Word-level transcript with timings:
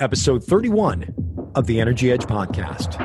episode 0.00 0.42
31 0.42 1.14
of 1.54 1.68
the 1.68 1.80
Energy 1.80 2.10
Edge 2.10 2.24
podcast. 2.24 2.96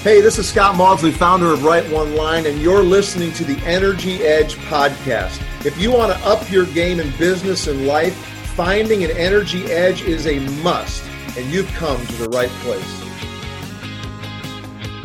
Hey, 0.00 0.20
this 0.20 0.36
is 0.36 0.48
Scott 0.48 0.74
Maudsley, 0.74 1.12
founder 1.12 1.52
of 1.52 1.62
Right 1.62 1.88
One 1.92 2.16
Line, 2.16 2.44
and 2.44 2.60
you're 2.60 2.82
listening 2.82 3.32
to 3.34 3.44
the 3.44 3.56
Energy 3.64 4.24
Edge 4.24 4.56
podcast. 4.56 5.40
If 5.64 5.80
you 5.80 5.92
want 5.92 6.10
to 6.10 6.18
up 6.26 6.50
your 6.50 6.66
game 6.66 6.98
in 6.98 7.16
business 7.18 7.68
and 7.68 7.86
life, 7.86 8.16
finding 8.56 9.04
an 9.04 9.12
energy 9.12 9.62
edge 9.66 10.02
is 10.02 10.26
a 10.26 10.40
must, 10.62 11.04
and 11.38 11.46
you've 11.52 11.72
come 11.74 12.04
to 12.04 12.12
the 12.14 12.28
right 12.30 12.50
place. 12.62 13.00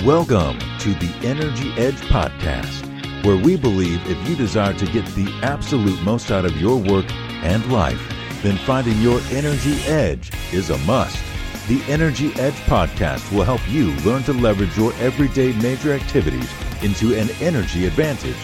Welcome 0.04 0.57
to 0.80 0.96
the 0.96 1.14
Energy 1.21 1.71
Edge 1.73 2.02
podcast, 2.09 3.23
where 3.23 3.38
we 3.38 3.55
believe 3.55 4.02
if 4.09 4.28
you 4.28 4.36
desire 4.36 4.73
to 4.73 4.86
get 4.88 5.05
the 5.09 5.32
absolute 5.44 6.02
most 6.02 6.32
out 6.32 6.44
of 6.44 6.59
your 6.59 6.78
work 6.78 7.05
and 7.44 7.70
life, 7.72 8.02
then 8.42 8.58
finding 8.58 9.00
your 9.02 9.20
energy 9.32 9.82
edge 9.84 10.32
is 10.54 10.70
a 10.70 10.78
must. 10.80 11.21
The 11.68 11.82
Energy 11.89 12.32
Edge 12.39 12.56
podcast 12.66 13.30
will 13.32 13.44
help 13.44 13.61
you 13.70 13.92
learn 13.98 14.24
to 14.24 14.34
leverage 14.34 14.75
your 14.78 14.94
everyday 14.96 15.52
major 15.61 15.92
activities 15.92 16.50
into 16.82 17.14
an 17.14 17.30
energy 17.42 17.86
advantage 17.86 18.38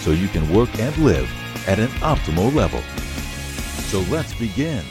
so 0.00 0.10
you 0.10 0.28
can 0.28 0.46
work 0.52 0.68
and 0.78 0.94
live 0.98 1.26
at 1.66 1.78
an 1.78 1.88
optimal 2.00 2.54
level. 2.54 2.82
So 3.86 4.00
let's 4.12 4.34
begin. 4.34 4.84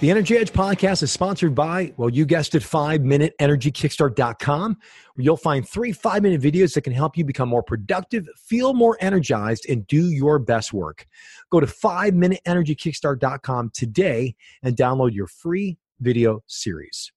The 0.00 0.10
Energy 0.10 0.36
Edge 0.36 0.52
podcast 0.52 1.02
is 1.04 1.12
sponsored 1.12 1.54
by, 1.54 1.94
well, 1.96 2.10
you 2.10 2.26
guessed 2.26 2.56
it, 2.56 2.64
5minuteenergykickstart.com, 2.64 4.76
where 5.14 5.24
you'll 5.24 5.36
find 5.36 5.68
three 5.68 5.92
five 5.92 6.24
minute 6.24 6.40
videos 6.40 6.74
that 6.74 6.82
can 6.82 6.92
help 6.92 7.16
you 7.16 7.24
become 7.24 7.48
more 7.48 7.62
productive, 7.62 8.26
feel 8.36 8.74
more 8.74 8.98
energized, 9.00 9.64
and 9.68 9.86
do 9.86 10.08
your 10.08 10.40
best 10.40 10.72
work. 10.72 11.06
Go 11.52 11.60
to 11.60 11.66
5minuteenergykickstart.com 11.66 13.70
today 13.74 14.34
and 14.62 14.74
download 14.74 15.12
your 15.12 15.26
free 15.26 15.76
video 16.00 16.42
series. 16.46 17.12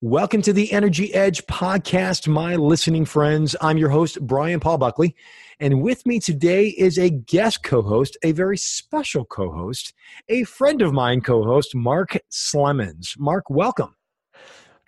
Welcome 0.00 0.42
to 0.42 0.52
the 0.52 0.72
Energy 0.72 1.14
Edge 1.14 1.46
podcast, 1.46 2.26
my 2.26 2.56
listening 2.56 3.04
friends. 3.04 3.54
I'm 3.60 3.78
your 3.78 3.90
host, 3.90 4.20
Brian 4.20 4.58
Paul 4.58 4.78
Buckley. 4.78 5.14
And 5.60 5.80
with 5.80 6.04
me 6.06 6.18
today 6.18 6.70
is 6.70 6.98
a 6.98 7.08
guest 7.08 7.62
co 7.62 7.80
host, 7.80 8.16
a 8.24 8.32
very 8.32 8.58
special 8.58 9.24
co 9.24 9.52
host, 9.52 9.94
a 10.28 10.42
friend 10.42 10.82
of 10.82 10.92
mine 10.92 11.20
co 11.20 11.44
host, 11.44 11.76
Mark 11.76 12.18
Slemons. 12.30 13.14
Mark, 13.16 13.48
welcome. 13.48 13.94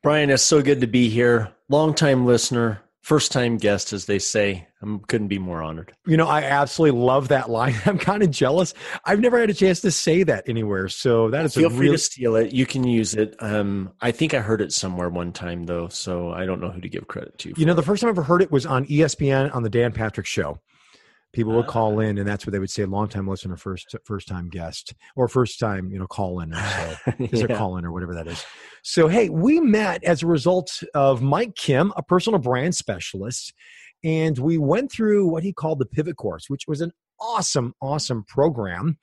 Brian, 0.03 0.31
it's 0.31 0.43
so 0.43 0.63
good 0.63 0.81
to 0.81 0.89
be 0.89 1.09
here. 1.09 1.53
Longtime 1.69 2.27
listener, 2.27 2.83
first 3.01 3.33
time 3.33 3.57
guest, 3.57 3.93
as 3.93 4.07
they 4.07 4.19
say. 4.19 4.67
I 4.83 4.99
couldn't 5.09 5.29
be 5.29 5.39
more 5.39 5.63
honored. 5.63 5.93
You 6.07 6.17
know, 6.17 6.27
I 6.27 6.43
absolutely 6.43 6.99
love 7.01 7.29
that 7.29 7.51
line. 7.51 7.75
I'm 7.87 7.99
kind 7.99 8.23
of 8.23 8.31
jealous. 8.31 8.73
I've 9.05 9.21
never 9.21 9.39
had 9.39 9.51
a 9.51 9.55
chance 9.55 9.81
to 9.81 9.91
say 9.91 10.23
that 10.23 10.49
anywhere, 10.49 10.89
so 10.89 11.31
that 11.31 11.45
is 11.45 11.55
feel 11.55 11.67
a 11.67 11.71
free 11.71 11.87
real... 11.87 11.93
to 11.93 11.99
steal 11.99 12.37
it. 12.37 12.53
You 12.53 12.67
can 12.67 12.85
use 12.85 13.15
it. 13.15 13.37
Um, 13.41 13.93
I 14.01 14.11
think 14.11 14.35
I 14.35 14.41
heard 14.41 14.61
it 14.61 14.73
somewhere 14.73 15.09
one 15.09 15.33
time 15.33 15.65
though, 15.65 15.89
so 15.89 16.33
I 16.33 16.47
don't 16.47 16.61
know 16.61 16.71
who 16.71 16.81
to 16.81 16.89
give 16.89 17.09
credit 17.09 17.39
to. 17.39 17.53
You 17.57 17.67
know, 17.67 17.75
the 17.75 17.83
first 17.83 18.01
time 18.01 18.09
I 18.09 18.11
ever 18.11 18.23
heard 18.23 18.43
it 18.43 18.51
was 18.51 18.67
on 18.67 18.87
ESPN 18.87 19.55
on 19.55 19.63
the 19.63 19.71
Dan 19.71 19.93
Patrick 19.93 20.27
Show. 20.27 20.61
People 21.33 21.55
would 21.55 21.69
call 21.69 21.99
ah. 21.99 22.01
in, 22.01 22.19
and 22.19 22.27
that's 22.27 22.45
what 22.45 22.53
they 22.53 22.59
would 22.59 22.71
say: 22.71 22.85
long 22.85 23.09
time 23.09 23.29
listener, 23.29 23.57
first 23.57 23.95
first 24.05 24.27
time 24.27 24.49
guest, 24.49 24.95
or 25.15 25.29
first 25.29 25.61
time 25.61 25.91
you 25.93 25.99
know 25.99 26.07
call 26.07 26.41
in, 26.41 26.53
so 26.53 27.13
is 27.19 27.41
yeah. 27.49 27.57
call 27.57 27.77
in 27.77 27.85
or 27.85 27.93
whatever 27.93 28.15
that 28.15 28.27
is. 28.27 28.45
So 28.83 29.09
hey, 29.09 29.29
we 29.29 29.61
met 29.61 30.03
as 30.05 30.23
a 30.23 30.27
result 30.27 30.83
of 30.95 31.23
Mike 31.23 31.55
Kim, 31.55 31.93
a 31.97 32.03
personal 32.03 32.41
brand 32.41 32.75
specialist, 32.75 33.55
and 34.03 34.39
we 34.39 34.59
went 34.59 34.91
through 34.91 35.29
what 35.29 35.43
he 35.43 35.53
called 35.53 35.79
the 35.79 35.87
Pivot 35.87 36.17
Course, 36.17 36.47
which 36.49 36.65
was 36.67 36.81
an 36.81 36.93
awesome, 37.21 37.75
awesome 37.81 38.25
program. 38.27 38.99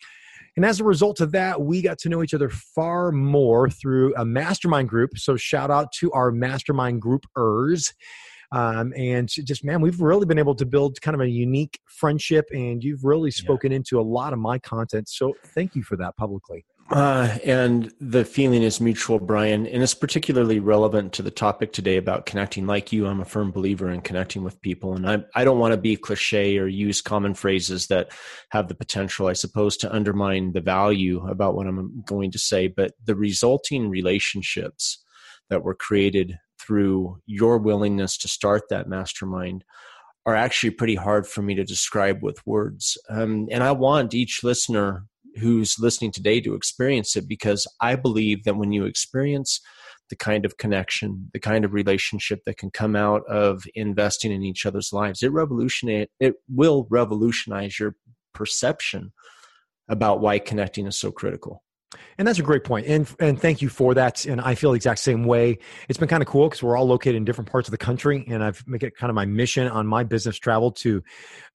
And 0.57 0.65
as 0.65 0.79
a 0.79 0.83
result 0.83 1.21
of 1.21 1.31
that, 1.33 1.61
we 1.61 1.83
got 1.83 1.99
to 1.99 2.09
know 2.09 2.23
each 2.23 2.33
other 2.33 2.49
far 2.49 3.11
more 3.11 3.69
through 3.69 4.15
a 4.15 4.25
mastermind 4.25 4.89
group. 4.89 5.11
So 5.15 5.37
shout 5.37 5.69
out 5.69 5.91
to 5.99 6.11
our 6.13 6.31
mastermind 6.31 7.03
groupers. 7.03 7.93
Um, 8.51 8.93
and 8.95 9.27
just 9.29 9.63
man, 9.63 9.81
we've 9.81 9.99
really 9.99 10.25
been 10.25 10.39
able 10.39 10.55
to 10.55 10.65
build 10.65 11.01
kind 11.01 11.15
of 11.15 11.21
a 11.21 11.29
unique 11.29 11.79
friendship, 11.85 12.47
and 12.51 12.83
you've 12.83 13.03
really 13.03 13.31
spoken 13.31 13.71
yeah. 13.71 13.77
into 13.77 13.99
a 13.99 14.03
lot 14.03 14.33
of 14.33 14.39
my 14.39 14.57
content. 14.59 15.09
So 15.09 15.33
thank 15.47 15.75
you 15.75 15.83
for 15.83 15.97
that 15.97 16.15
publicly. 16.17 16.65
Uh, 16.89 17.37
and 17.43 17.93
the 17.99 18.23
feeling 18.23 18.63
is 18.63 18.79
mutual, 18.79 19.19
Brian, 19.19 19.67
and 19.67 19.83
it's 19.83 19.93
particularly 19.93 20.59
relevant 20.61 21.11
to 21.11 21.21
the 21.21 21.31
topic 21.31 21.73
today 21.73 21.97
about 21.97 22.25
connecting. 22.25 22.65
Like 22.65 22.93
you, 22.93 23.07
I'm 23.07 23.19
a 23.19 23.25
firm 23.25 23.51
believer 23.51 23.89
in 23.89 23.99
connecting 23.99 24.41
with 24.41 24.61
people, 24.61 24.93
and 24.93 25.09
I 25.09 25.23
I 25.35 25.43
don't 25.43 25.59
want 25.59 25.73
to 25.73 25.77
be 25.77 25.97
cliche 25.97 26.57
or 26.57 26.67
use 26.67 27.01
common 27.01 27.33
phrases 27.33 27.87
that 27.87 28.13
have 28.51 28.69
the 28.69 28.75
potential, 28.75 29.27
I 29.27 29.33
suppose, 29.33 29.75
to 29.77 29.93
undermine 29.93 30.53
the 30.53 30.61
value 30.61 31.27
about 31.27 31.55
what 31.55 31.67
I'm 31.67 32.03
going 32.05 32.31
to 32.31 32.39
say. 32.39 32.67
But 32.67 32.93
the 33.03 33.15
resulting 33.15 33.89
relationships 33.89 35.03
that 35.49 35.63
were 35.63 35.75
created 35.75 36.37
through 36.67 37.21
your 37.25 37.57
willingness 37.57 38.17
to 38.17 38.27
start 38.27 38.63
that 38.69 38.89
mastermind 38.89 39.63
are 40.25 40.35
actually 40.35 40.71
pretty 40.71 40.95
hard 40.95 41.25
for 41.25 41.41
me 41.41 41.55
to 41.55 41.63
describe 41.63 42.21
with 42.21 42.45
words. 42.45 42.97
Um, 43.09 43.47
and 43.49 43.63
I 43.63 43.71
want 43.71 44.13
each 44.13 44.43
listener 44.43 45.05
who's 45.37 45.79
listening 45.79 46.11
today 46.11 46.41
to 46.41 46.53
experience 46.53 47.15
it 47.15 47.29
because 47.29 47.65
I 47.79 47.95
believe 47.95 48.43
that 48.43 48.57
when 48.57 48.73
you 48.73 48.85
experience 48.85 49.61
the 50.09 50.15
kind 50.17 50.45
of 50.45 50.57
connection, 50.57 51.29
the 51.33 51.39
kind 51.39 51.63
of 51.63 51.73
relationship 51.73 52.43
that 52.45 52.57
can 52.57 52.71
come 52.71 52.95
out 52.95 53.23
of 53.29 53.63
investing 53.75 54.31
in 54.31 54.43
each 54.43 54.65
other's 54.65 54.91
lives, 54.91 55.23
it 55.23 55.31
revolutionate 55.31 56.09
it 56.19 56.35
will 56.53 56.87
revolutionize 56.89 57.79
your 57.79 57.95
perception 58.33 59.13
about 59.89 60.19
why 60.19 60.39
connecting 60.39 60.87
is 60.87 60.97
so 60.97 61.11
critical. 61.11 61.63
And 62.17 62.27
that's 62.27 62.39
a 62.39 62.43
great 62.43 62.63
point. 62.63 62.87
And 62.87 63.07
and 63.19 63.39
thank 63.39 63.61
you 63.61 63.69
for 63.69 63.93
that. 63.93 64.25
And 64.25 64.41
I 64.41 64.55
feel 64.55 64.71
the 64.71 64.75
exact 64.75 64.99
same 64.99 65.23
way. 65.23 65.59
It's 65.87 65.97
been 65.97 66.07
kind 66.07 66.21
of 66.21 66.27
cool 66.27 66.49
because 66.49 66.61
we're 66.61 66.75
all 66.75 66.87
located 66.87 67.15
in 67.15 67.25
different 67.25 67.49
parts 67.49 67.67
of 67.67 67.71
the 67.71 67.77
country, 67.77 68.25
and 68.27 68.43
I've 68.43 68.63
make 68.67 68.83
it 68.83 68.95
kind 68.95 69.09
of 69.09 69.15
my 69.15 69.25
mission 69.25 69.67
on 69.67 69.87
my 69.87 70.03
business 70.03 70.37
travel 70.37 70.71
to 70.71 71.01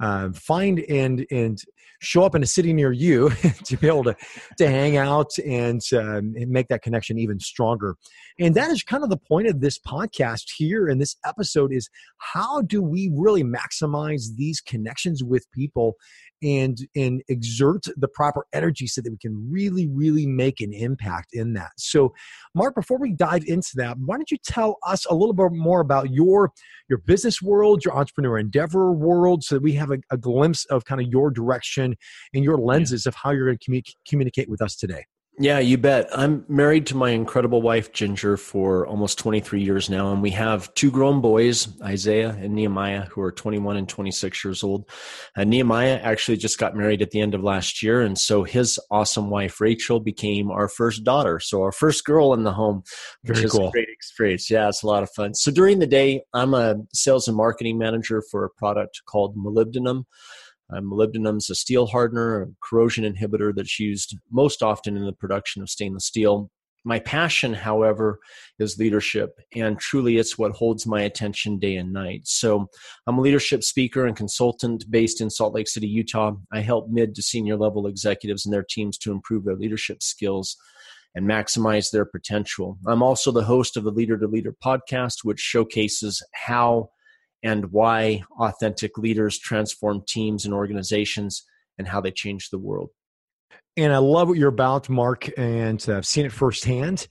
uh, 0.01 0.31
find 0.33 0.81
and 0.81 1.27
and 1.31 1.63
show 2.03 2.25
up 2.25 2.35
in 2.35 2.43
a 2.43 2.47
city 2.47 2.73
near 2.73 2.93
you 2.93 3.31
to 3.65 3.77
be 3.77 3.87
able 3.87 4.05
to 4.05 4.17
to 4.59 4.69
hang 4.69 4.97
out 4.97 5.31
and, 5.39 5.81
um, 5.93 6.35
and 6.37 6.49
make 6.49 6.69
that 6.69 6.83
connection 6.83 7.19
even 7.19 7.39
stronger. 7.39 7.97
And 8.43 8.57
that 8.57 8.73
is 8.73 8.83
kind 8.83 9.05
of 9.05 9.11
the 9.11 9.17
point 9.17 9.47
of 9.47 9.61
this 9.61 9.79
podcast 9.79 10.51
here 10.57 10.89
in 10.89 10.99
this 10.99 11.15
episode 11.25 11.73
is 11.73 11.89
how 12.19 12.63
do 12.63 12.83
we 12.83 13.09
really 13.15 13.45
maximize 13.45 14.35
these 14.37 14.61
connections 14.61 15.23
with 15.23 15.49
people 15.53 15.95
and 16.43 16.79
and 16.97 17.23
exert 17.29 17.85
the 17.97 18.09
proper 18.09 18.45
energy 18.53 18.89
so 18.89 19.01
that 19.01 19.13
we 19.13 19.17
can 19.17 19.49
really 19.49 19.87
really 19.87 20.27
make 20.27 20.61
an 20.61 20.73
impact 20.73 21.29
in 21.33 21.53
that 21.53 21.71
so 21.77 22.13
mark 22.53 22.75
before 22.75 22.99
we 22.99 23.13
dive 23.13 23.45
into 23.47 23.71
that 23.75 23.97
why 24.01 24.17
don't 24.17 24.33
you 24.33 24.39
tell 24.45 24.77
us 24.85 25.07
a 25.07 25.15
little 25.15 25.35
bit 25.35 25.53
more 25.53 25.81
about 25.81 26.11
your 26.11 26.51
your 26.89 26.99
business 26.99 27.41
world 27.41 27.85
your 27.85 27.97
entrepreneur 27.97 28.39
endeavor 28.39 28.93
world 28.93 29.45
so 29.45 29.55
that 29.55 29.63
we 29.63 29.73
have 29.73 29.93
a, 29.93 29.99
a 30.11 30.17
glimpse 30.17 30.65
of 30.65 30.85
kind 30.85 31.01
of 31.01 31.07
your 31.07 31.31
direction 31.31 31.95
and 32.35 32.43
your 32.43 32.59
lenses 32.59 33.07
yeah. 33.07 33.11
of 33.11 33.15
how 33.15 33.31
you're 33.31 33.47
going 33.47 33.59
to 33.59 33.71
commu- 33.71 33.95
communicate 34.05 34.51
with 34.51 34.61
us 34.61 34.75
today 34.75 35.05
yeah, 35.39 35.61
you 35.61 35.79
bet. 35.79 36.11
I'm 36.13 36.45
married 36.47 36.87
to 36.89 36.97
my 36.97 37.11
incredible 37.11 37.63
wife, 37.63 37.91
Ginger, 37.93 38.37
for 38.37 38.87
almost 38.87 39.19
23 39.19 39.63
years 39.63 39.89
now. 39.89 40.13
And 40.13 40.21
we 40.21 40.31
have 40.31 40.73
two 40.75 40.91
grown 40.91 41.23
boys, 41.23 41.69
Isaiah 41.81 42.37
and 42.39 42.55
Nehemiah, 42.55 43.07
who 43.07 43.23
are 43.23 43.33
21 43.33 43.79
and 43.79 43.89
26 43.89 44.45
years 44.45 44.63
old. 44.63 44.91
And 45.35 45.49
Nehemiah 45.49 45.99
actually 46.03 46.37
just 46.37 46.59
got 46.59 46.77
married 46.77 47.01
at 47.01 47.13
the 47.13 47.21
end 47.21 47.35
of 47.35 47.43
last 47.43 47.83
year. 47.83 48.03
And 48.03 48.19
so 48.19 48.45
his 48.45 48.79
awesome 48.91 49.31
wife, 49.31 49.59
Rachel, 49.59 50.01
became 50.01 50.51
our 50.51 50.69
first 50.69 51.03
daughter. 51.03 51.41
So 51.41 51.63
our 51.63 51.73
first 51.73 52.05
girl 52.05 52.35
in 52.35 52.43
the 52.43 52.53
home, 52.53 52.83
which 53.23 53.39
Very 53.39 53.47
is 53.47 53.53
cool. 53.53 53.69
a 53.69 53.73
great 53.73 53.89
experience. 53.89 54.51
Yeah, 54.51 54.69
it's 54.69 54.83
a 54.83 54.87
lot 54.87 55.03
of 55.03 55.11
fun. 55.11 55.33
So 55.35 55.51
during 55.51 55.79
the 55.79 55.87
day, 55.87 56.25
I'm 56.35 56.53
a 56.53 56.77
sales 56.93 57.27
and 57.27 57.37
marketing 57.39 57.79
manager 57.79 58.23
for 58.31 58.45
a 58.45 58.51
product 58.51 59.01
called 59.07 59.35
Molybdenum. 59.35 60.05
Um, 60.75 60.91
molybdenum 60.91 61.39
is 61.39 61.51
a 61.51 61.55
steel 61.55 61.87
hardener, 61.87 62.43
a 62.43 62.47
corrosion 62.63 63.05
inhibitor 63.05 63.55
that's 63.55 63.79
used 63.79 64.17
most 64.31 64.63
often 64.63 64.97
in 64.97 65.05
the 65.05 65.13
production 65.13 65.63
of 65.63 65.71
stainless 65.71 66.07
steel. 66.07 66.51
My 66.85 66.99
passion, 66.99 67.55
however, 67.55 68.19
is 68.59 68.79
leadership, 68.79 69.39
and 69.55 69.79
truly 69.79 70.17
it's 70.17 70.37
what 70.37 70.51
holds 70.51 70.85
my 70.85 71.03
attention 71.03 71.61
day 71.61 71.77
and 71.77 71.93
night. 71.93 72.23
So, 72.25 72.67
I'm 73.07 73.19
a 73.19 73.21
leadership 73.21 73.63
speaker 73.63 74.05
and 74.05 74.17
consultant 74.17 74.91
based 74.91 75.21
in 75.21 75.31
Salt 75.31 75.55
Lake 75.55 75.69
City, 75.69 75.87
Utah. 75.87 76.33
I 76.53 76.61
help 76.61 76.89
mid 76.89 77.15
to 77.15 77.23
senior 77.23 77.57
level 77.57 77.87
executives 77.87 78.45
and 78.45 78.53
their 78.53 78.65
teams 78.69 78.99
to 78.99 79.13
improve 79.13 79.45
their 79.45 79.55
leadership 79.55 80.03
skills 80.03 80.57
and 81.15 81.29
maximize 81.29 81.91
their 81.91 82.05
potential. 82.05 82.79
I'm 82.87 83.03
also 83.03 83.31
the 83.31 83.45
host 83.45 83.77
of 83.77 83.85
the 83.85 83.91
Leader 83.91 84.19
to 84.19 84.27
Leader 84.27 84.55
podcast, 84.65 85.25
which 85.25 85.39
showcases 85.39 86.23
how 86.33 86.91
and 87.43 87.73
why 87.73 88.23
authentic 88.39 88.99
leaders 88.99 89.39
transform 89.39 90.03
teams 90.07 90.45
and 90.45 90.55
organizations 90.55 91.45
and 91.79 91.89
how 91.89 92.01
they 92.01 92.11
change 92.11 92.51
the 92.51 92.59
world. 92.59 92.91
And 93.77 93.93
I 93.93 93.99
love 93.99 94.29
what 94.29 94.39
you're 94.39 94.49
about, 94.49 94.89
Mark, 94.89 95.31
and 95.39 95.85
uh, 95.89 95.97
I've 95.97 96.07
seen 96.07 96.27
it 96.27 96.33
firsthand. 96.33 97.07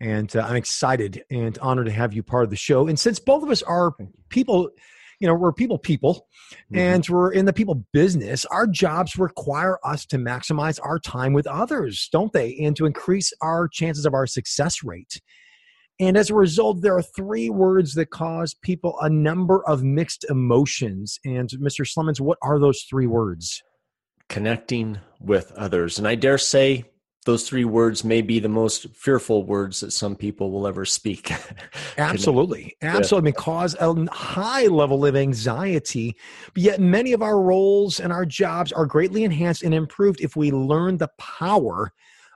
And 0.00 0.34
uh, 0.36 0.40
I'm 0.40 0.56
excited 0.56 1.24
and 1.30 1.58
honored 1.58 1.86
to 1.86 1.92
have 1.92 2.12
you 2.12 2.22
part 2.22 2.44
of 2.44 2.50
the 2.50 2.56
show. 2.56 2.86
And 2.86 2.98
since 2.98 3.18
both 3.18 3.42
of 3.42 3.50
us 3.50 3.62
are 3.62 3.94
people 4.28 4.70
you 5.18 5.26
know 5.26 5.34
we're 5.34 5.52
people 5.52 5.78
people 5.78 6.26
mm-hmm. 6.52 6.78
and 6.78 7.08
we're 7.08 7.32
in 7.32 7.44
the 7.46 7.52
people 7.52 7.84
business 7.92 8.44
our 8.46 8.66
jobs 8.66 9.16
require 9.16 9.78
us 9.84 10.04
to 10.06 10.18
maximize 10.18 10.78
our 10.82 10.98
time 10.98 11.32
with 11.32 11.46
others 11.46 12.08
don't 12.12 12.32
they 12.32 12.56
and 12.58 12.76
to 12.76 12.86
increase 12.86 13.32
our 13.40 13.68
chances 13.68 14.04
of 14.04 14.14
our 14.14 14.26
success 14.26 14.82
rate 14.82 15.20
and 15.98 16.16
as 16.16 16.30
a 16.30 16.34
result 16.34 16.82
there 16.82 16.96
are 16.96 17.02
three 17.02 17.50
words 17.50 17.94
that 17.94 18.10
cause 18.10 18.54
people 18.54 18.96
a 19.00 19.08
number 19.08 19.66
of 19.68 19.82
mixed 19.82 20.24
emotions 20.28 21.18
and 21.24 21.50
mr 21.60 21.86
slemons 21.86 22.20
what 22.20 22.38
are 22.42 22.58
those 22.58 22.82
three 22.88 23.06
words 23.06 23.62
connecting 24.28 24.98
with 25.20 25.52
others 25.52 25.98
and 25.98 26.06
i 26.06 26.14
dare 26.14 26.38
say 26.38 26.84
those 27.26 27.46
three 27.46 27.64
words 27.64 28.04
may 28.04 28.22
be 28.22 28.38
the 28.38 28.48
most 28.48 28.86
fearful 28.94 29.44
words 29.44 29.80
that 29.80 29.90
some 29.90 30.14
people 30.14 30.52
will 30.52 30.66
ever 30.66 30.84
speak. 30.84 31.32
Absolutely. 31.98 32.76
Absolutely. 32.80 33.26
Mean, 33.26 33.34
cause 33.34 33.74
a 33.80 34.06
high 34.12 34.66
level 34.66 35.04
of 35.04 35.16
anxiety. 35.16 36.14
But 36.54 36.62
yet, 36.62 36.80
many 36.80 37.12
of 37.12 37.22
our 37.22 37.42
roles 37.42 37.98
and 37.98 38.12
our 38.12 38.24
jobs 38.24 38.70
are 38.70 38.86
greatly 38.86 39.24
enhanced 39.24 39.64
and 39.64 39.74
improved 39.74 40.20
if 40.20 40.36
we 40.36 40.52
learn 40.52 40.98
the 40.98 41.10
power 41.18 41.92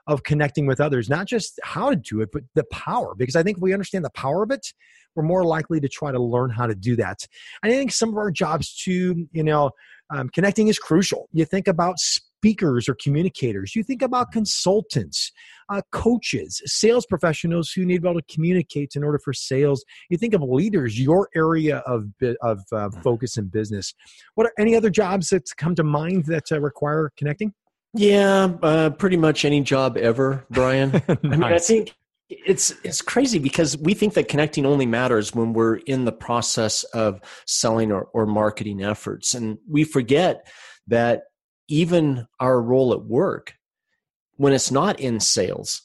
of 0.07 0.23
connecting 0.23 0.65
with 0.65 0.79
others, 0.79 1.09
not 1.09 1.27
just 1.27 1.59
how 1.63 1.89
to 1.89 1.95
do 1.95 2.21
it, 2.21 2.29
but 2.31 2.43
the 2.55 2.63
power. 2.71 3.13
Because 3.15 3.35
I 3.35 3.43
think 3.43 3.57
if 3.57 3.61
we 3.61 3.73
understand 3.73 4.05
the 4.05 4.11
power 4.11 4.43
of 4.43 4.51
it, 4.51 4.73
we're 5.15 5.23
more 5.23 5.43
likely 5.43 5.79
to 5.79 5.89
try 5.89 6.11
to 6.11 6.21
learn 6.21 6.49
how 6.49 6.67
to 6.67 6.75
do 6.75 6.95
that. 6.95 7.27
And 7.63 7.71
I 7.71 7.75
think 7.75 7.91
some 7.91 8.09
of 8.09 8.17
our 8.17 8.31
jobs, 8.31 8.75
too, 8.75 9.27
you 9.31 9.43
know, 9.43 9.71
um, 10.09 10.29
connecting 10.29 10.67
is 10.67 10.79
crucial. 10.79 11.29
You 11.31 11.45
think 11.45 11.67
about 11.67 11.99
speakers 11.99 12.89
or 12.89 12.95
communicators. 12.95 13.75
You 13.75 13.83
think 13.83 14.01
about 14.01 14.31
consultants, 14.31 15.31
uh, 15.69 15.81
coaches, 15.91 16.61
sales 16.65 17.05
professionals 17.05 17.71
who 17.71 17.85
need 17.85 17.95
to 17.95 18.01
be 18.01 18.09
able 18.09 18.19
to 18.19 18.33
communicate 18.33 18.95
in 18.95 19.03
order 19.03 19.19
for 19.23 19.31
sales. 19.31 19.85
You 20.09 20.17
think 20.17 20.33
of 20.33 20.41
leaders, 20.41 20.99
your 20.99 21.29
area 21.35 21.77
of 21.85 22.09
of 22.41 22.61
uh, 22.71 22.89
focus 23.03 23.37
in 23.37 23.47
business. 23.47 23.93
What 24.35 24.47
are 24.47 24.53
any 24.57 24.75
other 24.75 24.89
jobs 24.89 25.29
that 25.29 25.43
come 25.57 25.75
to 25.75 25.83
mind 25.83 26.25
that 26.25 26.51
uh, 26.51 26.59
require 26.59 27.11
connecting? 27.15 27.53
Yeah, 27.93 28.53
uh, 28.61 28.89
pretty 28.91 29.17
much 29.17 29.43
any 29.43 29.61
job 29.61 29.97
ever, 29.97 30.45
Brian. 30.49 30.91
nice. 30.91 31.03
I 31.09 31.27
mean, 31.27 31.43
I 31.43 31.59
think 31.59 31.93
it's 32.29 32.73
it's 32.83 33.01
crazy 33.01 33.39
because 33.39 33.77
we 33.77 33.93
think 33.93 34.13
that 34.13 34.29
connecting 34.29 34.65
only 34.65 34.85
matters 34.85 35.35
when 35.35 35.51
we're 35.51 35.75
in 35.75 36.05
the 36.05 36.11
process 36.13 36.83
of 36.85 37.19
selling 37.45 37.91
or, 37.91 38.03
or 38.13 38.25
marketing 38.25 38.81
efforts 38.81 39.33
and 39.33 39.57
we 39.69 39.83
forget 39.83 40.47
that 40.87 41.23
even 41.67 42.27
our 42.39 42.61
role 42.61 42.93
at 42.93 43.03
work, 43.03 43.53
when 44.37 44.53
it's 44.53 44.71
not 44.71 44.99
in 44.99 45.19
sales, 45.19 45.83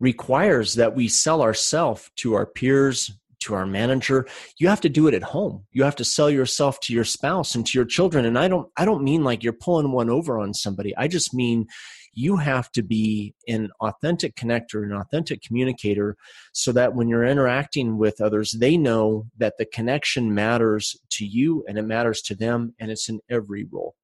requires 0.00 0.74
that 0.74 0.94
we 0.94 1.08
sell 1.08 1.42
ourselves 1.42 2.10
to 2.16 2.34
our 2.34 2.46
peers, 2.46 3.10
to 3.40 3.54
our 3.54 3.66
manager. 3.66 4.26
You 4.58 4.68
have 4.68 4.80
to 4.82 4.88
do 4.88 5.06
it 5.08 5.14
at 5.14 5.22
home. 5.22 5.64
You 5.72 5.84
have 5.84 5.96
to 5.96 6.04
sell 6.04 6.30
yourself 6.30 6.80
to 6.80 6.92
your 6.92 7.04
spouse 7.04 7.54
and 7.54 7.66
to 7.66 7.78
your 7.78 7.84
children. 7.84 8.24
And 8.24 8.38
I 8.38 8.48
don't 8.48 8.70
I 8.76 8.84
don't 8.84 9.04
mean 9.04 9.24
like 9.24 9.42
you're 9.42 9.52
pulling 9.52 9.92
one 9.92 10.10
over 10.10 10.38
on 10.38 10.54
somebody. 10.54 10.96
I 10.96 11.08
just 11.08 11.34
mean 11.34 11.66
you 12.14 12.36
have 12.36 12.70
to 12.72 12.82
be 12.82 13.34
an 13.46 13.70
authentic 13.80 14.34
connector, 14.34 14.82
an 14.82 14.92
authentic 14.92 15.40
communicator, 15.42 16.16
so 16.52 16.72
that 16.72 16.94
when 16.94 17.08
you're 17.08 17.24
interacting 17.24 17.96
with 17.96 18.20
others, 18.20 18.52
they 18.58 18.76
know 18.76 19.26
that 19.38 19.54
the 19.58 19.66
connection 19.66 20.34
matters 20.34 20.96
to 21.10 21.24
you 21.24 21.64
and 21.68 21.78
it 21.78 21.82
matters 21.82 22.20
to 22.22 22.34
them, 22.34 22.74
and 22.80 22.90
it's 22.90 23.08
in 23.08 23.20
every 23.30 23.64
role. 23.70 23.94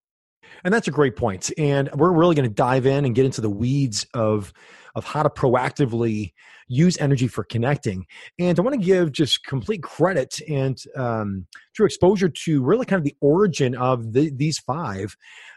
And 0.63 0.73
that's 0.73 0.89
a 0.89 0.93
great 0.93 1.17
point. 1.17 1.51
And 1.59 1.91
we're 1.95 2.13
really 2.13 2.35
going 2.35 2.49
to 2.49 2.55
dive 2.55 2.87
in 2.87 3.05
and 3.05 3.15
get 3.15 3.25
into 3.25 3.41
the 3.41 3.51
weeds 3.51 4.07
of 4.15 4.53
of 4.94 5.05
how 5.05 5.23
to 5.23 5.31
proactively 5.31 6.32
use 6.69 6.96
energy 6.99 7.29
for 7.29 7.44
connecting. 7.44 8.06
And 8.38 8.58
I 8.58 8.62
want 8.62 8.81
to 8.81 8.85
give 8.85 9.12
just 9.12 9.44
complete 9.44 9.82
credit 9.82 10.41
and 10.49 10.79
um, 10.96 11.46
true 11.75 11.87
exposure 11.87 12.29
to 12.29 12.62
really 12.62 12.87
kind 12.87 12.99
of 12.99 13.05
the 13.05 13.17
origin 13.20 13.75
of 13.75 14.12
the, 14.12 14.31
these 14.35 14.58
five. 14.58 15.17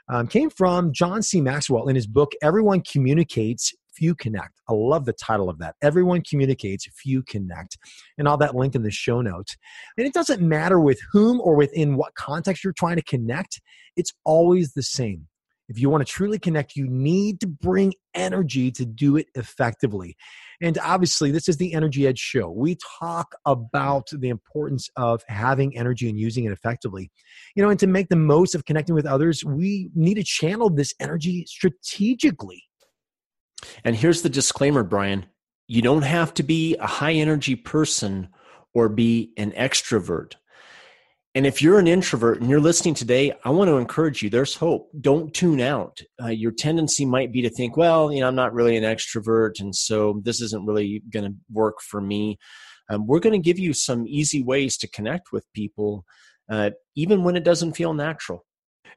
Um, 0.10 0.28
came 0.28 0.50
from 0.50 0.94
John 0.94 1.22
C. 1.22 1.42
Maxwell 1.42 1.88
in 1.88 1.96
his 1.96 2.08
book, 2.08 2.32
Everyone 2.42 2.82
Communicates, 2.82 3.74
Few 3.94 4.16
Connect. 4.16 4.62
I 4.70 4.74
love 4.74 5.06
the 5.06 5.14
title 5.14 5.50
of 5.50 5.60
that. 5.60 5.76
Everyone 5.82 6.22
communicates, 6.22 6.88
few 6.94 7.24
connect. 7.24 7.78
And 8.18 8.28
all 8.28 8.38
that 8.38 8.56
link 8.56 8.76
in 8.76 8.84
the 8.84 8.92
show 8.92 9.22
notes. 9.22 9.58
And 9.98 10.08
it 10.08 10.14
doesn't 10.14 10.42
matter 10.42 10.80
with 10.80 11.00
whom 11.12 11.42
or 11.42 11.56
within 11.56 11.98
what 11.98 12.16
context 12.16 12.64
you're 12.64 12.74
trying 12.74 12.98
to 12.98 13.04
connect, 13.04 13.60
it's 13.96 14.14
always 14.24 14.74
the 14.74 14.84
same. 14.84 15.28
If 15.68 15.80
you 15.80 15.90
want 15.90 16.06
to 16.06 16.12
truly 16.12 16.40
connect, 16.40 16.76
you 16.76 16.88
need 16.88 17.40
to 17.42 17.48
bring 17.48 17.94
energy 18.14 18.72
to 18.72 18.86
do 18.86 19.18
it 19.18 19.28
effectively. 19.36 20.16
And 20.62 20.78
obviously, 20.78 21.32
this 21.32 21.50
is 21.50 21.58
the 21.58 21.74
Energy 21.74 22.08
Edge 22.08 22.20
show. 22.20 22.50
We 22.50 22.78
talk 23.00 23.36
about 23.46 24.08
the 24.12 24.30
importance 24.30 24.90
of 24.96 25.24
having 25.28 25.78
energy 25.78 26.10
and 26.10 26.18
using 26.18 26.46
it 26.46 26.52
effectively. 26.52 27.12
You 27.56 27.64
know, 27.64 27.70
and 27.70 27.80
to 27.80 27.88
make 27.88 28.10
the 28.10 28.16
most 28.16 28.56
of 28.56 28.66
connecting 28.66 28.96
with 28.96 29.06
others, 29.06 29.44
we 29.44 29.90
need 29.94 30.16
to 30.16 30.24
channel 30.24 30.70
this 30.70 30.94
energy 31.00 31.46
strategically. 31.48 32.64
And 33.84 33.96
here's 33.96 34.22
the 34.22 34.30
disclaimer, 34.30 34.84
Brian 34.84 35.26
you 35.68 35.82
don't 35.82 36.04
have 36.04 36.34
to 36.36 36.44
be 36.44 36.78
a 36.78 36.88
high 36.88 37.14
energy 37.14 37.56
person 37.56 38.30
or 38.74 38.88
be 38.88 39.34
an 39.38 39.52
extrovert. 39.52 40.36
And 41.38 41.46
if 41.46 41.62
you're 41.62 41.78
an 41.78 41.86
introvert 41.86 42.42
and 42.42 42.50
you're 42.50 42.60
listening 42.60 42.96
today, 42.96 43.32
I 43.44 43.52
want 43.52 43.68
to 43.68 43.78
encourage 43.78 44.24
you 44.24 44.30
there's 44.32 44.56
hope. 44.56 44.90
Don't 45.00 45.32
tune 45.36 45.62
out. 45.62 46.02
Uh, 46.20 46.30
your 46.30 46.50
tendency 46.50 47.06
might 47.06 47.32
be 47.32 47.44
to 47.44 47.50
think, 47.52 47.78
well, 47.78 48.12
you 48.12 48.22
know, 48.22 48.28
I'm 48.28 48.34
not 48.34 48.56
really 48.56 48.76
an 48.76 48.84
extrovert, 48.84 49.60
and 49.60 49.76
so 49.76 50.20
this 50.24 50.42
isn't 50.42 50.66
really 50.66 51.04
going 51.12 51.26
to 51.26 51.38
work 51.52 51.80
for 51.80 52.02
me. 52.02 52.40
Um, 52.90 53.06
we're 53.06 53.20
going 53.20 53.40
to 53.40 53.46
give 53.46 53.60
you 53.60 53.74
some 53.74 54.08
easy 54.08 54.42
ways 54.42 54.78
to 54.78 54.88
connect 54.88 55.32
with 55.32 55.46
people, 55.54 56.06
uh, 56.50 56.72
even 56.96 57.24
when 57.24 57.36
it 57.36 57.44
doesn't 57.44 57.74
feel 57.74 57.94
natural. 57.94 58.44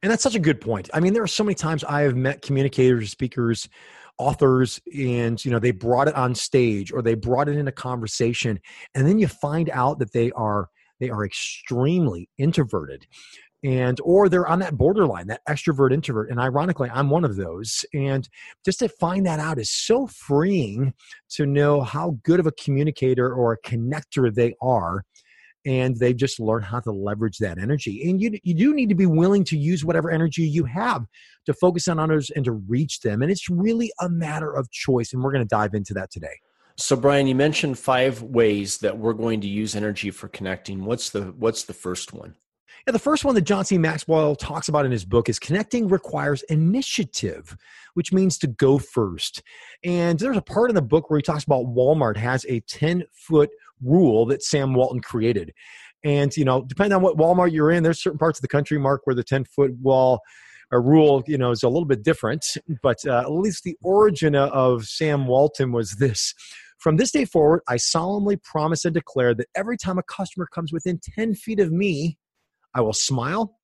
And 0.03 0.11
that's 0.11 0.23
such 0.23 0.35
a 0.35 0.39
good 0.39 0.63
point. 0.63 0.89
I 0.95 1.01
mean, 1.01 1.13
there 1.13 1.23
are 1.23 1.27
so 1.27 1.45
many 1.45 1.57
times 1.57 1.85
I 1.85 2.01
have 2.03 2.17
met 2.17 2.41
communicators, 2.41 3.11
speakers 3.11 3.69
authors 4.17 4.81
and 4.95 5.43
you 5.43 5.51
know 5.51 5.59
they 5.59 5.71
brought 5.71 6.07
it 6.07 6.15
on 6.15 6.35
stage 6.35 6.93
or 6.93 7.01
they 7.01 7.15
brought 7.15 7.49
it 7.49 7.57
in 7.57 7.69
a 7.69 7.73
conversation 7.73 8.61
and 8.95 9.07
then 9.07 9.19
you 9.19 9.27
find 9.27 9.71
out 9.71 9.99
that 9.99 10.13
they 10.13 10.31
are 10.33 10.69
they 11.01 11.11
are 11.11 11.25
extremely 11.25 12.29
introverted 12.39 13.07
and 13.63 14.01
or 14.03 14.29
they're 14.29 14.47
on 14.47 14.59
that 14.59 14.77
borderline 14.77 15.27
that 15.27 15.43
extrovert 15.49 15.93
introvert 15.93 16.31
and 16.31 16.41
ironically 16.41 16.89
i'm 16.95 17.11
one 17.11 17.25
of 17.25 17.37
those 17.37 17.85
and 17.93 18.29
just 18.65 18.79
to 18.79 18.89
find 18.89 19.27
that 19.27 19.39
out 19.39 19.59
is 19.59 19.71
so 19.71 20.07
freeing 20.07 20.95
to 21.29 21.45
know 21.45 21.83
how 21.83 22.17
good 22.23 22.41
of 22.41 22.47
a 22.47 22.53
communicator 22.53 23.33
or 23.33 23.53
a 23.53 23.69
connector 23.69 24.35
they 24.35 24.55
are 24.63 25.05
and 25.67 25.97
they've 25.99 26.17
just 26.17 26.41
learned 26.41 26.65
how 26.65 26.81
to 26.81 26.91
leverage 26.91 27.39
that 27.39 27.59
energy. 27.59 28.09
And 28.09 28.21
you, 28.21 28.39
you 28.43 28.55
do 28.55 28.75
need 28.75 28.89
to 28.89 28.95
be 28.95 29.07
willing 29.07 29.45
to 29.45 29.59
use 29.59 29.85
whatever 29.85 30.11
energy 30.11 30.43
you 30.43 30.65
have 30.65 31.05
to 31.47 31.53
focus 31.55 31.87
on 31.89 31.99
others 31.99 32.31
and 32.31 32.45
to 32.47 32.53
reach 32.53 33.01
them. 33.01 33.21
And 33.23 33.31
it's 33.31 33.51
really 33.51 33.93
a 34.01 34.09
matter 34.09 34.51
of 34.51 34.71
choice. 34.71 35.13
And 35.13 35.23
we're 35.23 35.33
going 35.33 35.45
to 35.45 35.49
dive 35.49 35.75
into 35.75 35.93
that 35.95 36.11
today. 36.11 36.41
So 36.81 36.97
Brian, 36.97 37.27
you 37.27 37.35
mentioned 37.35 37.79
five 37.79 38.23
ways 38.23 38.79
that 38.79 38.97
we're 38.97 39.13
going 39.13 39.43
to 39.43 39.47
use 39.47 39.77
energy 39.77 40.11
for 40.11 40.29
connecting. 40.29 40.87
What's 40.87 41.11
the 41.11 41.35
what's 41.39 41.65
the 41.65 41.75
first 41.75 42.15
one? 42.15 42.35
Yeah, 42.87 42.93
the 42.93 42.99
first 42.99 43.23
one 43.23 43.35
that 43.35 43.43
John 43.43 43.67
C. 43.67 43.77
Maxwell 43.77 44.35
talks 44.35 44.69
about 44.69 44.87
in 44.87 44.91
his 44.91 45.05
book 45.05 45.29
is 45.29 45.39
connecting 45.39 45.89
requires 45.89 46.43
initiative, 46.45 47.55
which 47.93 48.15
means 48.15 48.39
to 48.39 48.47
go 48.47 48.79
first. 48.79 49.43
And 49.85 50.19
there's 50.19 50.39
a 50.39 50.43
part 50.43 50.71
in 50.71 50.75
the 50.75 50.81
book 50.81 51.11
where 51.11 51.19
he 51.19 51.23
talks 51.23 51.45
about 51.45 51.67
Walmart 51.67 52.17
has 52.17 52.47
a 52.49 52.61
10 52.61 53.05
foot 53.13 53.51
rule 53.83 54.25
that 54.27 54.43
Sam 54.43 54.73
Walton 54.73 55.03
created. 55.03 55.53
And, 56.03 56.35
you 56.35 56.47
know, 56.47 56.63
depending 56.63 56.97
on 56.97 57.03
what 57.03 57.19
Walmart 57.19 57.53
you're 57.53 57.71
in, 57.71 57.83
there's 57.83 58.03
certain 58.03 58.19
parts 58.19 58.39
of 58.39 58.43
the 58.43 58.49
country, 58.49 58.79
Mark, 58.79 59.03
where 59.05 59.15
the 59.15 59.23
10 59.23 59.45
foot 59.45 59.73
wall 59.83 60.21
a 60.73 60.77
uh, 60.77 60.81
rule, 60.81 61.23
you 61.27 61.37
know, 61.37 61.51
is 61.51 61.65
a 61.65 61.69
little 61.69 61.85
bit 61.85 62.03
different. 62.03 62.47
But 62.83 63.05
uh, 63.05 63.21
at 63.21 63.33
least 63.33 63.65
the 63.65 63.77
origin 63.83 64.35
of 64.35 64.87
Sam 64.87 65.27
Walton 65.27 65.73
was 65.73 65.97
this. 65.97 66.33
From 66.81 66.97
this 66.97 67.13
day 67.13 67.27
forward, 67.27 67.61
I 67.69 67.77
solemnly 67.77 68.37
promise 68.37 68.85
and 68.85 68.95
declare 68.95 69.35
that 69.35 69.49
every 69.55 69.77
time 69.77 69.99
a 69.99 70.03
customer 70.03 70.47
comes 70.47 70.73
within 70.73 70.99
10 71.15 71.35
feet 71.35 71.61
of 71.61 71.71
me, 71.71 72.17
I 72.75 72.81
will 72.81 72.95
smile, 72.95 73.59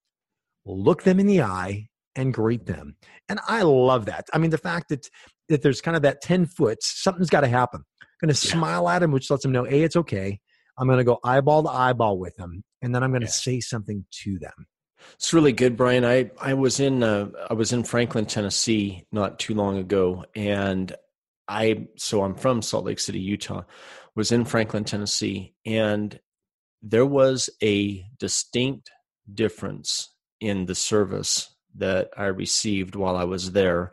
look 0.66 1.02
them 1.02 1.18
in 1.18 1.26
the 1.26 1.42
eye, 1.42 1.88
and 2.14 2.32
greet 2.32 2.66
them. 2.66 2.96
And 3.28 3.40
I 3.48 3.62
love 3.62 4.06
that. 4.06 4.26
I 4.32 4.38
mean, 4.38 4.50
the 4.50 4.58
fact 4.58 4.90
that, 4.90 5.08
that 5.48 5.62
there's 5.62 5.80
kind 5.80 5.96
of 5.96 6.02
that 6.02 6.20
10 6.20 6.46
foot, 6.46 6.78
something's 6.82 7.30
got 7.30 7.40
to 7.40 7.48
happen 7.48 7.84
I'm 8.02 8.28
going 8.28 8.34
to 8.34 8.46
yeah. 8.46 8.52
smile 8.52 8.88
at 8.88 9.02
him, 9.02 9.12
which 9.12 9.30
lets 9.30 9.44
him 9.44 9.52
know, 9.52 9.66
A, 9.66 9.82
it's 9.82 9.96
okay. 9.96 10.40
I'm 10.78 10.86
going 10.86 10.98
to 10.98 11.04
go 11.04 11.18
eyeball 11.24 11.62
to 11.64 11.70
eyeball 11.70 12.18
with 12.18 12.36
them. 12.36 12.64
And 12.82 12.94
then 12.94 13.02
I'm 13.02 13.10
going 13.10 13.22
to 13.22 13.26
yeah. 13.26 13.32
say 13.32 13.60
something 13.60 14.04
to 14.22 14.38
them. 14.38 14.66
It's 15.14 15.32
really 15.32 15.52
good, 15.52 15.76
Brian. 15.76 16.04
I, 16.04 16.30
I 16.40 16.54
was 16.54 16.80
in 16.80 17.02
uh, 17.02 17.28
I 17.50 17.54
was 17.54 17.72
in 17.72 17.84
Franklin, 17.84 18.26
Tennessee, 18.26 19.04
not 19.12 19.38
too 19.38 19.54
long 19.54 19.76
ago, 19.76 20.24
and 20.34 20.94
I 21.48 21.86
so 21.96 22.22
I'm 22.22 22.34
from 22.34 22.62
Salt 22.62 22.84
Lake 22.84 22.98
City, 23.00 23.20
Utah. 23.20 23.62
Was 24.14 24.32
in 24.32 24.46
Franklin, 24.46 24.84
Tennessee, 24.84 25.54
and 25.66 26.18
there 26.82 27.04
was 27.04 27.50
a 27.62 28.04
distinct 28.18 28.90
difference 29.32 30.14
in 30.40 30.66
the 30.66 30.74
service 30.74 31.54
that 31.76 32.08
I 32.16 32.26
received 32.26 32.96
while 32.96 33.16
I 33.16 33.24
was 33.24 33.52
there 33.52 33.92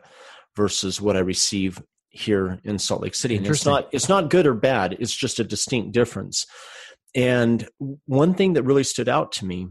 versus 0.56 1.00
what 1.00 1.16
I 1.16 1.20
receive 1.20 1.82
here 2.08 2.60
in 2.64 2.78
Salt 2.78 3.02
Lake 3.02 3.14
City. 3.14 3.36
And 3.36 3.46
it's 3.46 3.66
not 3.66 3.88
it's 3.92 4.08
not 4.08 4.30
good 4.30 4.46
or 4.46 4.54
bad. 4.54 4.96
It's 4.98 5.14
just 5.14 5.40
a 5.40 5.44
distinct 5.44 5.92
difference. 5.92 6.46
And 7.14 7.68
one 8.06 8.34
thing 8.34 8.54
that 8.54 8.62
really 8.62 8.84
stood 8.84 9.08
out 9.08 9.32
to 9.32 9.44
me 9.44 9.68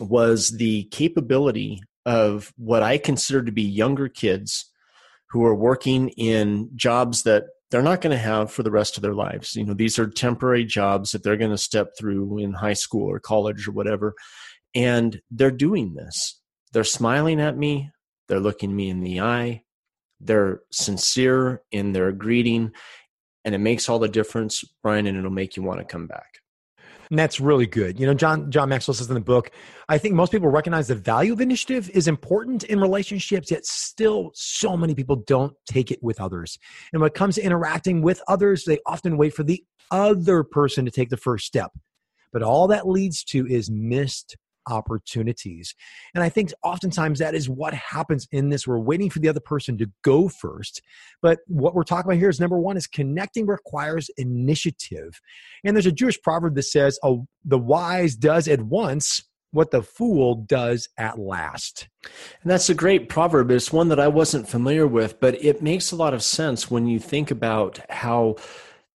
was 0.00 0.50
the 0.50 0.84
capability 0.84 1.80
of 2.06 2.52
what 2.56 2.82
I 2.82 2.98
consider 2.98 3.42
to 3.42 3.52
be 3.52 3.62
younger 3.62 4.08
kids 4.08 4.67
who 5.30 5.44
are 5.44 5.54
working 5.54 6.08
in 6.10 6.70
jobs 6.74 7.22
that 7.22 7.44
they're 7.70 7.82
not 7.82 8.00
going 8.00 8.16
to 8.16 8.22
have 8.22 8.50
for 8.50 8.62
the 8.62 8.70
rest 8.70 8.96
of 8.96 9.02
their 9.02 9.14
lives. 9.14 9.54
You 9.54 9.64
know, 9.64 9.74
these 9.74 9.98
are 9.98 10.06
temporary 10.06 10.64
jobs 10.64 11.12
that 11.12 11.22
they're 11.22 11.36
going 11.36 11.50
to 11.50 11.58
step 11.58 11.88
through 11.98 12.38
in 12.38 12.54
high 12.54 12.72
school 12.72 13.10
or 13.10 13.20
college 13.20 13.68
or 13.68 13.72
whatever. 13.72 14.14
And 14.74 15.20
they're 15.30 15.50
doing 15.50 15.94
this. 15.94 16.40
They're 16.72 16.84
smiling 16.84 17.40
at 17.40 17.56
me. 17.56 17.90
They're 18.28 18.40
looking 18.40 18.74
me 18.74 18.88
in 18.88 19.00
the 19.00 19.20
eye. 19.20 19.64
They're 20.20 20.60
sincere 20.72 21.62
in 21.70 21.92
their 21.92 22.12
greeting. 22.12 22.72
And 23.44 23.54
it 23.54 23.58
makes 23.58 23.88
all 23.88 23.98
the 23.98 24.08
difference, 24.08 24.64
Brian, 24.82 25.06
and 25.06 25.18
it'll 25.18 25.30
make 25.30 25.56
you 25.56 25.62
want 25.62 25.80
to 25.80 25.84
come 25.84 26.06
back. 26.06 26.38
And 27.10 27.18
that's 27.18 27.40
really 27.40 27.66
good. 27.66 27.98
You 27.98 28.06
know, 28.06 28.14
John 28.14 28.50
John 28.50 28.68
Maxwell 28.68 28.94
says 28.94 29.08
in 29.08 29.14
the 29.14 29.20
book, 29.20 29.50
I 29.88 29.98
think 29.98 30.14
most 30.14 30.30
people 30.30 30.48
recognize 30.48 30.88
the 30.88 30.94
value 30.94 31.32
of 31.32 31.40
initiative 31.40 31.88
is 31.90 32.06
important 32.06 32.64
in 32.64 32.80
relationships, 32.80 33.50
yet 33.50 33.64
still 33.64 34.30
so 34.34 34.76
many 34.76 34.94
people 34.94 35.16
don't 35.16 35.54
take 35.66 35.90
it 35.90 36.02
with 36.02 36.20
others. 36.20 36.58
And 36.92 37.00
when 37.00 37.08
it 37.08 37.14
comes 37.14 37.36
to 37.36 37.42
interacting 37.42 38.02
with 38.02 38.20
others, 38.28 38.64
they 38.64 38.78
often 38.86 39.16
wait 39.16 39.34
for 39.34 39.42
the 39.42 39.64
other 39.90 40.42
person 40.42 40.84
to 40.84 40.90
take 40.90 41.08
the 41.08 41.16
first 41.16 41.46
step. 41.46 41.72
But 42.32 42.42
all 42.42 42.68
that 42.68 42.86
leads 42.86 43.24
to 43.24 43.46
is 43.46 43.70
missed 43.70 44.36
opportunities. 44.68 45.74
And 46.14 46.22
I 46.22 46.28
think 46.28 46.52
oftentimes 46.62 47.18
that 47.18 47.34
is 47.34 47.48
what 47.48 47.74
happens 47.74 48.26
in 48.32 48.48
this. 48.48 48.66
We're 48.66 48.78
waiting 48.78 49.10
for 49.10 49.18
the 49.18 49.28
other 49.28 49.40
person 49.40 49.78
to 49.78 49.90
go 50.02 50.28
first. 50.28 50.82
But 51.22 51.40
what 51.46 51.74
we're 51.74 51.82
talking 51.82 52.10
about 52.10 52.18
here 52.18 52.28
is 52.28 52.40
number 52.40 52.58
one 52.58 52.76
is 52.76 52.86
connecting 52.86 53.46
requires 53.46 54.10
initiative. 54.16 55.20
And 55.64 55.76
there's 55.76 55.86
a 55.86 55.92
Jewish 55.92 56.20
proverb 56.22 56.54
that 56.54 56.62
says, 56.62 56.98
oh, 57.02 57.26
the 57.44 57.58
wise 57.58 58.16
does 58.16 58.48
at 58.48 58.62
once 58.62 59.22
what 59.50 59.70
the 59.70 59.82
fool 59.82 60.34
does 60.34 60.88
at 60.98 61.18
last. 61.18 61.88
And 62.42 62.50
that's 62.50 62.68
a 62.68 62.74
great 62.74 63.08
proverb. 63.08 63.50
It's 63.50 63.72
one 63.72 63.88
that 63.88 64.00
I 64.00 64.08
wasn't 64.08 64.48
familiar 64.48 64.86
with, 64.86 65.20
but 65.20 65.42
it 65.42 65.62
makes 65.62 65.90
a 65.90 65.96
lot 65.96 66.14
of 66.14 66.22
sense 66.22 66.70
when 66.70 66.86
you 66.86 66.98
think 66.98 67.30
about 67.30 67.80
how 67.88 68.36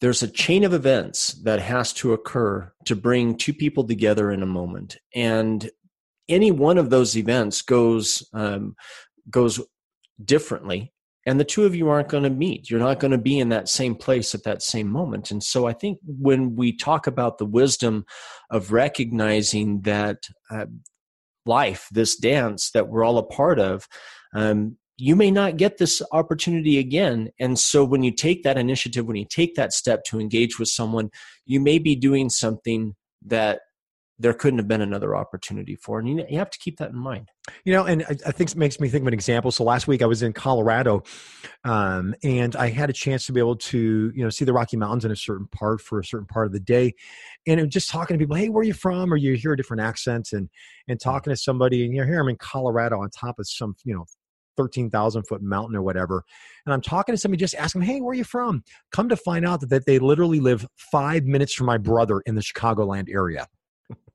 there's 0.03 0.21
a 0.21 0.27
chain 0.27 0.65
of 0.65 0.73
events 0.73 1.31
that 1.43 1.61
has 1.61 1.93
to 1.93 2.11
occur 2.11 2.69
to 2.83 2.93
bring 2.93 3.37
two 3.37 3.53
people 3.53 3.87
together 3.87 4.31
in 4.31 4.43
a 4.43 4.45
moment. 4.45 4.97
And 5.15 5.71
any 6.27 6.51
one 6.51 6.77
of 6.77 6.89
those 6.89 7.15
events 7.15 7.61
goes 7.61 8.21
um, 8.33 8.75
goes 9.29 9.61
differently. 10.25 10.91
And 11.25 11.39
the 11.39 11.45
two 11.45 11.63
of 11.63 11.73
you 11.73 11.87
aren't 11.87 12.09
going 12.09 12.23
to 12.23 12.29
meet. 12.29 12.69
You're 12.69 12.81
not 12.81 12.99
going 12.99 13.11
to 13.11 13.17
be 13.17 13.39
in 13.39 13.47
that 13.49 13.69
same 13.69 13.95
place 13.95 14.35
at 14.35 14.43
that 14.43 14.61
same 14.61 14.89
moment. 14.89 15.31
And 15.31 15.41
so 15.41 15.67
i 15.67 15.73
think 15.73 15.99
when 16.05 16.57
we 16.57 16.75
talk 16.75 17.07
about 17.07 17.37
the 17.37 17.45
wisdom 17.45 18.03
of 18.49 18.73
recognizing 18.73 19.83
that 19.83 20.17
uh, 20.51 20.65
life 21.45 21.87
this 21.93 22.17
dance 22.17 22.71
that 22.71 22.89
we're 22.89 23.05
all 23.05 23.17
a 23.17 23.23
part 23.23 23.57
of 23.57 23.87
um, 24.35 24.77
you 24.97 25.15
may 25.15 25.31
not 25.31 25.57
get 25.57 25.77
this 25.77 26.01
opportunity 26.11 26.77
again. 26.77 27.29
And 27.39 27.57
so 27.57 27.83
when 27.83 28.03
you 28.03 28.11
take 28.11 28.43
that 28.43 28.57
initiative, 28.57 29.05
when 29.05 29.15
you 29.15 29.25
take 29.25 29.55
that 29.55 29.73
step 29.73 30.03
to 30.05 30.19
engage 30.19 30.59
with 30.59 30.69
someone, 30.69 31.09
you 31.45 31.59
may 31.59 31.79
be 31.79 31.95
doing 31.95 32.29
something 32.29 32.95
that 33.25 33.61
there 34.19 34.33
couldn't 34.33 34.59
have 34.59 34.67
been 34.67 34.81
another 34.81 35.15
opportunity 35.15 35.75
for. 35.75 35.99
And 35.99 36.07
you, 36.07 36.37
have 36.37 36.51
to 36.51 36.59
keep 36.59 36.77
that 36.77 36.91
in 36.91 36.97
mind. 36.97 37.29
You 37.65 37.73
know, 37.73 37.85
and 37.85 38.03
I, 38.03 38.15
I 38.27 38.31
think 38.31 38.51
it 38.51 38.55
makes 38.55 38.79
me 38.79 38.87
think 38.87 39.01
of 39.01 39.07
an 39.07 39.13
example. 39.13 39.51
So 39.51 39.63
last 39.63 39.87
week 39.87 40.03
I 40.03 40.05
was 40.05 40.21
in 40.21 40.33
Colorado 40.33 41.03
um, 41.65 42.13
and 42.23 42.55
I 42.55 42.69
had 42.69 42.91
a 42.91 42.93
chance 42.93 43.25
to 43.25 43.33
be 43.33 43.39
able 43.39 43.55
to, 43.55 44.11
you 44.15 44.23
know, 44.23 44.29
see 44.29 44.45
the 44.45 44.53
Rocky 44.53 44.77
Mountains 44.77 45.03
in 45.03 45.11
a 45.11 45.15
certain 45.15 45.47
part 45.47 45.81
for 45.81 45.99
a 45.99 46.05
certain 46.05 46.27
part 46.27 46.45
of 46.45 46.53
the 46.53 46.59
day. 46.59 46.93
And 47.47 47.69
just 47.71 47.89
talking 47.89 48.17
to 48.17 48.23
people, 48.23 48.35
hey, 48.35 48.49
where 48.49 48.61
are 48.61 48.65
you 48.65 48.73
from? 48.73 49.11
Or 49.11 49.17
you 49.17 49.33
hear 49.33 49.53
a 49.53 49.57
different 49.57 49.81
accents 49.81 50.31
and, 50.31 50.47
and 50.87 51.01
talking 51.01 51.31
to 51.31 51.37
somebody 51.37 51.83
and 51.83 51.93
you 51.93 52.01
know, 52.01 52.07
here 52.07 52.21
I'm 52.21 52.29
in 52.29 52.37
Colorado 52.37 53.01
on 53.01 53.09
top 53.09 53.39
of 53.39 53.49
some, 53.49 53.75
you 53.83 53.95
know, 53.95 54.05
13,000 54.57 55.23
foot 55.23 55.41
mountain 55.41 55.75
or 55.75 55.81
whatever. 55.81 56.23
And 56.65 56.73
I'm 56.73 56.81
talking 56.81 57.13
to 57.13 57.17
somebody, 57.17 57.39
just 57.39 57.55
asking, 57.55 57.83
hey, 57.83 58.01
where 58.01 58.11
are 58.11 58.15
you 58.15 58.23
from? 58.23 58.63
Come 58.91 59.09
to 59.09 59.15
find 59.15 59.45
out 59.45 59.61
that, 59.61 59.69
that 59.69 59.85
they 59.85 59.99
literally 59.99 60.39
live 60.39 60.65
five 60.77 61.25
minutes 61.25 61.53
from 61.53 61.67
my 61.67 61.77
brother 61.77 62.21
in 62.25 62.35
the 62.35 62.41
Chicagoland 62.41 63.09
area. 63.09 63.47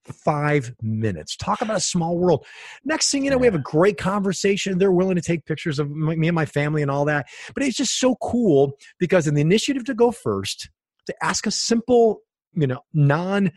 five 0.04 0.74
minutes. 0.82 1.36
Talk 1.36 1.60
about 1.60 1.76
a 1.76 1.80
small 1.80 2.18
world. 2.18 2.46
Next 2.84 3.10
thing 3.10 3.24
you 3.24 3.30
know, 3.30 3.38
we 3.38 3.46
have 3.46 3.54
a 3.54 3.60
great 3.60 3.98
conversation. 3.98 4.78
They're 4.78 4.92
willing 4.92 5.16
to 5.16 5.22
take 5.22 5.44
pictures 5.44 5.78
of 5.78 5.90
me 5.90 6.28
and 6.28 6.34
my 6.34 6.46
family 6.46 6.82
and 6.82 6.90
all 6.90 7.04
that. 7.06 7.26
But 7.54 7.62
it's 7.62 7.76
just 7.76 7.98
so 7.98 8.16
cool 8.16 8.72
because 8.98 9.26
in 9.26 9.34
the 9.34 9.40
initiative 9.40 9.84
to 9.84 9.94
go 9.94 10.10
first, 10.10 10.70
to 11.06 11.14
ask 11.22 11.46
a 11.46 11.50
simple, 11.50 12.20
you 12.54 12.66
know, 12.66 12.80
non 12.92 13.52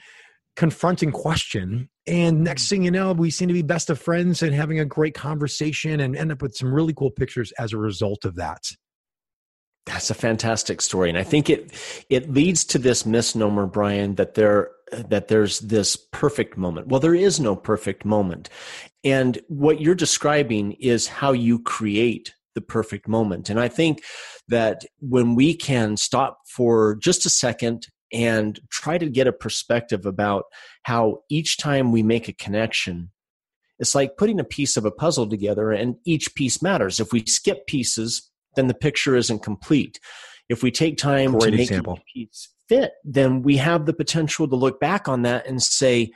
confronting 0.56 1.12
question 1.12 1.90
and 2.08 2.38
mm-hmm. 2.38 2.44
next 2.44 2.68
thing 2.68 2.84
you 2.84 2.92
know, 2.92 3.14
we 3.14 3.30
seem 3.30 3.48
to 3.48 3.54
be 3.54 3.62
best 3.62 3.90
of 3.90 4.00
friends 4.00 4.42
and 4.42 4.54
having 4.54 4.80
a 4.80 4.86
great 4.86 5.14
conversation 5.14 6.00
and 6.00 6.16
end 6.16 6.32
up 6.32 6.42
with 6.42 6.56
some 6.56 6.74
really 6.74 6.94
cool 6.94 7.12
pictures 7.12 7.52
as 7.54 7.74
a 7.74 7.78
result 7.78 8.26
of 8.26 8.36
that. 8.36 8.64
That's 9.86 10.10
a 10.10 10.16
fantastic 10.16 10.82
story. 10.82 11.10
And 11.10 11.18
I 11.18 11.24
think 11.24 11.50
it 11.50 11.72
it 12.10 12.32
leads 12.32 12.66
to 12.66 12.78
this 12.78 13.06
misnomer, 13.06 13.66
Brian, 13.66 14.16
that 14.16 14.36
there 14.36 14.72
that 14.92 15.28
there's 15.28 15.60
this 15.60 15.96
perfect 15.96 16.58
moment. 16.58 16.88
Well, 16.88 17.00
there 17.00 17.16
is 17.16 17.40
no 17.40 17.56
perfect 17.56 18.06
moment. 18.06 18.50
And 19.04 19.40
what 19.48 19.82
you're 19.82 19.96
describing 19.96 20.74
is 20.74 21.08
how 21.08 21.32
you 21.32 21.60
create 21.60 22.34
the 22.54 22.62
perfect 22.62 23.08
moment. 23.08 23.50
And 23.50 23.60
I 23.60 23.70
think 23.70 24.04
that 24.50 24.86
when 25.00 25.36
we 25.36 25.56
can 25.56 25.98
stop 25.98 26.40
for 26.48 26.96
just 26.96 27.26
a 27.26 27.30
second 27.30 27.88
and 28.14 28.60
try 28.70 28.98
to 28.98 29.10
get 29.10 29.28
a 29.28 29.34
perspective 29.34 30.06
about 30.06 30.46
how 30.84 31.20
each 31.30 31.58
time 31.58 31.92
we 31.92 32.04
make 32.04 32.28
a 32.28 32.34
connection, 32.34 33.12
it's 33.80 33.96
like 33.96 34.18
putting 34.18 34.40
a 34.40 34.44
piece 34.44 34.78
of 34.78 34.86
a 34.86 34.92
puzzle 34.92 35.28
together 35.28 35.72
and 35.72 35.96
each 36.06 36.36
piece 36.36 36.62
matters. 36.62 37.00
If 37.00 37.12
we 37.12 37.26
skip 37.26 37.66
pieces, 37.68 38.30
then 38.56 38.68
the 38.68 38.74
picture 38.74 39.16
isn't 39.16 39.44
complete. 39.44 40.00
If 40.50 40.62
we 40.62 40.72
take 40.72 40.98
time 40.98 41.32
Great 41.32 41.52
to 41.52 41.58
make 41.58 41.70
example. 41.70 41.98
each 41.98 42.14
piece 42.14 42.50
fit, 42.68 42.94
then 43.04 43.42
we 43.42 43.58
have 43.58 43.86
the 43.86 43.94
potential 43.94 44.48
to 44.48 44.56
look 44.56 44.80
back 44.80 45.08
on 45.08 45.24
that 45.24 45.46
and 45.48 45.62
say, 45.62 46.12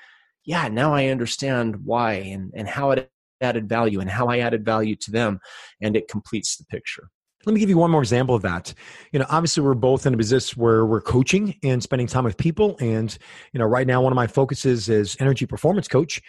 yeah, 0.45 0.67
now 0.67 0.93
I 0.93 1.07
understand 1.07 1.85
why 1.85 2.13
and, 2.13 2.51
and 2.55 2.67
how 2.67 2.91
it 2.91 3.09
added 3.41 3.67
value 3.67 3.99
and 3.99 4.09
how 4.09 4.27
I 4.27 4.39
added 4.39 4.63
value 4.63 4.95
to 4.97 5.11
them, 5.11 5.39
and 5.81 5.97
it 5.97 6.07
completes 6.07 6.55
the 6.55 6.65
picture. 6.65 7.09
Let 7.45 7.53
me 7.53 7.59
give 7.59 7.69
you 7.69 7.77
one 7.77 7.91
more 7.91 8.01
example 8.01 8.35
of 8.35 8.41
that. 8.41 8.73
You 9.11 9.19
know, 9.19 9.25
obviously 9.29 9.63
we're 9.63 9.75
both 9.75 10.05
in 10.05 10.13
a 10.13 10.17
business 10.17 10.57
where 10.57 10.85
we're 10.85 11.01
coaching 11.01 11.57
and 11.63 11.81
spending 11.81 12.07
time 12.07 12.23
with 12.23 12.37
people. 12.37 12.75
And, 12.79 13.15
you 13.53 13.59
know, 13.59 13.65
right 13.65 13.85
now 13.85 14.01
one 14.01 14.11
of 14.11 14.15
my 14.15 14.27
focuses 14.27 14.89
is 14.89 15.15
energy 15.19 15.45
performance 15.45 15.87
coach. 15.87 16.21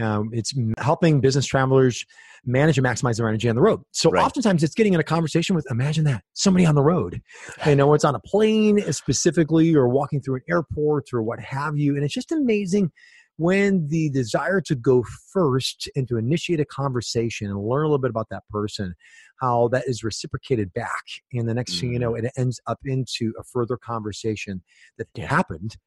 Um, 0.00 0.30
it's 0.32 0.54
helping 0.78 1.20
business 1.20 1.46
travelers 1.46 2.04
manage 2.44 2.78
and 2.78 2.86
maximize 2.86 3.16
their 3.16 3.28
energy 3.28 3.48
on 3.48 3.56
the 3.56 3.60
road. 3.60 3.80
So 3.90 4.10
right. 4.10 4.24
oftentimes 4.24 4.62
it's 4.62 4.74
getting 4.74 4.94
in 4.94 5.00
a 5.00 5.04
conversation 5.04 5.54
with, 5.54 5.66
imagine 5.70 6.04
that, 6.04 6.22
somebody 6.32 6.64
on 6.64 6.74
the 6.74 6.82
road. 6.82 7.20
You 7.66 7.76
know, 7.76 7.92
it's 7.94 8.04
on 8.04 8.14
a 8.14 8.20
plane 8.20 8.80
specifically 8.92 9.74
or 9.74 9.88
walking 9.88 10.20
through 10.22 10.36
an 10.36 10.42
airport 10.48 11.12
or 11.12 11.22
what 11.22 11.40
have 11.40 11.76
you. 11.76 11.94
And 11.94 12.04
it's 12.04 12.14
just 12.14 12.32
amazing 12.32 12.90
when 13.40 13.88
the 13.88 14.10
desire 14.10 14.60
to 14.60 14.74
go 14.74 15.02
first 15.32 15.88
and 15.96 16.06
to 16.06 16.18
initiate 16.18 16.60
a 16.60 16.64
conversation 16.66 17.46
and 17.46 17.58
learn 17.58 17.86
a 17.86 17.88
little 17.88 17.98
bit 17.98 18.10
about 18.10 18.28
that 18.30 18.42
person, 18.50 18.94
how 19.40 19.68
that 19.68 19.88
is 19.88 20.04
reciprocated 20.04 20.70
back. 20.74 21.04
And 21.32 21.48
the 21.48 21.54
next 21.54 21.76
mm. 21.76 21.80
thing 21.80 21.92
you 21.94 21.98
know, 21.98 22.12
mm. 22.12 22.22
it 22.22 22.32
ends 22.36 22.60
up 22.66 22.78
into 22.84 23.32
a 23.40 23.42
further 23.42 23.78
conversation 23.78 24.62
that 24.98 25.08
happened 25.16 25.78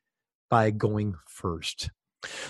by 0.50 0.72
going 0.72 1.13
first. 1.27 1.91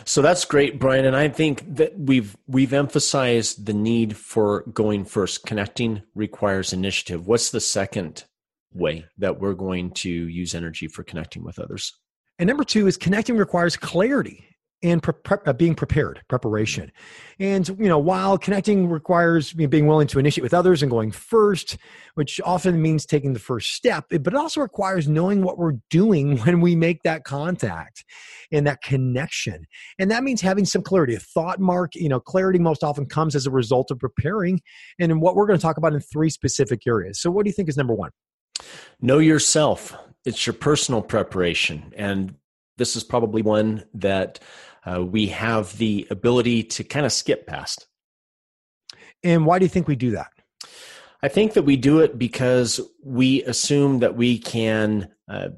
So 0.06 0.22
that's 0.22 0.46
great, 0.46 0.80
Brian. 0.80 1.04
And 1.04 1.18
I 1.18 1.28
think 1.28 1.76
that 1.76 2.00
we've 2.00 2.38
we've 2.48 2.74
emphasized 2.74 3.66
the 3.66 3.74
need 3.74 4.16
for 4.16 4.62
going 4.74 5.04
first. 5.04 5.46
Connecting 5.46 6.02
requires 6.16 6.72
initiative. 6.72 7.28
What's 7.28 7.50
the 7.50 7.60
second 7.60 8.24
way 8.72 9.06
that 9.18 9.38
we're 9.42 9.54
going 9.54 9.92
to 9.92 10.10
use 10.10 10.56
energy 10.56 10.88
for 10.88 11.04
connecting 11.04 11.44
with 11.44 11.60
others? 11.60 11.92
And 12.40 12.48
number 12.48 12.64
two 12.64 12.88
is 12.88 12.96
connecting 12.96 13.36
requires 13.36 13.76
clarity 13.76 14.46
and 14.84 15.02
pre- 15.02 15.14
pre- 15.14 15.38
uh, 15.46 15.54
being 15.54 15.74
prepared, 15.74 16.22
preparation. 16.28 16.92
And, 17.40 17.68
you 17.70 17.88
know, 17.88 17.98
while 17.98 18.38
connecting 18.38 18.90
requires 18.90 19.54
being 19.54 19.88
willing 19.88 20.08
to 20.08 20.20
initiate 20.20 20.44
with 20.44 20.54
others 20.54 20.84
and 20.84 20.92
going 20.92 21.12
first, 21.12 21.78
which 22.16 22.40
often 22.44 22.82
means 22.82 23.06
taking 23.06 23.34
the 23.34 23.40
first 23.40 23.74
step, 23.74 24.06
but 24.10 24.28
it 24.28 24.36
also 24.36 24.62
requires 24.62 25.08
knowing 25.08 25.42
what 25.42 25.58
we're 25.58 25.78
doing 25.90 26.38
when 26.44 26.62
we 26.62 26.76
make 26.76 27.02
that 27.04 27.24
contact 27.24 28.04
and 28.52 28.68
that 28.68 28.82
connection. 28.82 29.66
And 29.98 30.12
that 30.12 30.24
means 30.24 30.42
having 30.42 30.66
some 30.66 30.84
clarity, 30.84 31.16
a 31.16 31.20
thought 31.20 31.60
mark, 31.60 31.96
you 31.96 32.10
know, 32.10 32.20
clarity 32.20 32.60
most 32.60 32.84
often 32.84 33.06
comes 33.06 33.36
as 33.36 33.48
a 33.48 33.52
result 33.52 33.90
of 33.90 34.00
preparing. 34.00 34.62
And 35.00 35.22
what 35.22 35.36
we're 35.36 35.48
going 35.48 35.58
to 35.58 35.64
talk 35.64 35.78
about 35.78 35.94
in 35.94 36.02
three 36.02 36.30
specific 36.30 36.86
areas. 36.86 37.22
So, 37.22 37.32
what 37.32 37.46
do 37.46 37.50
you 37.50 37.54
think 37.54 37.70
is 37.70 37.78
number 37.78 37.94
one? 37.94 38.12
Know 39.02 39.20
yourself. 39.20 39.96
It's 40.26 40.46
your 40.46 40.54
personal 40.54 41.02
preparation. 41.02 41.94
And 41.96 42.36
this 42.78 42.96
is 42.96 43.04
probably 43.04 43.42
one 43.42 43.84
that 43.94 44.40
uh, 44.86 45.04
we 45.04 45.28
have 45.28 45.78
the 45.78 46.08
ability 46.10 46.64
to 46.64 46.84
kind 46.84 47.06
of 47.06 47.12
skip 47.12 47.48
past. 47.48 47.88
And 49.24 49.46
why 49.46 49.60
do 49.60 49.66
you 49.66 49.70
think 49.70 49.88
we 49.88 49.96
do 49.96 50.12
that? 50.12 50.28
I 51.22 51.30
think 51.30 51.54
that 51.54 51.64
we 51.64 51.78
do 51.78 52.00
it 52.00 52.18
because 52.18 52.82
we 53.02 53.44
assume 53.44 54.00
that 54.00 54.18
we 54.18 54.38
can 54.38 55.10
uh, 55.30 55.50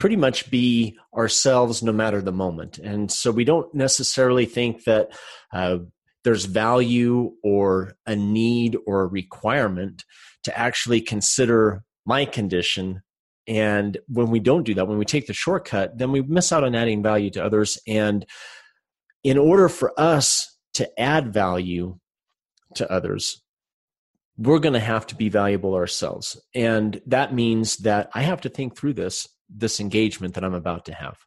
pretty 0.00 0.16
much 0.16 0.50
be 0.50 0.98
ourselves 1.16 1.82
no 1.82 1.92
matter 1.92 2.20
the 2.20 2.32
moment. 2.32 2.78
And 2.78 3.10
so 3.10 3.30
we 3.30 3.44
don't 3.44 3.72
necessarily 3.74 4.44
think 4.44 4.84
that 4.84 5.12
uh, 5.52 5.78
there's 6.24 6.46
value 6.46 7.32
or 7.44 7.94
a 8.06 8.16
need 8.16 8.76
or 8.86 9.02
a 9.02 9.06
requirement 9.06 10.04
to 10.42 10.58
actually 10.58 11.00
consider 11.00 11.84
my 12.04 12.24
condition. 12.24 13.02
And 13.46 13.98
when 14.08 14.30
we 14.30 14.40
don't 14.40 14.64
do 14.64 14.74
that, 14.74 14.88
when 14.88 14.98
we 14.98 15.04
take 15.04 15.26
the 15.26 15.32
shortcut, 15.32 15.96
then 15.96 16.10
we 16.10 16.22
miss 16.22 16.50
out 16.50 16.64
on 16.64 16.74
adding 16.74 17.02
value 17.02 17.30
to 17.30 17.44
others. 17.44 17.78
And 17.86 18.26
in 19.24 19.38
order 19.38 19.68
for 19.68 19.98
us 19.98 20.56
to 20.74 21.00
add 21.00 21.32
value 21.32 21.98
to 22.74 22.90
others, 22.92 23.42
we're 24.36 24.58
going 24.58 24.74
to 24.74 24.80
have 24.80 25.06
to 25.08 25.16
be 25.16 25.28
valuable 25.28 25.74
ourselves. 25.74 26.40
And 26.54 27.00
that 27.06 27.32
means 27.34 27.78
that 27.78 28.10
I 28.14 28.22
have 28.22 28.42
to 28.42 28.48
think 28.48 28.76
through 28.76 28.94
this 28.94 29.28
this 29.48 29.78
engagement 29.78 30.34
that 30.34 30.44
I'm 30.44 30.54
about 30.54 30.86
to 30.86 30.94
have. 30.94 31.18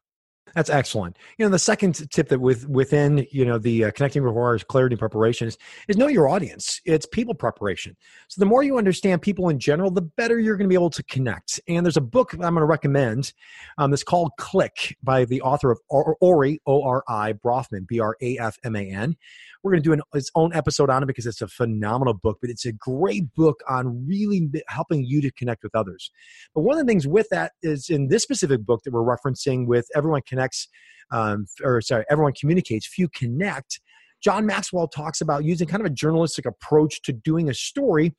That's 0.57 0.71
excellent. 0.71 1.19
You 1.37 1.45
know, 1.45 1.51
the 1.51 1.59
second 1.59 2.09
tip 2.09 2.29
that 2.29 2.41
with 2.41 2.67
within 2.67 3.27
you 3.29 3.45
know 3.45 3.59
the 3.59 3.85
uh, 3.85 3.91
connecting 3.91 4.23
requires 4.23 4.63
clarity 4.63 4.95
and 4.95 4.99
preparation 4.99 5.47
is, 5.47 5.55
is 5.87 5.97
know 5.97 6.07
your 6.07 6.27
audience. 6.27 6.81
It's 6.83 7.05
people 7.05 7.35
preparation. 7.35 7.95
So 8.27 8.39
the 8.39 8.47
more 8.47 8.63
you 8.63 8.79
understand 8.79 9.21
people 9.21 9.49
in 9.49 9.59
general, 9.59 9.91
the 9.91 10.01
better 10.01 10.39
you're 10.39 10.57
going 10.57 10.65
to 10.65 10.69
be 10.69 10.73
able 10.73 10.89
to 10.89 11.03
connect. 11.03 11.59
And 11.67 11.85
there's 11.85 11.95
a 11.95 12.01
book 12.01 12.31
that 12.31 12.43
I'm 12.43 12.55
going 12.55 12.63
to 12.63 12.65
recommend. 12.65 13.33
Um, 13.77 13.93
called 14.03 14.31
Click 14.39 14.97
by 15.03 15.25
the 15.25 15.43
author 15.43 15.69
of 15.69 15.79
Ori 15.89 16.59
O 16.65 16.81
R 16.81 17.03
I 17.07 17.33
Brafman 17.33 17.85
B 17.85 17.99
R 17.99 18.17
A 18.19 18.39
F 18.39 18.57
M 18.63 18.75
A 18.75 18.89
N. 18.89 19.15
We're 19.63 19.71
going 19.71 19.83
to 19.83 19.89
do 19.89 19.93
an, 19.93 20.01
its 20.13 20.31
own 20.35 20.53
episode 20.53 20.89
on 20.89 21.03
it 21.03 21.05
because 21.05 21.25
it's 21.25 21.41
a 21.41 21.47
phenomenal 21.47 22.13
book, 22.13 22.37
but 22.41 22.49
it's 22.49 22.65
a 22.65 22.71
great 22.71 23.33
book 23.35 23.61
on 23.69 24.05
really 24.07 24.49
helping 24.67 25.03
you 25.03 25.21
to 25.21 25.31
connect 25.31 25.63
with 25.63 25.75
others. 25.75 26.11
But 26.53 26.61
one 26.61 26.77
of 26.79 26.85
the 26.85 26.89
things 26.89 27.07
with 27.07 27.27
that 27.31 27.53
is 27.61 27.89
in 27.89 28.07
this 28.07 28.23
specific 28.23 28.65
book 28.65 28.81
that 28.83 28.93
we're 28.93 29.01
referencing 29.01 29.67
with 29.67 29.87
Everyone 29.95 30.21
Connects, 30.27 30.67
um, 31.11 31.45
or 31.63 31.81
sorry, 31.81 32.05
Everyone 32.09 32.33
Communicates, 32.39 32.87
Few 32.87 33.07
Connect. 33.09 33.79
John 34.21 34.45
Maxwell 34.45 34.87
talks 34.87 35.21
about 35.21 35.43
using 35.43 35.67
kind 35.67 35.81
of 35.81 35.85
a 35.85 35.93
journalistic 35.93 36.45
approach 36.45 37.01
to 37.03 37.13
doing 37.13 37.49
a 37.49 37.53
story 37.53 38.15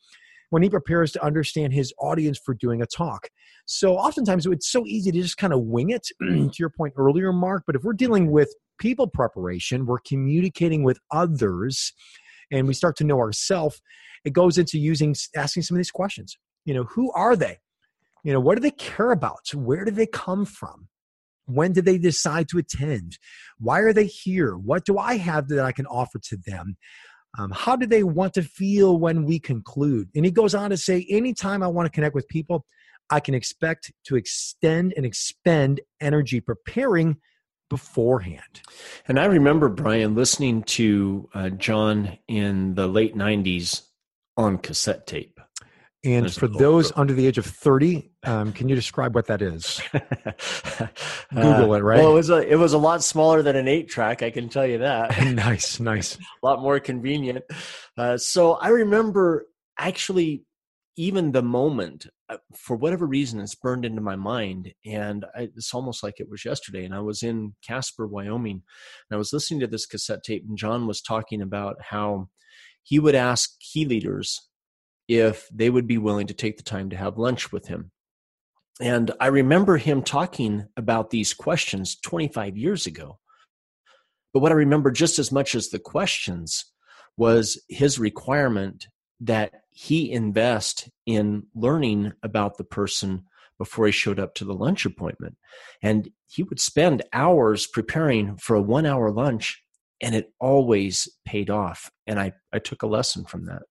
when 0.50 0.62
he 0.62 0.70
prepares 0.70 1.12
to 1.12 1.24
understand 1.24 1.72
his 1.72 1.92
audience 1.98 2.38
for 2.38 2.54
doing 2.54 2.80
a 2.80 2.86
talk. 2.86 3.28
So 3.66 3.96
oftentimes 3.96 4.46
it's 4.46 4.70
so 4.70 4.86
easy 4.86 5.12
to 5.12 5.20
just 5.20 5.36
kind 5.36 5.52
of 5.52 5.62
wing 5.62 5.90
it, 5.90 6.08
to 6.20 6.50
your 6.58 6.70
point 6.70 6.94
earlier, 6.96 7.32
Mark. 7.32 7.64
But 7.66 7.76
if 7.76 7.82
we're 7.82 7.92
dealing 7.92 8.30
with 8.30 8.54
people 8.78 9.06
preparation, 9.06 9.86
we're 9.86 9.98
communicating 9.98 10.82
with 10.82 10.98
others, 11.10 11.92
and 12.50 12.66
we 12.66 12.74
start 12.74 12.96
to 12.96 13.04
know 13.04 13.18
ourselves, 13.18 13.80
it 14.24 14.32
goes 14.32 14.58
into 14.58 14.78
using 14.78 15.14
asking 15.36 15.62
some 15.62 15.76
of 15.76 15.78
these 15.78 15.90
questions. 15.90 16.36
You 16.64 16.74
know, 16.74 16.84
who 16.84 17.12
are 17.12 17.36
they? 17.36 17.58
You 18.24 18.32
know, 18.32 18.40
what 18.40 18.56
do 18.56 18.60
they 18.60 18.72
care 18.72 19.12
about? 19.12 19.52
Where 19.54 19.84
do 19.84 19.90
they 19.90 20.06
come 20.06 20.44
from? 20.44 20.88
When 21.46 21.72
did 21.72 21.86
they 21.86 21.98
decide 21.98 22.48
to 22.50 22.58
attend? 22.58 23.18
Why 23.58 23.80
are 23.80 23.92
they 23.92 24.06
here? 24.06 24.56
What 24.56 24.84
do 24.84 24.98
I 24.98 25.16
have 25.16 25.48
that 25.48 25.64
I 25.64 25.72
can 25.72 25.86
offer 25.86 26.18
to 26.24 26.36
them? 26.46 26.76
Um, 27.38 27.52
how 27.54 27.76
do 27.76 27.86
they 27.86 28.02
want 28.02 28.34
to 28.34 28.42
feel 28.42 28.98
when 28.98 29.24
we 29.24 29.38
conclude? 29.38 30.08
And 30.14 30.24
he 30.24 30.30
goes 30.30 30.54
on 30.54 30.70
to 30.70 30.76
say, 30.76 31.06
anytime 31.08 31.62
I 31.62 31.68
want 31.68 31.86
to 31.86 31.90
connect 31.90 32.14
with 32.14 32.28
people, 32.28 32.66
I 33.10 33.20
can 33.20 33.34
expect 33.34 33.92
to 34.04 34.16
extend 34.16 34.92
and 34.96 35.06
expend 35.06 35.80
energy 36.00 36.40
preparing 36.40 37.16
beforehand. 37.68 38.62
And 39.06 39.18
I 39.18 39.26
remember, 39.26 39.68
Brian, 39.68 40.14
listening 40.14 40.62
to 40.64 41.28
uh, 41.34 41.50
John 41.50 42.18
in 42.26 42.74
the 42.74 42.86
late 42.86 43.16
90s 43.16 43.82
on 44.36 44.58
cassette 44.58 45.06
tape. 45.06 45.40
And 46.04 46.22
There's 46.22 46.38
for 46.38 46.46
those 46.46 46.92
under 46.94 47.12
the 47.12 47.26
age 47.26 47.38
of 47.38 47.46
30, 47.46 48.08
um, 48.22 48.52
can 48.52 48.68
you 48.68 48.76
describe 48.76 49.16
what 49.16 49.26
that 49.26 49.42
is? 49.42 49.80
Google 51.34 51.74
it, 51.74 51.82
right? 51.82 51.98
Well, 51.98 52.12
it 52.12 52.14
was, 52.14 52.30
a, 52.30 52.48
it 52.48 52.54
was 52.54 52.72
a 52.72 52.78
lot 52.78 53.02
smaller 53.02 53.42
than 53.42 53.56
an 53.56 53.66
eight 53.66 53.88
track, 53.88 54.22
I 54.22 54.30
can 54.30 54.48
tell 54.48 54.64
you 54.64 54.78
that. 54.78 55.20
nice, 55.34 55.80
nice. 55.80 56.16
a 56.42 56.46
lot 56.46 56.62
more 56.62 56.78
convenient. 56.78 57.44
Uh, 57.96 58.16
so 58.16 58.52
I 58.52 58.68
remember 58.68 59.46
actually 59.76 60.44
even 60.98 61.30
the 61.30 61.42
moment 61.42 62.08
uh, 62.28 62.36
for 62.54 62.76
whatever 62.76 63.06
reason 63.06 63.38
it's 63.40 63.54
burned 63.54 63.84
into 63.84 64.02
my 64.02 64.16
mind 64.16 64.74
and 64.84 65.24
it's 65.36 65.72
almost 65.72 66.02
like 66.02 66.18
it 66.18 66.28
was 66.28 66.44
yesterday 66.44 66.84
and 66.84 66.94
i 66.94 66.98
was 66.98 67.22
in 67.22 67.54
casper 67.62 68.06
wyoming 68.06 68.62
and 69.08 69.14
i 69.14 69.16
was 69.16 69.32
listening 69.32 69.60
to 69.60 69.66
this 69.66 69.86
cassette 69.86 70.22
tape 70.22 70.44
and 70.46 70.58
john 70.58 70.86
was 70.86 71.00
talking 71.00 71.40
about 71.40 71.76
how 71.80 72.28
he 72.82 72.98
would 72.98 73.14
ask 73.14 73.58
key 73.60 73.86
leaders 73.86 74.48
if 75.06 75.48
they 75.54 75.70
would 75.70 75.86
be 75.86 75.98
willing 75.98 76.26
to 76.26 76.34
take 76.34 76.56
the 76.58 76.62
time 76.62 76.90
to 76.90 76.96
have 76.96 77.16
lunch 77.16 77.52
with 77.52 77.68
him 77.68 77.90
and 78.80 79.12
i 79.20 79.28
remember 79.28 79.76
him 79.78 80.02
talking 80.02 80.66
about 80.76 81.10
these 81.10 81.32
questions 81.32 81.96
25 82.00 82.56
years 82.56 82.86
ago 82.86 83.18
but 84.34 84.40
what 84.40 84.52
i 84.52 84.56
remember 84.56 84.90
just 84.90 85.18
as 85.18 85.30
much 85.30 85.54
as 85.54 85.68
the 85.68 85.78
questions 85.78 86.72
was 87.16 87.60
his 87.68 87.98
requirement 87.98 88.88
that 89.20 89.52
he 89.80 90.10
invest 90.10 90.88
in 91.06 91.44
learning 91.54 92.12
about 92.24 92.58
the 92.58 92.64
person 92.64 93.22
before 93.58 93.86
he 93.86 93.92
showed 93.92 94.18
up 94.18 94.34
to 94.34 94.44
the 94.44 94.52
lunch 94.52 94.84
appointment. 94.84 95.36
And 95.80 96.08
he 96.26 96.42
would 96.42 96.58
spend 96.58 97.04
hours 97.12 97.68
preparing 97.68 98.36
for 98.38 98.56
a 98.56 98.60
one 98.60 98.86
hour 98.86 99.12
lunch, 99.12 99.62
and 100.02 100.16
it 100.16 100.32
always 100.40 101.08
paid 101.24 101.48
off. 101.48 101.92
And 102.08 102.18
I, 102.18 102.32
I 102.52 102.58
took 102.58 102.82
a 102.82 102.88
lesson 102.88 103.24
from 103.24 103.44
that. 103.44 103.62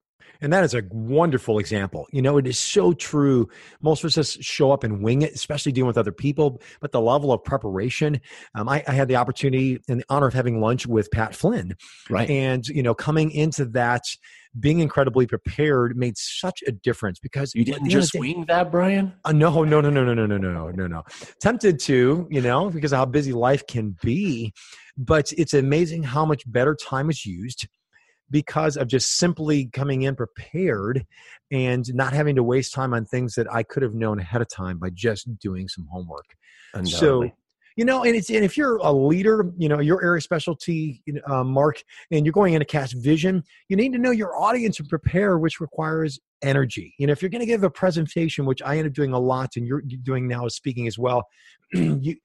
And 0.41 0.53
that 0.53 0.63
is 0.63 0.73
a 0.73 0.83
wonderful 0.89 1.59
example. 1.59 2.07
You 2.11 2.21
know, 2.21 2.37
it 2.37 2.47
is 2.47 2.59
so 2.59 2.93
true. 2.93 3.47
Most 3.81 4.03
of 4.03 4.07
us 4.07 4.15
just 4.15 4.43
show 4.43 4.71
up 4.71 4.83
and 4.83 5.03
wing 5.03 5.21
it, 5.21 5.33
especially 5.33 5.71
dealing 5.71 5.87
with 5.87 5.97
other 5.97 6.11
people. 6.11 6.61
But 6.79 6.91
the 6.91 7.01
level 7.01 7.31
of 7.31 7.43
preparation, 7.43 8.21
um, 8.55 8.69
I, 8.69 8.83
I, 8.87 8.93
had 8.93 9.07
the 9.07 9.15
opportunity 9.15 9.79
and 9.87 10.01
the 10.01 10.05
honor 10.09 10.27
of 10.27 10.33
having 10.33 10.61
lunch 10.61 10.85
with 10.85 11.09
Pat 11.11 11.35
Flynn. 11.35 11.75
Right. 12.09 12.29
And, 12.29 12.67
you 12.67 12.83
know, 12.83 12.93
coming 12.93 13.31
into 13.31 13.65
that, 13.65 14.03
being 14.59 14.79
incredibly 14.79 15.27
prepared 15.27 15.97
made 15.97 16.17
such 16.17 16.63
a 16.65 16.71
difference 16.71 17.19
because 17.19 17.53
you 17.53 17.63
didn't 17.63 17.89
just 17.89 18.13
day, 18.13 18.19
wing 18.19 18.45
that, 18.47 18.71
Brian. 18.71 19.13
Uh, 19.25 19.31
no, 19.31 19.63
no, 19.63 19.81
no, 19.81 19.89
no, 19.89 20.03
no, 20.03 20.13
no, 20.13 20.25
no, 20.25 20.37
no, 20.37 20.69
no, 20.69 20.87
no. 20.87 21.03
Tempted 21.41 21.79
to, 21.81 22.27
you 22.29 22.41
know, 22.41 22.69
because 22.69 22.91
of 22.91 22.97
how 22.97 23.05
busy 23.05 23.33
life 23.33 23.65
can 23.67 23.95
be, 24.01 24.53
but 24.97 25.31
it's 25.33 25.53
amazing 25.53 26.03
how 26.03 26.25
much 26.25 26.49
better 26.51 26.75
time 26.75 27.09
is 27.09 27.25
used 27.25 27.67
because 28.29 28.77
of 28.77 28.87
just 28.87 29.17
simply 29.17 29.67
coming 29.73 30.03
in 30.03 30.15
prepared 30.15 31.05
and 31.51 31.93
not 31.93 32.13
having 32.13 32.35
to 32.35 32.43
waste 32.43 32.73
time 32.73 32.93
on 32.93 33.05
things 33.05 33.35
that 33.35 33.51
I 33.51 33.63
could 33.63 33.83
have 33.83 33.93
known 33.93 34.19
ahead 34.19 34.41
of 34.41 34.49
time 34.49 34.77
by 34.79 34.89
just 34.89 35.37
doing 35.39 35.67
some 35.67 35.87
homework. 35.91 36.35
So, 36.85 37.31
you 37.77 37.85
know, 37.85 38.03
and 38.03 38.15
it's 38.15 38.29
and 38.29 38.43
if 38.43 38.57
you're 38.57 38.77
a 38.77 38.91
leader, 38.91 39.51
you 39.57 39.69
know, 39.69 39.79
your 39.79 40.03
area 40.03 40.19
specialty, 40.19 41.03
uh, 41.27 41.43
Mark, 41.43 41.83
and 42.11 42.25
you're 42.25 42.33
going 42.33 42.55
in 42.55 42.59
to 42.59 42.65
cast 42.65 42.93
vision, 42.93 43.43
you 43.69 43.77
need 43.77 43.93
to 43.93 43.99
know 43.99 44.11
your 44.11 44.35
audience 44.35 44.79
and 44.79 44.89
prepare, 44.89 45.37
which 45.37 45.59
requires 45.59 46.19
energy. 46.41 46.95
You 46.97 47.07
know, 47.07 47.11
if 47.13 47.21
you're 47.21 47.29
going 47.29 47.41
to 47.41 47.45
give 47.45 47.63
a 47.63 47.69
presentation, 47.69 48.45
which 48.45 48.63
I 48.63 48.77
end 48.77 48.87
up 48.87 48.93
doing 48.93 49.13
a 49.13 49.19
lot, 49.19 49.57
and 49.57 49.67
you're 49.67 49.81
doing 49.81 50.27
now, 50.27 50.47
is 50.47 50.55
speaking 50.55 50.87
as 50.87 50.97
well, 50.97 51.27
you 51.73 52.15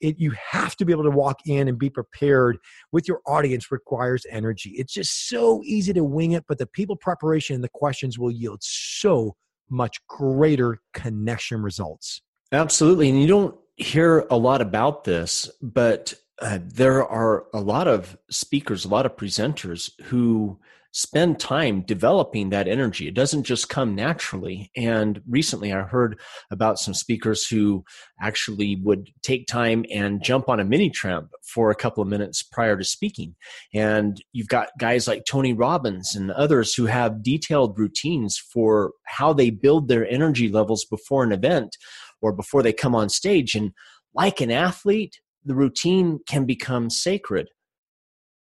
it, 0.00 0.18
you 0.18 0.32
have 0.50 0.76
to 0.76 0.84
be 0.84 0.92
able 0.92 1.04
to 1.04 1.10
walk 1.10 1.40
in 1.46 1.68
and 1.68 1.78
be 1.78 1.90
prepared 1.90 2.58
with 2.92 3.08
your 3.08 3.20
audience 3.26 3.70
requires 3.70 4.24
energy. 4.30 4.70
It's 4.76 4.92
just 4.92 5.28
so 5.28 5.62
easy 5.64 5.92
to 5.92 6.04
wing 6.04 6.32
it, 6.32 6.44
but 6.48 6.58
the 6.58 6.66
people 6.66 6.96
preparation 6.96 7.54
and 7.54 7.64
the 7.64 7.68
questions 7.68 8.18
will 8.18 8.30
yield 8.30 8.58
so 8.62 9.36
much 9.70 9.98
greater 10.06 10.80
connection 10.94 11.62
results. 11.62 12.22
Absolutely. 12.52 13.10
And 13.10 13.20
you 13.20 13.26
don't 13.26 13.56
hear 13.76 14.26
a 14.30 14.36
lot 14.36 14.60
about 14.60 15.04
this, 15.04 15.50
but 15.60 16.14
uh, 16.40 16.58
there 16.62 17.06
are 17.06 17.46
a 17.52 17.60
lot 17.60 17.88
of 17.88 18.16
speakers, 18.30 18.84
a 18.84 18.88
lot 18.88 19.06
of 19.06 19.16
presenters 19.16 19.90
who 20.04 20.58
spend 20.92 21.38
time 21.38 21.82
developing 21.82 22.50
that 22.50 22.66
energy. 22.66 23.06
It 23.06 23.14
doesn't 23.14 23.44
just 23.44 23.68
come 23.68 23.94
naturally. 23.94 24.70
And 24.76 25.20
recently 25.28 25.72
I 25.72 25.82
heard 25.82 26.18
about 26.50 26.78
some 26.78 26.94
speakers 26.94 27.46
who 27.46 27.84
actually 28.20 28.76
would 28.82 29.10
take 29.22 29.46
time 29.46 29.84
and 29.92 30.22
jump 30.22 30.48
on 30.48 30.60
a 30.60 30.64
mini 30.64 30.90
tramp 30.90 31.28
for 31.44 31.70
a 31.70 31.74
couple 31.74 32.02
of 32.02 32.08
minutes 32.08 32.42
prior 32.42 32.76
to 32.76 32.84
speaking. 32.84 33.36
And 33.74 34.22
you've 34.32 34.48
got 34.48 34.70
guys 34.78 35.06
like 35.06 35.24
Tony 35.24 35.52
Robbins 35.52 36.14
and 36.14 36.30
others 36.30 36.74
who 36.74 36.86
have 36.86 37.22
detailed 37.22 37.78
routines 37.78 38.38
for 38.38 38.92
how 39.04 39.32
they 39.32 39.50
build 39.50 39.88
their 39.88 40.08
energy 40.08 40.48
levels 40.48 40.84
before 40.84 41.22
an 41.22 41.32
event 41.32 41.76
or 42.22 42.32
before 42.32 42.62
they 42.62 42.72
come 42.72 42.94
on 42.94 43.08
stage. 43.08 43.54
And 43.54 43.72
like 44.14 44.40
an 44.40 44.50
athlete, 44.50 45.20
the 45.44 45.54
routine 45.54 46.20
can 46.26 46.46
become 46.46 46.90
sacred. 46.90 47.48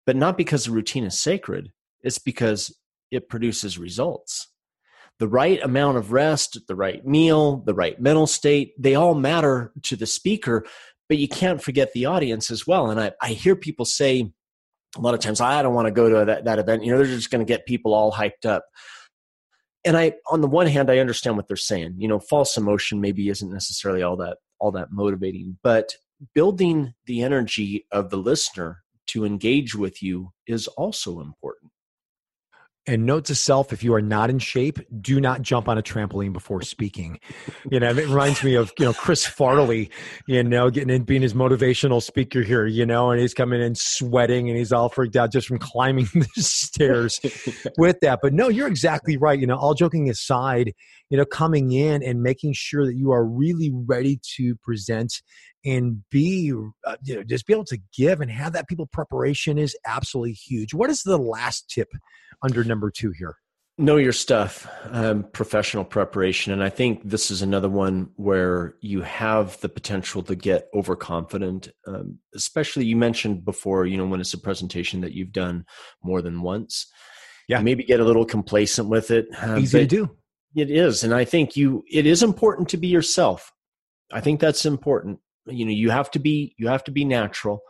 But 0.07 0.17
not 0.17 0.37
because 0.37 0.67
the 0.67 0.71
routine 0.71 1.05
is 1.05 1.19
sacred, 1.19 1.71
it's 2.05 2.19
because 2.19 2.77
it 3.11 3.29
produces 3.29 3.79
results. 3.79 4.49
The 5.19 5.29
right 5.29 5.63
amount 5.63 5.97
of 5.97 6.13
rest, 6.13 6.59
the 6.69 6.77
right 6.77 7.05
meal, 7.05 7.59
the 7.59 7.75
right 7.75 8.01
mental 8.01 8.27
state, 8.27 8.75
they 8.81 8.95
all 8.95 9.15
matter 9.15 9.73
to 9.83 9.97
the 9.97 10.07
speaker, 10.07 10.65
but 11.09 11.19
you 11.19 11.29
can't 11.29 11.63
forget 11.63 11.93
the 11.93 12.07
audience 12.07 12.51
as 12.51 12.67
well. 12.67 12.91
And 12.91 13.01
I, 13.01 13.13
I 13.23 13.29
hear 13.31 13.57
people 13.57 13.85
say 13.85 14.33
a 14.97 15.01
lot 15.01 15.15
of 15.15 15.21
times, 15.21 15.41
I 15.41 15.63
don't 15.63 15.75
want 15.75 15.87
to 15.87 15.93
go 15.93 16.09
to 16.09 16.25
that, 16.25 16.45
that 16.45 16.59
event. 16.59 16.85
You 16.85 16.93
know, 16.93 16.99
they're 16.99 17.07
just 17.07 17.31
going 17.31 17.45
to 17.45 17.51
get 17.51 17.67
people 17.67 17.95
all 17.95 18.13
hyped 18.13 18.47
up. 18.47 18.65
And 19.85 19.97
I, 19.97 20.15
on 20.31 20.41
the 20.41 20.49
one 20.49 20.67
hand, 20.67 20.91
I 20.91 20.99
understand 20.99 21.37
what 21.37 21.47
they're 21.47 21.57
saying. 21.57 21.97
You 21.99 22.09
know, 22.09 22.19
false 22.19 22.57
emotion 22.57 23.01
maybe 23.01 23.29
isn't 23.29 23.53
necessarily 23.53 24.03
all 24.03 24.17
that 24.17 24.39
all 24.59 24.71
that 24.73 24.93
motivating, 24.93 25.59
but 25.63 25.95
building 26.35 26.95
the 27.07 27.23
energy 27.23 27.87
of 27.93 28.09
the 28.09 28.17
listener 28.17 28.83
to 29.09 29.25
engage 29.25 29.75
with 29.75 30.03
you 30.03 30.33
is 30.47 30.69
also 30.69 31.21
important. 31.21 31.71
And 32.87 33.07
note 33.07 33.25
to 33.27 33.35
self: 33.35 33.73
if 33.73 33.83
you 33.83 33.95
are 33.95 34.03
not 34.03 34.29
in 34.29 34.39
shape, 34.39 34.79
do 35.01 35.19
not 35.19 35.41
jump 35.41 35.69
on 35.69 35.79
a 35.79 35.83
trampoline 35.83 36.35
before 36.35 36.61
speaking. 36.61 37.19
You 37.71 37.81
know, 37.81 37.89
it 37.89 37.97
reminds 37.97 38.45
me 38.45 38.57
of 38.57 38.73
you 38.79 38.85
know 38.85 38.93
Chris 38.93 39.27
Farley, 39.27 39.91
you 40.27 40.45
know, 40.45 40.69
getting 40.69 40.91
in 40.91 41.05
being 41.05 41.23
his 41.23 41.33
motivational 41.33 42.03
speaker 42.03 42.43
here. 42.43 42.67
You 42.67 42.85
know, 42.85 43.11
and 43.11 43.21
he's 43.21 43.33
coming 43.33 43.63
in 43.63 43.75
sweating 43.75 44.51
and 44.51 44.59
he's 44.59 44.73
all 44.73 44.91
freaked 44.91 45.17
out 45.17 45.33
just 45.33 45.49
from 45.49 45.59
climbing 45.59 46.09
the 46.15 46.43
stairs 46.43 47.21
with 47.79 48.01
that. 48.03 48.19
But 48.23 48.35
no, 48.35 48.49
you're 48.49 48.69
exactly 48.69 49.17
right. 49.17 49.39
You 49.39 49.47
know, 49.47 49.57
all 49.57 49.73
joking 49.73 50.11
aside, 50.11 50.73
you 51.09 51.17
know, 51.17 51.25
coming 51.25 51.73
in 51.73 52.03
and 52.03 52.23
making 52.23 52.53
sure 52.55 52.85
that 52.85 52.97
you 52.97 53.13
are 53.13 53.25
really 53.25 53.73
ready 53.73 54.21
to 54.37 54.57
present 54.57 55.23
and 55.65 56.03
be 56.11 56.53
uh, 56.87 56.97
you 57.03 57.17
know 57.17 57.23
just 57.23 57.47
be 57.47 57.53
able 57.53 57.65
to 57.65 57.79
give 57.97 58.21
and 58.21 58.31
have 58.31 58.53
that 58.53 58.69
people 58.69 58.87
preparation 58.87 59.59
is 59.59 59.77
absolutely 59.87 60.33
huge 60.33 60.75
what 60.75 60.91
is 60.91 61.03
the 61.03 61.19
last 61.19 61.69
tip 61.69 61.89
under 62.43 62.65
number 62.65 62.91
two 62.91 63.13
here? 63.19 63.37
Know 63.77 63.97
your 63.97 64.13
stuff, 64.13 64.69
um, 64.91 65.25
professional 65.33 65.85
preparation. 65.85 66.53
And 66.53 66.63
I 66.63 66.69
think 66.69 67.01
this 67.05 67.33
is 67.33 67.43
another 67.43 67.69
one 67.69 68.11
where 68.15 68.77
you 68.81 69.03
have 69.03 69.61
the 69.63 69.69
potential 69.69 70.23
to 70.25 70.37
get 70.37 70.69
overconfident. 70.73 71.71
Um, 71.85 72.21
especially, 72.37 72.85
you 72.85 72.95
mentioned 72.95 73.45
before, 73.45 73.85
you 73.85 73.97
know, 73.97 74.07
when 74.07 74.21
it's 74.21 74.33
a 74.33 74.39
presentation 74.39 75.01
that 75.01 75.13
you've 75.13 75.33
done 75.33 75.65
more 76.05 76.23
than 76.23 76.43
once. 76.43 76.87
Yeah. 77.49 77.61
Maybe 77.61 77.83
get 77.83 77.99
a 77.99 78.05
little 78.05 78.25
complacent 78.25 78.89
with 78.89 79.11
it. 79.11 79.27
Uh, 79.43 79.59
Easy 79.59 79.81
to 79.81 79.87
do. 79.87 80.17
It 80.55 80.71
is. 80.71 81.03
And 81.03 81.13
I 81.13 81.25
think 81.25 81.57
you, 81.57 81.83
it 81.91 82.07
is 82.07 82.23
important 82.23 82.69
to 82.69 82.77
be 82.77 82.87
yourself. 82.87 83.53
I 84.13 84.21
think 84.21 84.39
that's 84.39 84.65
important. 84.65 85.19
You 85.47 85.65
know, 85.67 85.73
you 85.73 85.91
have 85.91 86.11
to 86.13 86.19
be, 86.19 86.55
you 86.59 86.69
have 86.69 86.85
to 86.85 86.91
be 86.91 87.05
natural. 87.05 87.61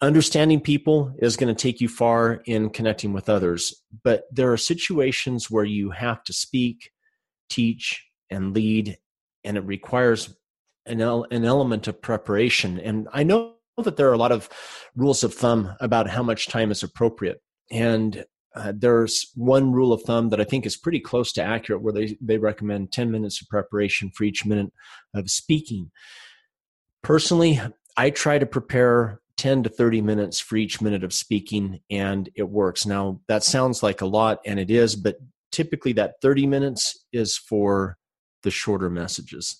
Understanding 0.00 0.60
people 0.60 1.14
is 1.18 1.36
going 1.36 1.54
to 1.54 1.60
take 1.60 1.80
you 1.80 1.88
far 1.88 2.42
in 2.46 2.70
connecting 2.70 3.12
with 3.12 3.28
others 3.28 3.82
but 4.02 4.24
there 4.30 4.52
are 4.52 4.56
situations 4.56 5.50
where 5.50 5.64
you 5.64 5.90
have 5.90 6.22
to 6.24 6.32
speak 6.32 6.90
teach 7.48 8.04
and 8.30 8.54
lead 8.54 8.98
and 9.44 9.56
it 9.56 9.64
requires 9.64 10.34
an, 10.86 11.00
el- 11.00 11.26
an 11.30 11.44
element 11.44 11.86
of 11.88 12.00
preparation. 12.00 12.80
And 12.80 13.08
i 13.12 13.22
know 13.22 13.54
that 13.82 13.96
there 13.96 14.08
are 14.08 14.14
a 14.14 14.18
lot 14.18 14.32
of 14.32 14.48
rules 14.94 15.24
of 15.24 15.34
thumb 15.34 15.74
about 15.80 16.08
how 16.08 16.22
much 16.22 16.48
time 16.48 16.70
is 16.70 16.82
appropriate. 16.82 17.40
And 17.70 18.24
uh, 18.54 18.72
there's 18.76 19.30
one 19.34 19.72
rule 19.72 19.92
of 19.92 20.02
thumb 20.02 20.28
that 20.30 20.40
I 20.40 20.44
think 20.44 20.64
is 20.64 20.76
pretty 20.76 21.00
close 21.00 21.32
to 21.32 21.42
accurate 21.42 21.82
where 21.82 21.92
they, 21.92 22.16
they 22.20 22.38
recommend 22.38 22.92
10 22.92 23.10
minutes 23.10 23.40
of 23.42 23.48
preparation 23.48 24.10
for 24.10 24.24
each 24.24 24.46
minute 24.46 24.72
of 25.14 25.30
speaking. 25.30 25.90
Personally, 27.02 27.60
I 27.96 28.10
try 28.10 28.38
to 28.38 28.46
prepare 28.46 29.20
10 29.38 29.64
to 29.64 29.68
30 29.68 30.00
minutes 30.02 30.38
for 30.38 30.56
each 30.56 30.80
minute 30.80 31.02
of 31.02 31.12
speaking 31.12 31.80
and 31.90 32.30
it 32.36 32.48
works. 32.48 32.86
Now, 32.86 33.20
that 33.28 33.42
sounds 33.42 33.82
like 33.82 34.00
a 34.00 34.06
lot 34.06 34.38
and 34.46 34.60
it 34.60 34.70
is, 34.70 34.94
but 34.94 35.16
typically 35.50 35.92
that 35.94 36.20
30 36.22 36.46
minutes 36.46 37.04
is 37.12 37.36
for 37.36 37.98
the 38.44 38.50
shorter 38.50 38.88
messages. 38.88 39.58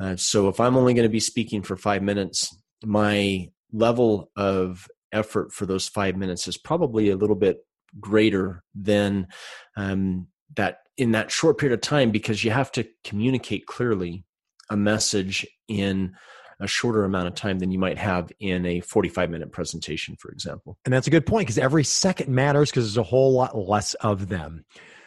Uh, 0.00 0.16
so 0.16 0.48
if 0.48 0.58
I'm 0.58 0.76
only 0.76 0.94
going 0.94 1.06
to 1.06 1.12
be 1.12 1.20
speaking 1.20 1.62
for 1.62 1.76
five 1.76 2.02
minutes, 2.02 2.56
my 2.82 3.50
level 3.72 4.30
of 4.36 4.88
effort 5.12 5.52
for 5.52 5.66
those 5.66 5.86
five 5.86 6.16
minutes 6.16 6.48
is 6.48 6.56
probably 6.56 7.10
a 7.10 7.16
little 7.16 7.36
bit 7.36 7.58
greater 8.00 8.62
than 8.74 9.26
um, 9.76 10.26
that 10.56 10.78
in 10.96 11.12
that 11.12 11.30
short 11.30 11.58
period 11.58 11.74
of 11.74 11.80
time 11.80 12.10
because 12.10 12.44
you 12.44 12.50
have 12.50 12.70
to 12.72 12.86
communicate 13.04 13.66
clearly 13.66 14.24
a 14.70 14.76
message 14.76 15.46
in 15.68 16.14
a 16.60 16.66
shorter 16.66 17.04
amount 17.04 17.26
of 17.26 17.34
time 17.34 17.58
than 17.58 17.72
you 17.72 17.78
might 17.78 17.98
have 17.98 18.30
in 18.38 18.64
a 18.66 18.80
45 18.80 19.30
minute 19.30 19.50
presentation, 19.50 20.16
for 20.16 20.30
example. 20.30 20.78
And 20.84 20.94
that's 20.94 21.06
a 21.06 21.10
good 21.10 21.26
point 21.26 21.46
because 21.46 21.58
every 21.58 21.84
second 21.84 22.32
matters 22.32 22.70
because 22.70 22.84
there's 22.84 22.98
a 22.98 23.02
whole 23.02 23.32
lot 23.32 23.56
less 23.56 23.94
of 23.94 24.28
them. 24.28 24.64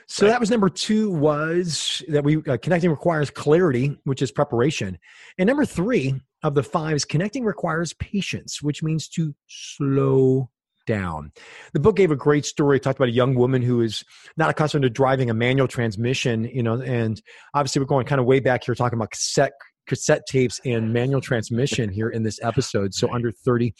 So 0.08 0.26
right. 0.26 0.34
that 0.34 0.40
was 0.40 0.52
number 0.52 0.70
two 0.70 1.10
was 1.10 2.04
that 2.10 2.24
we 2.24 2.38
uh, 2.48 2.58
connecting 2.62 2.92
requires 2.92 3.30
clarity, 3.30 3.98
which 4.04 4.22
is 4.22 4.32
preparation. 4.32 5.00
And 5.38 5.48
number 5.48 5.66
three 5.66 6.22
of 6.44 6.54
the 6.54 6.62
five 6.62 6.96
is 6.96 7.06
connecting 7.06 7.44
requires 7.44 7.94
patience, 7.94 8.62
which 8.62 8.84
means 8.84 9.08
to 9.10 9.34
slow 9.48 10.50
down. 10.86 11.32
The 11.74 11.80
book 11.80 11.96
gave 11.96 12.12
a 12.12 12.16
great 12.16 12.46
story. 12.46 12.78
It 12.78 12.84
talked 12.84 13.00
about 13.00 13.10
a 13.10 13.14
young 13.14 13.36
woman 13.36 13.62
who 13.62 13.82
is 13.82 14.04
not 14.38 14.50
accustomed 14.50 14.84
to 14.84 14.90
driving 14.90 15.30
a 15.30 15.34
manual 15.34 15.68
transmission, 15.68 16.46
you 16.46 16.64
know, 16.64 16.82
and 16.82 17.22
obviously 17.54 17.80
we're 17.80 17.88
going 17.88 18.06
kind 18.06 18.22
of 18.22 18.28
way 18.28 18.40
back 18.40 18.64
here 18.64 18.76
talking 18.76 18.98
about 18.98 19.12
cassette 19.12 19.54
cassette 19.88 20.26
tapes 20.28 20.60
and 20.66 20.92
manual 20.94 21.22
transmission 21.22 21.90
here 21.90 22.10
in 22.10 22.24
this 22.24 22.40
episode. 22.42 22.94
So 22.94 23.12
under 23.14 23.32
30, 23.32 23.74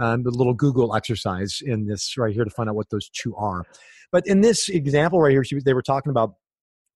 um, 0.00 0.22
the 0.22 0.30
little 0.30 0.54
Google 0.54 0.94
exercise 0.94 1.58
in 1.62 1.86
this 1.86 2.16
right 2.16 2.32
here 2.32 2.44
to 2.44 2.50
find 2.50 2.68
out 2.68 2.76
what 2.76 2.90
those 2.90 3.08
two 3.10 3.34
are. 3.36 3.64
But 4.12 4.26
in 4.26 4.40
this 4.40 4.68
example 4.68 5.20
right 5.20 5.32
here, 5.32 5.44
she, 5.44 5.58
they 5.64 5.74
were 5.74 5.82
talking 5.82 6.10
about 6.10 6.34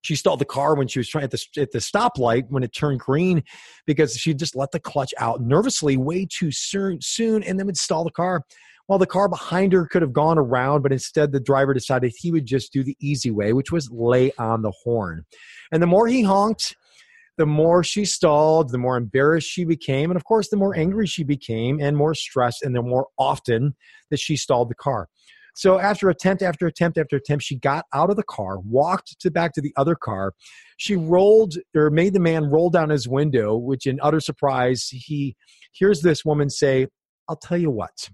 she 0.03 0.17
stalled 0.17 0.41
the 0.41 0.45
car 0.45 0.75
when 0.75 0.89
she 0.89 0.99
was 0.99 1.09
trying 1.09 1.25
at 1.25 1.31
the 1.31 1.45
at 1.57 1.71
the 1.71 1.79
stoplight 1.79 2.47
when 2.49 2.63
it 2.63 2.73
turned 2.73 3.01
green 3.01 3.43
because 3.87 4.15
she 4.15 4.35
just 4.35 4.57
let 4.57 4.73
the 4.73 4.81
clutch 4.81 5.15
out 5.19 5.41
nervously 5.41 5.97
way 5.97 6.27
too 6.27 6.51
soon, 6.51 6.99
soon 7.01 7.43
and 7.43 7.59
then 7.59 7.67
would 7.67 7.77
stall 7.77 8.05
the 8.05 8.11
car. 8.11 8.43
While 8.93 8.99
the 8.99 9.07
car 9.07 9.27
behind 9.27 9.73
her 9.73 9.87
could 9.87 10.03
have 10.03 10.13
gone 10.13 10.37
around, 10.37 10.83
but 10.83 10.93
instead 10.93 11.33
the 11.33 11.41
driver 11.41 11.73
decided 11.73 12.13
he 12.15 12.31
would 12.31 12.45
just 12.45 12.75
do 12.75 12.85
the 12.85 12.95
easy 13.01 13.31
way, 13.31 13.55
which 13.55 13.73
was 13.73 13.91
lay 13.91 14.33
on 14.37 14.61
the 14.61 14.71
horn. 14.85 15.25
And 15.73 15.83
the 15.83 15.87
more 15.87 16.09
he 16.09 16.21
honked, 16.21 16.77
the 17.39 17.47
more 17.47 17.83
she 17.83 18.05
stalled, 18.05 18.71
the 18.71 18.77
more 18.77 18.99
embarrassed 18.99 19.49
she 19.49 19.65
became. 19.65 20.11
And 20.11 20.19
of 20.19 20.25
course, 20.25 20.51
the 20.51 20.59
more 20.59 20.77
angry 20.77 21.07
she 21.07 21.25
became 21.25 21.81
and 21.81 21.97
more 21.97 22.15
stressed, 22.15 22.65
and 22.65 22.77
the 22.77 22.83
more 22.83 23.07
often 23.19 23.75
that 24.11 24.21
she 24.21 24.37
stalled 24.37 24.69
the 24.69 24.75
car. 24.75 25.09
So 25.55 25.79
after 25.79 26.11
attempt 26.11 26.43
after 26.43 26.67
attempt 26.67 26.99
after 26.99 27.17
attempt, 27.17 27.47
she 27.47 27.57
got 27.57 27.87
out 27.95 28.11
of 28.11 28.17
the 28.17 28.25
car, 28.25 28.59
walked 28.59 29.19
to 29.21 29.31
back 29.31 29.55
to 29.55 29.63
the 29.63 29.73
other 29.79 29.95
car. 29.95 30.35
She 30.77 30.97
rolled 30.97 31.55
or 31.75 31.89
made 31.89 32.13
the 32.13 32.21
man 32.21 32.45
roll 32.45 32.69
down 32.69 32.91
his 32.91 33.09
window, 33.09 33.57
which 33.57 33.87
in 33.87 34.01
utter 34.03 34.21
surprise, 34.21 34.89
he 34.91 35.35
hears 35.73 36.03
this 36.03 36.27
woman 36.27 36.51
say, 36.51 36.89
I'll 37.27 37.37
tell 37.37 37.57
you 37.57 37.71
what, 37.71 38.11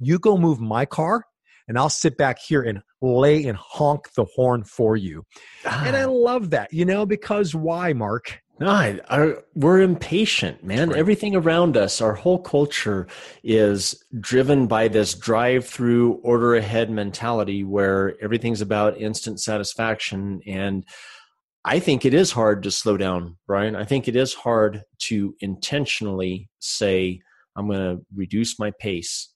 you 0.00 0.18
go 0.18 0.36
move 0.36 0.60
my 0.60 0.84
car 0.86 1.24
and 1.68 1.78
I'll 1.78 1.88
sit 1.88 2.16
back 2.16 2.38
here 2.40 2.62
and 2.62 2.82
lay 3.00 3.44
and 3.44 3.56
honk 3.56 4.12
the 4.14 4.24
horn 4.34 4.64
for 4.64 4.96
you. 4.96 5.24
Ah. 5.64 5.84
And 5.86 5.96
I 5.96 6.02
ah. 6.02 6.10
love 6.10 6.50
that, 6.50 6.72
you 6.72 6.84
know, 6.84 7.06
because 7.06 7.54
why, 7.54 7.92
Mark? 7.92 8.40
No, 8.58 8.68
I, 8.68 9.00
I, 9.08 9.34
we're 9.54 9.80
impatient, 9.80 10.62
man. 10.62 10.90
Right. 10.90 10.98
Everything 10.98 11.34
around 11.34 11.78
us, 11.78 12.02
our 12.02 12.12
whole 12.12 12.38
culture 12.38 13.06
is 13.42 14.04
driven 14.20 14.66
by 14.66 14.88
this 14.88 15.14
drive 15.14 15.64
through, 15.64 16.20
order 16.22 16.54
ahead 16.56 16.90
mentality 16.90 17.64
where 17.64 18.16
everything's 18.20 18.60
about 18.60 19.00
instant 19.00 19.40
satisfaction. 19.40 20.42
And 20.46 20.84
I 21.64 21.78
think 21.78 22.04
it 22.04 22.12
is 22.12 22.32
hard 22.32 22.62
to 22.64 22.70
slow 22.70 22.98
down, 22.98 23.38
Brian. 23.46 23.76
I 23.76 23.84
think 23.84 24.08
it 24.08 24.16
is 24.16 24.34
hard 24.34 24.82
to 25.04 25.34
intentionally 25.40 26.50
say, 26.58 27.20
I'm 27.56 27.66
going 27.66 27.96
to 27.96 28.04
reduce 28.14 28.58
my 28.58 28.72
pace. 28.72 29.29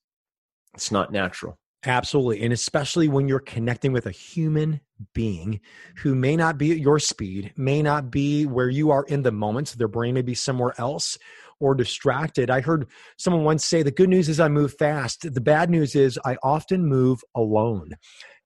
It's 0.74 0.92
not 0.92 1.12
natural. 1.12 1.58
Absolutely. 1.86 2.42
And 2.42 2.52
especially 2.52 3.08
when 3.08 3.28
you're 3.28 3.40
connecting 3.40 3.92
with 3.92 4.06
a 4.06 4.10
human 4.10 4.80
being 5.12 5.60
who 5.96 6.14
may 6.14 6.34
not 6.34 6.56
be 6.56 6.72
at 6.72 6.78
your 6.78 6.98
speed, 6.98 7.52
may 7.56 7.82
not 7.82 8.10
be 8.10 8.46
where 8.46 8.70
you 8.70 8.90
are 8.90 9.04
in 9.04 9.22
the 9.22 9.32
moment. 9.32 9.74
Their 9.76 9.88
brain 9.88 10.14
may 10.14 10.22
be 10.22 10.34
somewhere 10.34 10.72
else 10.78 11.18
or 11.60 11.74
distracted. 11.74 12.50
I 12.50 12.60
heard 12.60 12.88
someone 13.18 13.44
once 13.44 13.64
say 13.64 13.82
the 13.82 13.90
good 13.90 14.08
news 14.08 14.28
is 14.28 14.40
I 14.40 14.48
move 14.48 14.74
fast. 14.78 15.32
The 15.32 15.40
bad 15.40 15.68
news 15.68 15.94
is 15.94 16.18
I 16.24 16.36
often 16.42 16.86
move 16.86 17.20
alone. 17.34 17.90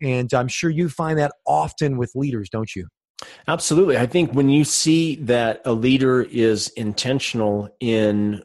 And 0.03 0.33
I'm 0.35 0.49
sure 0.49 0.71
you 0.71 0.89
find 0.89 1.19
that 1.19 1.33
often 1.47 1.97
with 1.97 2.13
leaders, 2.15 2.49
don't 2.51 2.75
you? 2.75 2.89
Absolutely. 3.47 3.99
I 3.99 4.07
think 4.07 4.33
when 4.33 4.49
you 4.49 4.65
see 4.65 5.17
that 5.17 5.63
a 5.65 5.73
leader 5.73 6.23
is 6.23 6.69
intentional 6.71 7.69
in 7.81 8.43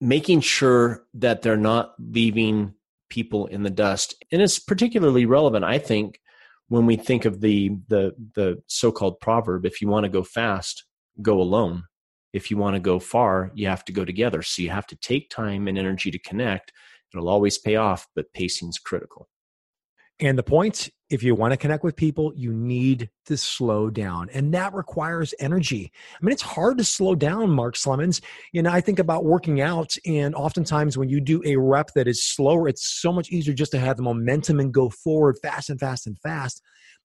making 0.00 0.40
sure 0.40 1.04
that 1.14 1.42
they're 1.42 1.56
not 1.56 1.94
leaving 1.98 2.74
people 3.10 3.46
in 3.46 3.62
the 3.62 3.70
dust. 3.70 4.14
And 4.32 4.40
it's 4.40 4.58
particularly 4.58 5.26
relevant, 5.26 5.64
I 5.64 5.78
think, 5.78 6.20
when 6.68 6.86
we 6.86 6.96
think 6.96 7.24
of 7.24 7.40
the 7.40 7.70
the 7.88 8.14
the 8.34 8.62
so-called 8.68 9.20
proverb 9.20 9.66
if 9.66 9.82
you 9.82 9.88
want 9.88 10.04
to 10.04 10.08
go 10.10 10.22
fast, 10.22 10.84
go 11.20 11.40
alone. 11.40 11.84
If 12.32 12.50
you 12.50 12.56
want 12.56 12.76
to 12.76 12.80
go 12.80 13.00
far, 13.00 13.50
you 13.54 13.66
have 13.66 13.84
to 13.86 13.92
go 13.92 14.04
together. 14.04 14.42
So 14.42 14.62
you 14.62 14.70
have 14.70 14.86
to 14.86 14.96
take 14.96 15.30
time 15.30 15.66
and 15.66 15.76
energy 15.76 16.12
to 16.12 16.18
connect. 16.20 16.72
It'll 17.12 17.28
always 17.28 17.58
pay 17.58 17.74
off, 17.74 18.06
but 18.14 18.32
pacing's 18.32 18.78
critical. 18.78 19.28
And 20.20 20.38
the 20.38 20.42
point 20.42 20.90
if 21.10 21.24
you 21.24 21.34
want 21.34 21.52
to 21.52 21.56
connect 21.56 21.82
with 21.82 21.96
people, 21.96 22.32
you 22.36 22.52
need 22.52 23.10
to 23.26 23.36
slow 23.36 23.90
down. 23.90 24.30
And 24.32 24.54
that 24.54 24.72
requires 24.72 25.34
energy. 25.40 25.92
I 26.14 26.24
mean, 26.24 26.32
it's 26.32 26.42
hard 26.42 26.78
to 26.78 26.84
slow 26.84 27.16
down, 27.16 27.50
Mark 27.50 27.74
Slemons. 27.74 28.20
You 28.52 28.62
know, 28.62 28.70
I 28.70 28.80
think 28.80 29.00
about 29.00 29.24
working 29.24 29.60
out, 29.60 29.96
and 30.06 30.36
oftentimes 30.36 30.96
when 30.96 31.08
you 31.08 31.20
do 31.20 31.42
a 31.44 31.56
rep 31.56 31.90
that 31.96 32.06
is 32.06 32.24
slower, 32.24 32.68
it's 32.68 32.86
so 32.86 33.12
much 33.12 33.30
easier 33.30 33.52
just 33.52 33.72
to 33.72 33.78
have 33.78 33.96
the 33.96 34.04
momentum 34.04 34.60
and 34.60 34.72
go 34.72 34.88
forward 34.88 35.36
fast 35.42 35.68
and 35.68 35.80
fast 35.80 36.06
and 36.06 36.16
fast. 36.20 36.62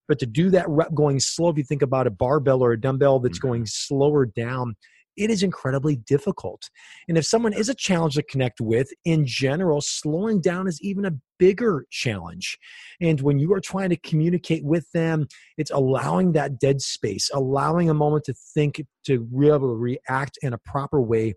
But 0.08 0.20
to 0.20 0.28
do 0.28 0.52
that 0.52 0.70
rep 0.70 0.94
going 0.94 1.20
slow, 1.20 1.50
if 1.50 1.58
you 1.58 1.64
think 1.64 1.82
about 1.82 2.06
a 2.06 2.12
barbell 2.12 2.64
or 2.64 2.74
a 2.74 2.80
dumbbell 2.80 3.20
that's 3.20 3.40
mm-hmm. 3.40 3.48
going 3.48 3.66
slower 3.66 4.28
down, 4.28 4.76
it 5.18 5.30
is 5.30 5.44
incredibly 5.44 5.96
difficult. 5.96 6.70
And 7.08 7.18
if 7.18 7.26
someone 7.26 7.54
is 7.54 7.70
a 7.70 7.74
challenge 7.74 8.16
to 8.16 8.24
connect 8.24 8.62
with, 8.62 8.90
in 9.06 9.26
general, 9.26 9.82
slowing 9.82 10.42
down 10.42 10.68
is 10.68 10.82
even 10.82 11.06
a 11.06 11.12
bigger 11.38 11.86
challenge. 11.90 12.58
And 13.02 13.22
when 13.22 13.40
you 13.40 13.54
are 13.54 13.60
trying 13.60 13.90
to 13.90 13.98
communicate 13.98 14.64
with 14.64 14.90
them, 14.94 15.28
it's 15.58 15.72
allowing 15.72 16.34
that 16.34 16.60
dead 16.60 16.82
space, 16.82 17.30
allowing 17.34 17.90
a 17.90 17.94
moment 17.94 18.26
to 18.26 18.34
think, 18.54 18.82
to 19.06 19.20
be 19.20 19.48
able 19.48 19.70
to 19.70 19.76
react 19.76 20.38
in 20.42 20.54
a 20.54 20.58
proper 20.58 21.02
way 21.02 21.36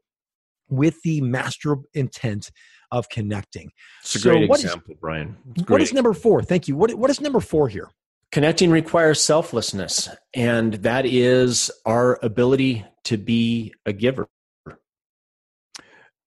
with 0.69 1.01
the 1.03 1.21
master 1.21 1.77
intent 1.95 2.51
of 2.91 3.09
connecting. 3.09 3.71
It's 4.03 4.17
a 4.17 4.21
great 4.21 4.45
example, 4.45 4.95
is, 4.95 5.01
Brian. 5.01 5.37
What 5.67 5.81
is 5.81 5.93
number 5.93 6.13
four? 6.13 6.43
Thank 6.43 6.69
you. 6.69 6.77
What, 6.77 6.95
what 6.95 7.11
is 7.11 7.21
number 7.21 7.41
four 7.41 7.69
here? 7.69 7.91
Connecting 8.31 8.71
requires 8.71 9.23
selflessness, 9.23 10.11
and 10.35 10.75
that 10.75 11.07
is 11.07 11.71
our 11.87 12.19
ability 12.23 12.85
to 13.05 13.17
be 13.17 13.73
a 13.87 13.93
giver. 13.93 14.29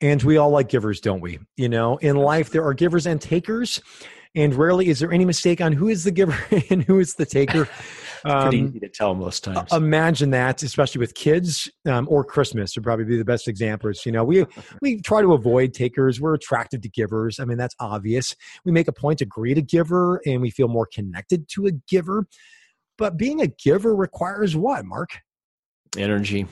And 0.01 0.23
we 0.23 0.37
all 0.37 0.49
like 0.49 0.69
givers, 0.69 0.99
don't 0.99 1.21
we? 1.21 1.39
You 1.57 1.69
know, 1.69 1.97
in 1.97 2.15
life, 2.15 2.49
there 2.49 2.65
are 2.65 2.73
givers 2.73 3.05
and 3.05 3.21
takers. 3.21 3.81
And 4.33 4.55
rarely 4.55 4.87
is 4.87 4.99
there 4.99 5.11
any 5.11 5.25
mistake 5.25 5.61
on 5.61 5.73
who 5.73 5.89
is 5.89 6.03
the 6.03 6.11
giver 6.11 6.37
and 6.69 6.83
who 6.83 6.99
is 6.99 7.13
the 7.15 7.25
taker. 7.25 7.69
Um, 8.25 8.41
pretty 8.43 8.59
easy 8.59 8.79
to 8.79 8.89
tell 8.89 9.15
most 9.15 9.43
times. 9.43 9.71
Imagine 9.73 10.29
that, 10.31 10.61
especially 10.63 10.99
with 10.99 11.15
kids 11.15 11.69
um, 11.87 12.07
or 12.09 12.23
Christmas 12.23 12.75
would 12.75 12.83
probably 12.83 13.05
be 13.05 13.17
the 13.17 13.25
best 13.25 13.47
examples. 13.47 14.05
You 14.05 14.11
know, 14.11 14.23
we 14.23 14.45
we 14.81 15.01
try 15.01 15.21
to 15.21 15.33
avoid 15.33 15.73
takers. 15.73 16.21
We're 16.21 16.35
attracted 16.35 16.83
to 16.83 16.89
givers. 16.89 17.39
I 17.39 17.45
mean, 17.45 17.57
that's 17.57 17.75
obvious. 17.79 18.35
We 18.65 18.71
make 18.71 18.87
a 18.87 18.93
point 18.93 19.19
to 19.19 19.25
greet 19.25 19.57
a 19.57 19.61
giver, 19.61 20.21
and 20.25 20.41
we 20.41 20.51
feel 20.51 20.67
more 20.67 20.87
connected 20.91 21.47
to 21.49 21.67
a 21.67 21.71
giver. 21.89 22.27
But 22.97 23.17
being 23.17 23.41
a 23.41 23.47
giver 23.47 23.95
requires 23.95 24.55
what, 24.55 24.85
Mark? 24.85 25.09
Energy. 25.97 26.45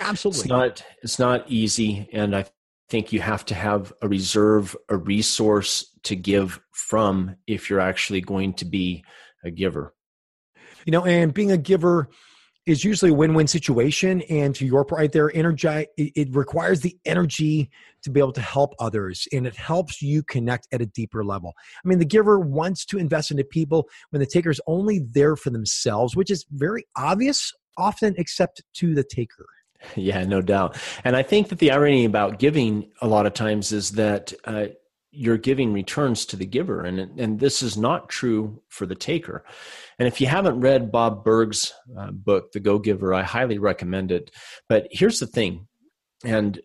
Absolutely. 0.00 0.40
It's 0.40 0.48
not. 0.48 0.84
It's 1.02 1.18
not 1.18 1.50
easy, 1.50 2.08
and 2.12 2.36
I 2.36 2.46
think 2.88 3.12
you 3.12 3.20
have 3.20 3.44
to 3.46 3.54
have 3.54 3.92
a 4.02 4.08
reserve, 4.08 4.76
a 4.88 4.96
resource 4.96 5.90
to 6.04 6.14
give 6.14 6.60
from 6.72 7.34
if 7.48 7.68
you're 7.68 7.80
actually 7.80 8.20
going 8.20 8.54
to 8.54 8.64
be 8.64 9.04
a 9.44 9.50
giver 9.50 9.92
you 10.86 10.92
know 10.92 11.04
and 11.04 11.34
being 11.34 11.52
a 11.52 11.58
giver 11.58 12.08
is 12.64 12.82
usually 12.82 13.12
a 13.12 13.14
win-win 13.14 13.46
situation 13.46 14.22
and 14.22 14.54
to 14.54 14.66
your 14.66 14.84
point 14.84 15.12
there 15.12 15.30
energy 15.36 15.86
it, 15.96 16.34
requires 16.34 16.80
the 16.80 16.96
energy 17.04 17.70
to 18.02 18.10
be 18.10 18.18
able 18.18 18.32
to 18.32 18.40
help 18.40 18.74
others 18.80 19.28
and 19.32 19.46
it 19.46 19.54
helps 19.54 20.00
you 20.00 20.22
connect 20.22 20.66
at 20.72 20.80
a 20.80 20.86
deeper 20.86 21.24
level. 21.24 21.54
I 21.84 21.88
mean 21.88 21.98
the 21.98 22.04
giver 22.04 22.40
wants 22.40 22.84
to 22.86 22.98
invest 22.98 23.30
into 23.30 23.44
people 23.44 23.88
when 24.10 24.20
the 24.20 24.26
taker 24.26 24.50
is 24.50 24.60
only 24.66 25.00
there 25.10 25.36
for 25.36 25.50
themselves 25.50 26.16
which 26.16 26.30
is 26.30 26.46
very 26.50 26.86
obvious 26.96 27.52
often 27.76 28.14
except 28.16 28.62
to 28.74 28.94
the 28.94 29.04
taker. 29.04 29.46
Yeah 29.94 30.24
no 30.24 30.40
doubt. 30.40 30.78
And 31.04 31.14
i 31.14 31.22
think 31.22 31.48
that 31.50 31.58
the 31.58 31.70
irony 31.70 32.04
about 32.06 32.38
giving 32.38 32.90
a 33.02 33.06
lot 33.06 33.26
of 33.26 33.34
times 33.34 33.72
is 33.72 33.92
that 33.92 34.32
uh, 34.44 34.66
you're 35.16 35.38
giving 35.38 35.72
returns 35.72 36.26
to 36.26 36.36
the 36.36 36.46
giver. 36.46 36.82
And 36.82 37.18
and 37.18 37.40
this 37.40 37.62
is 37.62 37.76
not 37.76 38.08
true 38.08 38.62
for 38.68 38.86
the 38.86 38.94
taker. 38.94 39.44
And 39.98 40.06
if 40.06 40.20
you 40.20 40.26
haven't 40.26 40.60
read 40.60 40.92
bob 40.92 41.24
burg's 41.24 41.72
uh, 41.98 42.10
book 42.10 42.52
the 42.52 42.60
go 42.60 42.78
giver 42.78 43.14
i 43.14 43.22
highly 43.22 43.58
recommend 43.58 44.12
it. 44.12 44.30
But 44.68 44.88
here's 44.90 45.18
the 45.18 45.26
thing. 45.26 45.66
And 46.24 46.60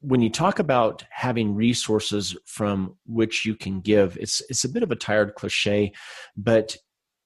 when 0.00 0.20
you 0.20 0.28
talk 0.28 0.58
about 0.58 1.04
having 1.10 1.54
resources 1.54 2.36
from 2.46 2.96
which 3.06 3.46
you 3.46 3.54
can 3.54 3.80
give 3.80 4.18
it's 4.20 4.42
it's 4.48 4.64
a 4.64 4.68
bit 4.68 4.82
of 4.82 4.90
a 4.90 4.96
tired 4.96 5.34
cliche 5.34 5.92
but 6.36 6.76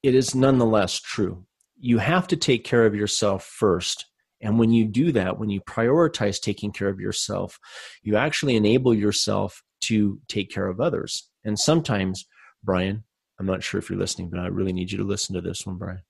it 0.02 0.14
is 0.14 0.35
nonetheless 0.35 1.00
true. 1.00 1.44
You 1.81 1.98
have 1.98 2.26
to 2.28 2.37
take 2.37 2.64
care 2.64 2.87
of 2.87 2.94
yourself 2.94 3.44
first. 3.44 4.07
And 4.40 4.59
when 4.59 4.70
you 4.70 4.85
do 4.85 5.11
that, 5.12 5.38
when 5.38 5.50
you 5.50 5.61
prioritize 5.62 6.40
taking 6.40 6.70
care 6.70 6.88
of 6.88 7.00
yourself, 7.00 7.59
you 8.02 8.16
actually 8.16 8.54
enable 8.54 8.94
yourself 8.94 9.62
to 9.83 10.21
take 10.29 10.51
care 10.51 10.67
of 10.67 10.81
others. 10.81 11.29
And 11.45 11.59
sometimes, 11.59 12.27
Brian, 12.62 13.05
I'm 13.38 13.47
not 13.47 13.62
sure 13.62 13.79
if 13.79 13.88
you're 13.88 13.99
listening, 13.99 14.31
but 14.31 14.41
I 14.41 14.47
really 14.47 14.73
need 14.73 14.91
you 14.91 14.99
to 14.99 15.05
listen 15.05 15.35
to 15.35 15.41
this 15.41 15.67
one, 15.67 15.77
Brian. 15.77 16.03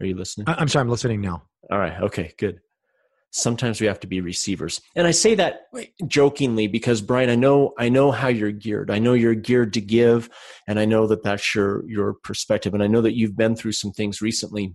Are 0.00 0.06
you 0.06 0.14
listening? 0.14 0.46
I'm 0.48 0.68
sorry, 0.68 0.82
I'm 0.82 0.88
listening 0.88 1.20
now. 1.20 1.42
All 1.70 1.78
right. 1.78 2.00
Okay, 2.00 2.32
good. 2.38 2.60
Sometimes 3.30 3.80
we 3.80 3.86
have 3.86 4.00
to 4.00 4.06
be 4.06 4.20
receivers. 4.20 4.80
And 4.96 5.06
I 5.06 5.10
say 5.10 5.34
that 5.34 5.66
jokingly 6.06 6.66
because 6.66 7.02
Brian, 7.02 7.28
I 7.28 7.34
know 7.34 7.74
I 7.78 7.90
know 7.90 8.10
how 8.10 8.28
you're 8.28 8.52
geared. 8.52 8.90
I 8.90 8.98
know 8.98 9.12
you're 9.12 9.34
geared 9.34 9.74
to 9.74 9.82
give 9.82 10.30
and 10.66 10.78
I 10.78 10.86
know 10.86 11.06
that 11.08 11.22
that's 11.22 11.54
your 11.54 11.86
your 11.90 12.14
perspective 12.14 12.72
and 12.72 12.82
I 12.82 12.86
know 12.86 13.02
that 13.02 13.16
you've 13.16 13.36
been 13.36 13.54
through 13.54 13.72
some 13.72 13.92
things 13.92 14.22
recently 14.22 14.74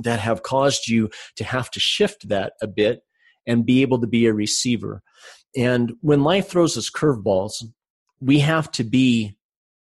that 0.00 0.18
have 0.18 0.42
caused 0.42 0.88
you 0.88 1.08
to 1.36 1.44
have 1.44 1.70
to 1.70 1.80
shift 1.80 2.28
that 2.28 2.54
a 2.60 2.66
bit 2.66 3.02
and 3.46 3.64
be 3.64 3.82
able 3.82 4.00
to 4.00 4.06
be 4.06 4.26
a 4.26 4.34
receiver. 4.34 5.02
And 5.56 5.94
when 6.00 6.22
life 6.22 6.48
throws 6.48 6.76
us 6.76 6.90
curveballs, 6.90 7.64
we 8.20 8.40
have 8.40 8.70
to 8.72 8.84
be 8.84 9.36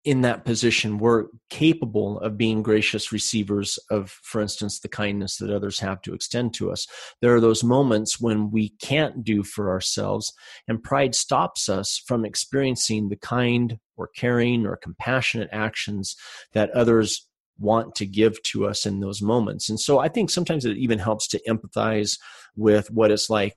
in 0.04 0.22
that 0.22 0.46
position. 0.46 0.98
We're 0.98 1.26
capable 1.50 2.20
of 2.22 2.38
being 2.38 2.64
gracious 2.64 3.12
receivers 3.12 3.78
of, 3.92 4.10
for 4.10 4.42
instance, 4.42 4.80
the 4.80 4.90
kindness 4.90 5.38
that 5.38 5.54
others 5.54 5.80
have 5.80 6.02
to 6.02 6.14
extend 6.14 6.56
to 6.56 6.72
us. 6.72 6.88
There 7.22 7.36
are 7.36 7.42
those 7.42 7.64
moments 7.64 8.20
when 8.20 8.50
we 8.50 8.70
can't 8.82 9.24
do 9.24 9.44
for 9.44 9.70
ourselves, 9.70 10.34
and 10.68 10.82
pride 10.82 11.14
stops 11.14 11.70
us 11.70 12.02
from 12.08 12.26
experiencing 12.26 13.10
the 13.10 13.16
kind 13.16 13.78
or 13.96 14.10
caring 14.16 14.66
or 14.66 14.76
compassionate 14.76 15.50
actions 15.52 16.16
that 16.54 16.72
others 16.72 17.28
want 17.60 17.94
to 17.94 18.08
give 18.08 18.42
to 18.42 18.66
us 18.66 18.88
in 18.88 19.02
those 19.02 19.22
moments. 19.22 19.70
And 19.70 19.80
so 19.80 20.00
I 20.00 20.08
think 20.08 20.32
sometimes 20.32 20.66
it 20.66 20.78
even 20.78 20.98
helps 20.98 21.28
to 21.28 21.42
empathize 21.48 22.18
with 22.56 22.90
what 22.90 23.12
it's 23.12 23.30
like 23.30 23.56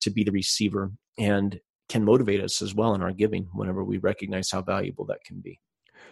to 0.00 0.10
be 0.10 0.24
the 0.24 0.32
receiver 0.32 0.92
and 1.18 1.60
can 1.88 2.04
motivate 2.04 2.42
us 2.42 2.62
as 2.62 2.74
well 2.74 2.94
in 2.94 3.02
our 3.02 3.12
giving 3.12 3.48
whenever 3.54 3.84
we 3.84 3.98
recognize 3.98 4.50
how 4.50 4.62
valuable 4.62 5.04
that 5.06 5.24
can 5.24 5.40
be. 5.40 5.60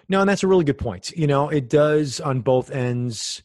No, 0.08 0.20
and 0.20 0.28
that's 0.28 0.42
a 0.42 0.46
really 0.46 0.64
good 0.64 0.78
point. 0.78 1.10
You 1.16 1.26
know, 1.26 1.48
it 1.48 1.68
does 1.68 2.20
on 2.20 2.40
both 2.40 2.70
ends. 2.70 3.42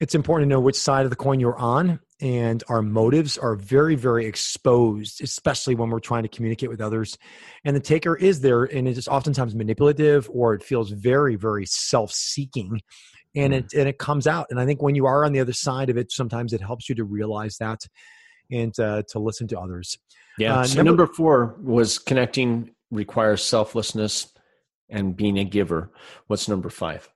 It's 0.00 0.14
important 0.14 0.48
to 0.48 0.54
know 0.54 0.60
which 0.60 0.76
side 0.76 1.04
of 1.04 1.10
the 1.10 1.16
coin 1.16 1.38
you're 1.38 1.58
on, 1.58 2.00
and 2.20 2.62
our 2.68 2.82
motives 2.82 3.38
are 3.38 3.54
very, 3.54 3.94
very 3.94 4.26
exposed, 4.26 5.22
especially 5.22 5.74
when 5.74 5.90
we're 5.90 6.00
trying 6.00 6.24
to 6.24 6.28
communicate 6.28 6.70
with 6.70 6.80
others. 6.80 7.16
And 7.64 7.76
the 7.76 7.80
taker 7.80 8.16
is 8.16 8.40
there, 8.40 8.64
and 8.64 8.88
it 8.88 8.98
is 8.98 9.06
oftentimes 9.06 9.54
manipulative, 9.54 10.28
or 10.32 10.54
it 10.54 10.64
feels 10.64 10.90
very, 10.90 11.36
very 11.36 11.66
self-seeking 11.66 12.80
and 13.34 13.52
mm-hmm. 13.52 13.64
it 13.64 13.74
and 13.74 13.88
it 13.88 13.98
comes 13.98 14.26
out. 14.26 14.46
And 14.50 14.60
I 14.60 14.66
think 14.66 14.82
when 14.82 14.94
you 14.94 15.06
are 15.06 15.24
on 15.24 15.32
the 15.32 15.40
other 15.40 15.52
side 15.52 15.90
of 15.90 15.96
it, 15.96 16.12
sometimes 16.12 16.52
it 16.52 16.60
helps 16.60 16.88
you 16.88 16.94
to 16.96 17.04
realize 17.04 17.56
that 17.58 17.86
and 18.52 18.78
uh, 18.78 19.02
to 19.08 19.18
listen 19.18 19.48
to 19.48 19.58
others. 19.58 19.98
Yeah. 20.38 20.58
Uh, 20.58 20.64
so 20.64 20.76
number, 20.76 20.90
number 20.90 21.06
four 21.06 21.56
was 21.62 21.98
connecting 21.98 22.70
requires 22.90 23.42
selflessness 23.42 24.32
and 24.88 25.16
being 25.16 25.38
a 25.38 25.44
giver. 25.44 25.90
What's 26.26 26.48
number 26.48 26.68
five? 26.68 27.08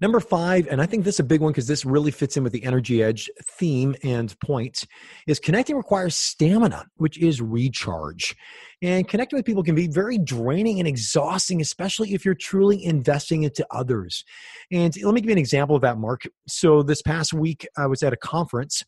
Number 0.00 0.18
five, 0.20 0.66
and 0.68 0.82
I 0.82 0.86
think 0.86 1.04
this 1.04 1.16
is 1.16 1.20
a 1.20 1.24
big 1.24 1.40
one 1.40 1.52
because 1.52 1.68
this 1.68 1.84
really 1.84 2.10
fits 2.10 2.36
in 2.36 2.42
with 2.42 2.52
the 2.52 2.64
energy 2.64 3.02
edge 3.02 3.30
theme 3.58 3.94
and 4.02 4.38
point, 4.40 4.84
is 5.26 5.38
connecting 5.38 5.76
requires 5.76 6.16
stamina, 6.16 6.86
which 6.96 7.16
is 7.18 7.40
recharge. 7.40 8.34
And 8.82 9.08
connecting 9.08 9.36
with 9.36 9.46
people 9.46 9.62
can 9.62 9.76
be 9.76 9.86
very 9.86 10.18
draining 10.18 10.78
and 10.78 10.88
exhausting, 10.88 11.60
especially 11.60 12.12
if 12.12 12.24
you're 12.24 12.34
truly 12.34 12.84
investing 12.84 13.44
into 13.44 13.64
others. 13.70 14.24
And 14.70 14.94
let 15.02 15.14
me 15.14 15.20
give 15.20 15.30
you 15.30 15.34
an 15.34 15.38
example 15.38 15.76
of 15.76 15.82
that, 15.82 15.96
Mark. 15.96 16.26
So 16.48 16.82
this 16.82 17.00
past 17.00 17.32
week, 17.32 17.66
I 17.78 17.86
was 17.86 18.02
at 18.02 18.12
a 18.12 18.16
conference, 18.16 18.82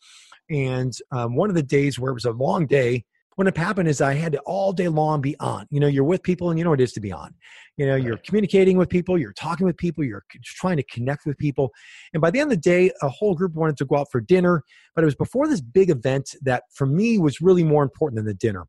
and 0.51 0.93
um, 1.13 1.37
one 1.37 1.49
of 1.49 1.57
the 1.57 1.63
days 1.63 1.99
where 1.99 2.11
it 2.11 2.15
was 2.15 2.25
a 2.25 2.33
long 2.33 2.67
day, 2.67 3.05
what 3.37 3.55
happened 3.55 3.89
is 3.89 4.01
I 4.01 4.15
had 4.15 4.33
to 4.33 4.41
all 4.41 4.73
day 4.73 4.89
long 4.89 5.21
be 5.21 5.37
on. 5.41 5.67
You 5.71 5.79
know, 5.79 5.87
you're 5.87 6.05
with 6.05 6.23
people 6.23 6.49
and 6.49 6.59
you 6.59 6.65
know 6.65 6.71
what 6.71 6.81
it 6.81 6.85
is 6.85 6.93
to 6.95 7.01
be 7.01 7.13
on. 7.13 7.35
You 7.77 7.87
know, 7.87 7.95
you're 7.95 8.17
communicating 8.17 8.79
with 8.79 8.89
people, 8.89 9.19
you're 9.19 9.35
talking 9.35 9.67
with 9.67 9.77
people, 9.77 10.03
you're 10.03 10.25
trying 10.43 10.79
to 10.79 10.83
connect 10.85 11.27
with 11.27 11.37
people. 11.37 11.71
And 12.15 12.23
by 12.23 12.31
the 12.31 12.41
end 12.41 12.51
of 12.51 12.57
the 12.57 12.63
day, 12.63 12.91
a 13.03 13.09
whole 13.11 13.35
group 13.35 13.53
wanted 13.55 13.77
to 13.77 13.85
go 13.85 13.97
out 13.97 14.07
for 14.11 14.23
dinner, 14.23 14.63
but 14.95 15.05
it 15.05 15.05
was 15.05 15.15
before 15.15 15.47
this 15.49 15.61
big 15.61 15.91
event 15.91 16.35
that 16.43 16.63
for 16.73 16.87
me 16.87 17.19
was 17.19 17.43
really 17.43 17.63
more 17.63 17.83
important 17.83 18.17
than 18.17 18.25
the 18.25 18.35
dinner. 18.35 18.67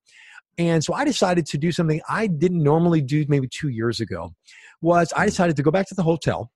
And 0.57 0.83
so 0.83 0.93
I 0.93 1.05
decided 1.05 1.45
to 1.47 1.57
do 1.57 1.71
something 1.71 2.01
I 2.09 2.27
didn't 2.27 2.61
normally 2.61 3.01
do 3.01 3.23
maybe 3.29 3.47
2 3.47 3.69
years 3.69 4.01
ago. 4.01 4.33
Was 4.81 5.13
I 5.15 5.23
mm. 5.23 5.29
decided 5.29 5.55
to 5.55 5.63
go 5.63 5.71
back 5.71 5.87
to 5.87 5.95
the 5.95 6.03
hotel, 6.03 6.51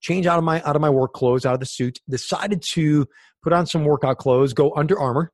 change 0.00 0.26
out 0.26 0.38
of 0.38 0.44
my 0.44 0.62
out 0.62 0.76
of 0.76 0.82
my 0.82 0.90
work 0.90 1.12
clothes, 1.14 1.44
out 1.44 1.54
of 1.54 1.60
the 1.60 1.66
suit, 1.66 1.98
decided 2.08 2.62
to 2.72 3.06
put 3.42 3.52
on 3.52 3.66
some 3.66 3.84
workout 3.84 4.18
clothes, 4.18 4.52
go 4.52 4.72
Under 4.76 4.98
Armour 4.98 5.32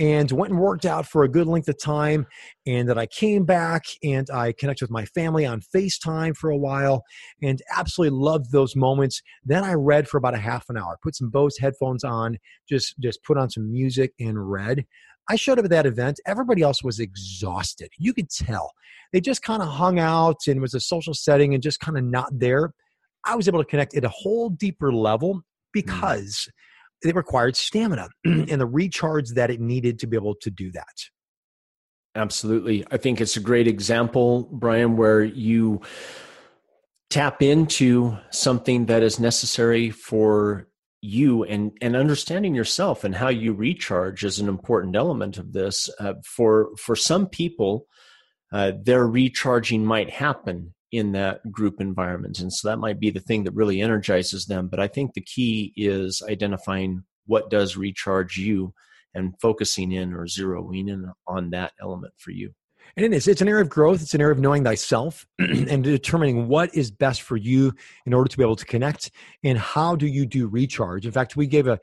and 0.00 0.32
went 0.32 0.50
and 0.50 0.60
worked 0.60 0.86
out 0.86 1.06
for 1.06 1.24
a 1.24 1.28
good 1.28 1.46
length 1.46 1.68
of 1.68 1.78
time. 1.78 2.26
And 2.66 2.88
that 2.88 2.98
I 2.98 3.06
came 3.06 3.44
back 3.44 3.84
and 4.02 4.28
I 4.32 4.52
connected 4.52 4.84
with 4.84 4.90
my 4.90 5.04
family 5.04 5.44
on 5.44 5.60
FaceTime 5.74 6.36
for 6.36 6.50
a 6.50 6.56
while 6.56 7.02
and 7.42 7.60
absolutely 7.76 8.18
loved 8.18 8.50
those 8.50 8.74
moments. 8.74 9.20
Then 9.44 9.62
I 9.62 9.74
read 9.74 10.08
for 10.08 10.16
about 10.16 10.34
a 10.34 10.38
half 10.38 10.64
an 10.70 10.78
hour, 10.78 10.96
put 11.02 11.16
some 11.16 11.28
Bose 11.28 11.58
headphones 11.58 12.02
on, 12.02 12.38
just, 12.68 12.98
just 12.98 13.22
put 13.24 13.36
on 13.36 13.50
some 13.50 13.70
music 13.70 14.12
and 14.18 14.50
read. 14.50 14.86
I 15.28 15.36
showed 15.36 15.58
up 15.58 15.66
at 15.66 15.70
that 15.70 15.86
event. 15.86 16.18
Everybody 16.26 16.62
else 16.62 16.82
was 16.82 16.98
exhausted. 16.98 17.90
You 17.98 18.14
could 18.14 18.30
tell. 18.30 18.72
They 19.12 19.20
just 19.20 19.42
kind 19.42 19.62
of 19.62 19.68
hung 19.68 19.98
out 19.98 20.38
and 20.48 20.60
was 20.60 20.74
a 20.74 20.80
social 20.80 21.14
setting 21.14 21.52
and 21.52 21.62
just 21.62 21.78
kind 21.78 21.98
of 21.98 22.04
not 22.04 22.30
there. 22.32 22.72
I 23.24 23.36
was 23.36 23.48
able 23.48 23.62
to 23.62 23.68
connect 23.68 23.94
at 23.94 24.04
a 24.04 24.08
whole 24.08 24.48
deeper 24.48 24.92
level 24.92 25.42
mm. 25.76 26.40
It 27.02 27.14
required 27.14 27.56
stamina 27.56 28.08
and 28.24 28.60
the 28.60 28.66
recharge 28.66 29.30
that 29.30 29.50
it 29.50 29.60
needed 29.60 29.98
to 30.00 30.06
be 30.06 30.16
able 30.16 30.34
to 30.42 30.50
do 30.50 30.70
that. 30.72 30.96
Absolutely. 32.14 32.84
I 32.90 32.96
think 32.96 33.20
it's 33.20 33.36
a 33.36 33.40
great 33.40 33.68
example, 33.68 34.48
Brian, 34.52 34.96
where 34.96 35.22
you 35.22 35.80
tap 37.08 37.42
into 37.42 38.16
something 38.30 38.86
that 38.86 39.02
is 39.02 39.20
necessary 39.20 39.90
for 39.90 40.68
you 41.02 41.44
and 41.44 41.72
and 41.80 41.96
understanding 41.96 42.54
yourself 42.54 43.04
and 43.04 43.14
how 43.14 43.28
you 43.28 43.54
recharge 43.54 44.22
is 44.22 44.38
an 44.38 44.48
important 44.48 44.94
element 44.94 45.38
of 45.38 45.52
this 45.52 45.88
uh, 45.98 46.14
for 46.24 46.70
for 46.76 46.94
some 46.94 47.26
people 47.26 47.86
uh, 48.52 48.72
their 48.82 49.06
recharging 49.06 49.84
might 49.84 50.10
happen 50.10 50.74
in 50.92 51.12
that 51.12 51.40
group 51.50 51.80
environment 51.80 52.38
and 52.40 52.52
so 52.52 52.68
that 52.68 52.78
might 52.78 52.98
be 52.98 53.10
the 53.10 53.20
thing 53.20 53.44
that 53.44 53.54
really 53.54 53.80
energizes 53.80 54.46
them 54.46 54.68
but 54.68 54.80
i 54.80 54.88
think 54.88 55.14
the 55.14 55.20
key 55.20 55.72
is 55.76 56.22
identifying 56.28 57.04
what 57.26 57.50
does 57.50 57.76
recharge 57.76 58.36
you 58.36 58.72
and 59.14 59.34
focusing 59.40 59.92
in 59.92 60.12
or 60.12 60.26
zeroing 60.26 60.88
in 60.88 61.10
on 61.26 61.50
that 61.50 61.72
element 61.80 62.12
for 62.16 62.30
you 62.30 62.52
and 62.96 63.06
it 63.06 63.12
is. 63.12 63.28
It's 63.28 63.40
an 63.40 63.48
area 63.48 63.62
of 63.62 63.68
growth. 63.68 64.02
It's 64.02 64.14
an 64.14 64.20
area 64.20 64.32
of 64.32 64.40
knowing 64.40 64.64
thyself 64.64 65.26
and 65.38 65.84
determining 65.84 66.48
what 66.48 66.74
is 66.74 66.90
best 66.90 67.22
for 67.22 67.36
you 67.36 67.72
in 68.06 68.12
order 68.12 68.28
to 68.28 68.36
be 68.36 68.42
able 68.42 68.56
to 68.56 68.64
connect. 68.64 69.10
And 69.44 69.56
how 69.58 69.96
do 69.96 70.06
you 70.06 70.26
do 70.26 70.48
recharge? 70.48 71.06
In 71.06 71.12
fact, 71.12 71.36
we 71.36 71.46
gave 71.46 71.66
a, 71.66 71.78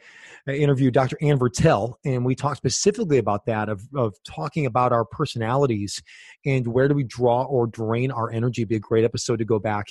a 0.48 0.56
interview 0.56 0.92
Dr. 0.92 1.18
Ann 1.22 1.40
Vertel, 1.40 1.96
and 2.06 2.26
we 2.26 2.36
talked 2.36 2.58
specifically 2.58 3.18
about 3.18 3.46
that 3.46 3.70
of, 3.70 3.82
of 3.96 4.16
talking 4.24 4.66
about 4.66 4.92
our 4.92 5.06
personalities 5.06 6.02
and 6.48 6.66
where 6.66 6.88
do 6.88 6.96
we 6.96 7.04
draw 7.04 7.44
or 7.44 7.68
drain 7.68 8.10
our 8.10 8.32
energy. 8.32 8.62
It'd 8.62 8.70
be 8.70 8.78
a 8.78 8.80
great 8.80 9.04
episode 9.04 9.38
to 9.40 9.46
go 9.46 9.60
back 9.60 9.88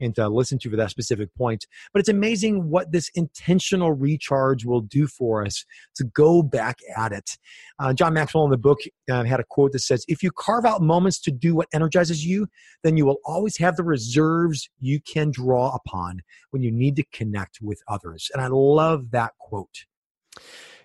and 0.00 0.14
to 0.16 0.28
listen 0.28 0.58
to 0.58 0.70
for 0.70 0.76
that 0.76 0.90
specific 0.90 1.32
point. 1.36 1.66
But 1.92 2.00
it's 2.00 2.08
amazing 2.08 2.68
what 2.68 2.90
this 2.90 3.08
intentional 3.14 3.92
recharge 3.92 4.64
will 4.64 4.80
do 4.80 5.06
for 5.06 5.46
us 5.46 5.64
to 5.94 6.04
go 6.04 6.42
back 6.42 6.80
at 6.96 7.12
it. 7.12 7.38
Uh, 7.78 7.92
John 7.94 8.12
Maxwell 8.12 8.44
in 8.44 8.50
the 8.50 8.58
book 8.58 8.80
uh, 9.08 9.22
had 9.22 9.38
a 9.38 9.44
quote 9.48 9.72
that 9.72 9.78
says, 9.78 10.04
If 10.08 10.22
you 10.22 10.32
carve 10.32 10.66
out 10.66 10.82
moments 10.82 11.20
to 11.20 11.30
do 11.30 11.54
what 11.54 11.68
energizes 11.72 12.26
you, 12.26 12.48
then 12.82 12.96
you 12.96 13.06
will 13.06 13.18
always 13.24 13.56
have 13.58 13.76
the 13.76 13.84
reserves 13.84 14.68
you 14.80 15.00
can 15.00 15.30
draw 15.30 15.74
upon 15.74 16.22
when 16.50 16.62
you 16.62 16.72
need 16.72 16.96
to 16.96 17.04
connect 17.12 17.60
with 17.62 17.80
others. 17.86 18.30
And 18.34 18.42
I 18.42 18.48
love 18.48 19.12
that 19.12 19.32
quote. 19.38 19.84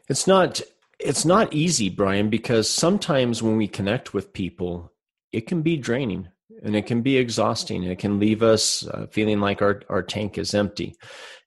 It's 0.07 0.27
not 0.27 0.61
it's 0.99 1.25
not 1.25 1.53
easy, 1.53 1.89
Brian, 1.89 2.29
because 2.29 2.69
sometimes 2.69 3.43
when 3.43 3.57
we 3.57 3.67
connect 3.67 4.13
with 4.13 4.31
people, 4.31 4.93
it 5.35 5.47
can 5.47 5.61
be 5.61 5.75
draining 5.75 6.29
and 6.63 6.75
it 6.75 6.85
can 6.85 7.01
be 7.01 7.17
exhausting. 7.17 7.83
It 7.83 7.99
can 7.99 8.19
leave 8.19 8.41
us 8.41 8.87
uh, 8.87 9.07
feeling 9.11 9.41
like 9.41 9.61
our, 9.61 9.81
our 9.89 10.01
tank 10.01 10.37
is 10.37 10.53
empty. 10.53 10.95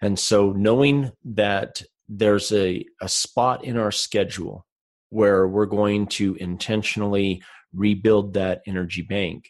And 0.03 0.19
so 0.19 0.53
knowing 0.53 1.11
that 1.25 1.83
there's 2.07 2.53
a, 2.53 2.85
a 3.01 3.09
spot 3.09 3.65
in 3.65 3.79
our 3.79 3.91
schedule 3.91 4.67
where 5.09 5.49
we're 5.49 5.67
going 5.67 6.07
to 6.07 6.35
intentionally 6.35 7.43
rebuild 7.73 8.35
that 8.35 8.61
energy 8.67 9.03
bank 9.03 9.49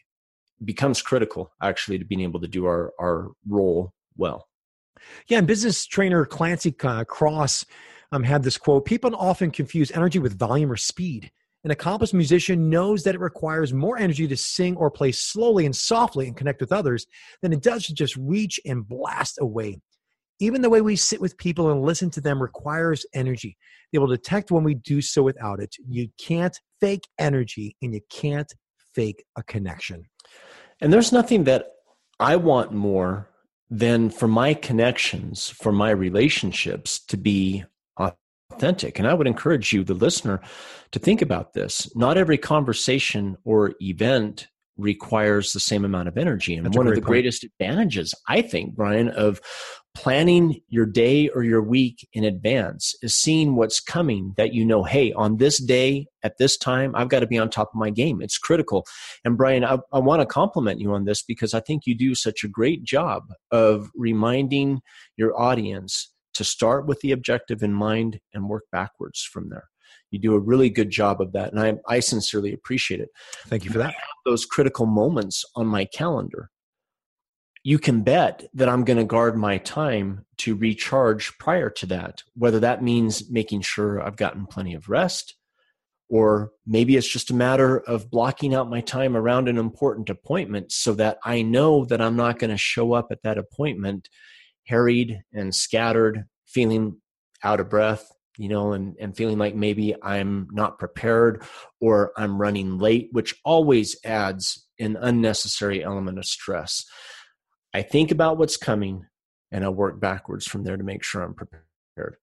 becomes 0.64 1.02
critical 1.02 1.50
actually 1.60 1.98
to 1.98 2.04
being 2.04 2.20
able 2.20 2.40
to 2.40 2.48
do 2.48 2.66
our, 2.66 2.92
our 3.00 3.28
role 3.48 3.92
well. 4.16 4.46
Yeah, 5.26 5.38
and 5.38 5.46
business 5.46 5.84
trainer 5.86 6.24
Clancy 6.24 6.74
uh, 6.82 7.04
Cross 7.04 7.64
um, 8.12 8.22
had 8.22 8.44
this 8.44 8.56
quote 8.56 8.84
People 8.84 9.14
often 9.16 9.50
confuse 9.50 9.90
energy 9.90 10.18
with 10.20 10.38
volume 10.38 10.70
or 10.70 10.76
speed. 10.76 11.32
An 11.64 11.72
accomplished 11.72 12.14
musician 12.14 12.70
knows 12.70 13.02
that 13.02 13.14
it 13.14 13.20
requires 13.20 13.74
more 13.74 13.98
energy 13.98 14.28
to 14.28 14.36
sing 14.36 14.76
or 14.76 14.90
play 14.90 15.10
slowly 15.10 15.66
and 15.66 15.74
softly 15.74 16.28
and 16.28 16.36
connect 16.36 16.60
with 16.60 16.72
others 16.72 17.06
than 17.42 17.52
it 17.52 17.62
does 17.62 17.86
to 17.86 17.94
just 17.94 18.16
reach 18.16 18.60
and 18.64 18.86
blast 18.86 19.38
away. 19.40 19.80
Even 20.40 20.62
the 20.62 20.70
way 20.70 20.80
we 20.80 20.94
sit 20.94 21.20
with 21.20 21.36
people 21.36 21.70
and 21.70 21.82
listen 21.82 22.10
to 22.10 22.20
them 22.20 22.40
requires 22.40 23.04
energy. 23.12 23.56
They 23.92 23.98
will 23.98 24.06
detect 24.06 24.52
when 24.52 24.62
we 24.62 24.74
do 24.74 25.00
so 25.00 25.22
without 25.22 25.60
it. 25.60 25.74
You 25.88 26.08
can't 26.16 26.56
fake 26.80 27.08
energy 27.18 27.74
and 27.82 27.92
you 27.92 28.00
can't 28.08 28.52
fake 28.94 29.24
a 29.36 29.42
connection. 29.42 30.04
And 30.80 30.92
there's 30.92 31.12
nothing 31.12 31.42
that 31.44 31.72
I 32.20 32.36
want 32.36 32.72
more 32.72 33.28
than 33.68 34.10
for 34.10 34.28
my 34.28 34.54
connections, 34.54 35.48
for 35.48 35.72
my 35.72 35.90
relationships 35.90 37.04
to 37.06 37.16
be 37.16 37.64
authentic. 38.58 38.98
And 38.98 39.06
I 39.06 39.14
would 39.14 39.28
encourage 39.28 39.72
you, 39.72 39.84
the 39.84 39.94
listener, 39.94 40.40
to 40.90 40.98
think 40.98 41.22
about 41.22 41.52
this. 41.52 41.94
Not 41.94 42.18
every 42.18 42.38
conversation 42.38 43.36
or 43.44 43.74
event 43.80 44.48
requires 44.76 45.52
the 45.52 45.60
same 45.60 45.84
amount 45.84 46.08
of 46.08 46.16
energy. 46.16 46.54
And 46.54 46.66
That's 46.66 46.76
one 46.76 46.86
of 46.86 46.94
the 46.94 47.00
point. 47.00 47.08
greatest 47.08 47.44
advantages, 47.44 48.14
I 48.28 48.42
think, 48.42 48.74
Brian, 48.74 49.08
of 49.10 49.40
planning 49.94 50.60
your 50.68 50.86
day 50.86 51.28
or 51.30 51.42
your 51.42 51.60
week 51.60 52.06
in 52.12 52.22
advance 52.22 52.94
is 53.02 53.16
seeing 53.16 53.56
what's 53.56 53.80
coming 53.80 54.34
that 54.36 54.54
you 54.54 54.64
know, 54.64 54.84
hey, 54.84 55.12
on 55.14 55.38
this 55.38 55.58
day 55.58 56.06
at 56.22 56.38
this 56.38 56.56
time, 56.56 56.92
I've 56.94 57.08
got 57.08 57.20
to 57.20 57.26
be 57.26 57.38
on 57.38 57.50
top 57.50 57.70
of 57.74 57.78
my 57.78 57.90
game. 57.90 58.22
It's 58.22 58.38
critical. 58.38 58.86
And 59.24 59.36
Brian, 59.36 59.64
I, 59.64 59.78
I 59.92 59.98
want 59.98 60.20
to 60.20 60.26
compliment 60.26 60.80
you 60.80 60.92
on 60.94 61.04
this 61.04 61.22
because 61.22 61.54
I 61.54 61.60
think 61.60 61.84
you 61.84 61.96
do 61.96 62.14
such 62.14 62.44
a 62.44 62.48
great 62.48 62.84
job 62.84 63.24
of 63.50 63.90
reminding 63.96 64.80
your 65.16 65.38
audience 65.40 66.12
to 66.38 66.44
start 66.44 66.86
with 66.86 67.00
the 67.00 67.12
objective 67.12 67.62
in 67.62 67.74
mind 67.74 68.20
and 68.32 68.48
work 68.48 68.64
backwards 68.72 69.22
from 69.22 69.50
there. 69.50 69.68
You 70.10 70.18
do 70.18 70.34
a 70.34 70.40
really 70.40 70.70
good 70.70 70.90
job 70.90 71.20
of 71.20 71.32
that, 71.32 71.52
and 71.52 71.60
I, 71.60 71.96
I 71.96 72.00
sincerely 72.00 72.52
appreciate 72.52 73.00
it. 73.00 73.10
Thank 73.46 73.64
you 73.64 73.70
for 73.70 73.78
that. 73.78 73.94
Those 74.24 74.46
critical 74.46 74.86
moments 74.86 75.44
on 75.54 75.66
my 75.66 75.84
calendar. 75.84 76.50
You 77.64 77.78
can 77.78 78.02
bet 78.02 78.46
that 78.54 78.68
I'm 78.68 78.84
going 78.84 78.96
to 78.96 79.04
guard 79.04 79.36
my 79.36 79.58
time 79.58 80.24
to 80.38 80.54
recharge 80.54 81.36
prior 81.38 81.68
to 81.70 81.86
that, 81.86 82.22
whether 82.34 82.60
that 82.60 82.82
means 82.82 83.30
making 83.30 83.62
sure 83.62 84.00
I've 84.00 84.16
gotten 84.16 84.46
plenty 84.46 84.74
of 84.74 84.88
rest, 84.88 85.34
or 86.08 86.52
maybe 86.64 86.96
it's 86.96 87.08
just 87.08 87.30
a 87.30 87.34
matter 87.34 87.80
of 87.80 88.10
blocking 88.10 88.54
out 88.54 88.70
my 88.70 88.80
time 88.80 89.14
around 89.16 89.48
an 89.48 89.58
important 89.58 90.08
appointment 90.08 90.72
so 90.72 90.94
that 90.94 91.18
I 91.24 91.42
know 91.42 91.84
that 91.86 92.00
I'm 92.00 92.16
not 92.16 92.38
going 92.38 92.50
to 92.50 92.56
show 92.56 92.94
up 92.94 93.08
at 93.10 93.22
that 93.24 93.36
appointment 93.36 94.08
harried 94.68 95.22
and 95.32 95.54
scattered, 95.54 96.24
feeling 96.46 97.00
out 97.42 97.60
of 97.60 97.70
breath, 97.70 98.10
you 98.36 98.48
know, 98.48 98.72
and, 98.72 98.96
and 99.00 99.16
feeling 99.16 99.38
like 99.38 99.54
maybe 99.54 99.94
I'm 100.02 100.48
not 100.52 100.78
prepared 100.78 101.42
or 101.80 102.12
I'm 102.16 102.40
running 102.40 102.78
late, 102.78 103.08
which 103.12 103.34
always 103.44 103.96
adds 104.04 104.66
an 104.78 104.96
unnecessary 105.00 105.82
element 105.82 106.18
of 106.18 106.24
stress. 106.24 106.84
I 107.74 107.82
think 107.82 108.10
about 108.10 108.38
what's 108.38 108.56
coming 108.56 109.06
and 109.50 109.64
I 109.64 109.68
work 109.70 110.00
backwards 110.00 110.46
from 110.46 110.64
there 110.64 110.76
to 110.76 110.84
make 110.84 111.02
sure 111.02 111.22
I'm 111.22 111.34
prepared. 111.34 112.16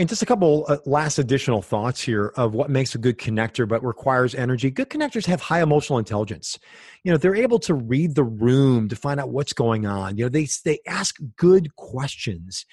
And 0.00 0.08
just 0.08 0.22
a 0.22 0.26
couple 0.26 0.64
uh, 0.66 0.78
last 0.86 1.18
additional 1.18 1.60
thoughts 1.60 2.00
here 2.00 2.32
of 2.36 2.54
what 2.54 2.70
makes 2.70 2.94
a 2.94 2.98
good 2.98 3.18
connector 3.18 3.68
but 3.68 3.84
requires 3.84 4.34
energy. 4.34 4.70
Good 4.70 4.88
connectors 4.88 5.26
have 5.26 5.42
high 5.42 5.60
emotional 5.60 5.98
intelligence. 5.98 6.58
You 7.04 7.12
know, 7.12 7.18
they're 7.18 7.36
able 7.36 7.58
to 7.58 7.74
read 7.74 8.14
the 8.14 8.24
room 8.24 8.88
to 8.88 8.96
find 8.96 9.20
out 9.20 9.28
what's 9.28 9.52
going 9.52 9.84
on. 9.84 10.16
You 10.16 10.24
know, 10.24 10.28
they 10.30 10.48
they 10.64 10.78
ask 10.88 11.16
good 11.36 11.76
questions. 11.76 12.64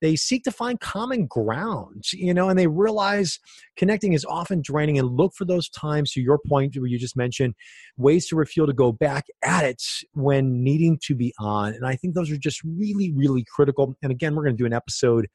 They 0.00 0.16
seek 0.16 0.42
to 0.42 0.50
find 0.50 0.80
common 0.80 1.26
ground, 1.26 2.06
you 2.12 2.34
know, 2.34 2.48
and 2.48 2.58
they 2.58 2.66
realize 2.66 3.38
connecting 3.76 4.14
is 4.14 4.24
often 4.24 4.60
draining 4.60 4.98
and 4.98 5.08
look 5.08 5.34
for 5.36 5.44
those 5.44 5.68
times 5.68 6.10
to 6.12 6.20
your 6.20 6.40
point 6.48 6.76
where 6.76 6.88
you 6.88 6.98
just 6.98 7.16
mentioned 7.16 7.54
ways 7.96 8.26
to 8.26 8.34
refuel 8.34 8.66
to 8.66 8.72
go 8.72 8.90
back 8.90 9.26
at 9.44 9.64
it 9.64 9.80
when 10.14 10.64
needing 10.64 10.98
to 11.04 11.14
be 11.14 11.32
on. 11.38 11.74
And 11.74 11.86
I 11.86 11.94
think 11.94 12.14
those 12.14 12.32
are 12.32 12.36
just 12.36 12.60
really, 12.64 13.12
really 13.12 13.44
critical. 13.54 13.94
And 14.02 14.10
again, 14.10 14.34
we're 14.34 14.42
going 14.42 14.56
to 14.56 14.60
do 14.60 14.66
an 14.66 14.72
episode 14.72 15.28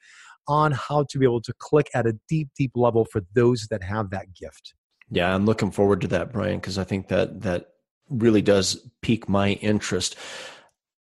on 0.48 0.72
how 0.72 1.04
to 1.10 1.18
be 1.18 1.24
able 1.24 1.42
to 1.42 1.52
click 1.58 1.88
at 1.94 2.06
a 2.06 2.14
deep, 2.28 2.48
deep 2.56 2.72
level 2.74 3.04
for 3.04 3.20
those 3.34 3.68
that 3.70 3.82
have 3.82 4.10
that 4.10 4.32
gift. 4.34 4.74
Yeah, 5.10 5.34
I'm 5.34 5.46
looking 5.46 5.70
forward 5.70 6.00
to 6.02 6.08
that, 6.08 6.32
Brian, 6.32 6.58
because 6.58 6.78
I 6.78 6.84
think 6.84 7.08
that 7.08 7.42
that 7.42 7.66
really 8.08 8.42
does 8.42 8.88
pique 9.02 9.28
my 9.28 9.52
interest. 9.52 10.16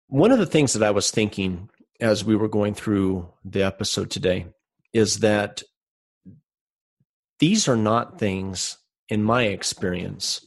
One 0.08 0.32
of 0.32 0.40
the 0.40 0.46
things 0.46 0.74
that 0.74 0.84
I 0.84 0.92
was 0.92 1.12
thinking 1.12 1.70
as 2.00 2.24
we 2.24 2.36
were 2.36 2.48
going 2.48 2.74
through 2.74 3.30
the 3.44 3.64
episode 3.64 4.10
today 4.10 4.48
is 4.94 5.20
that 5.20 5.64
these 7.40 7.68
are 7.68 7.76
not 7.76 8.20
things, 8.20 8.78
in 9.08 9.24
my 9.24 9.44
experience, 9.44 10.46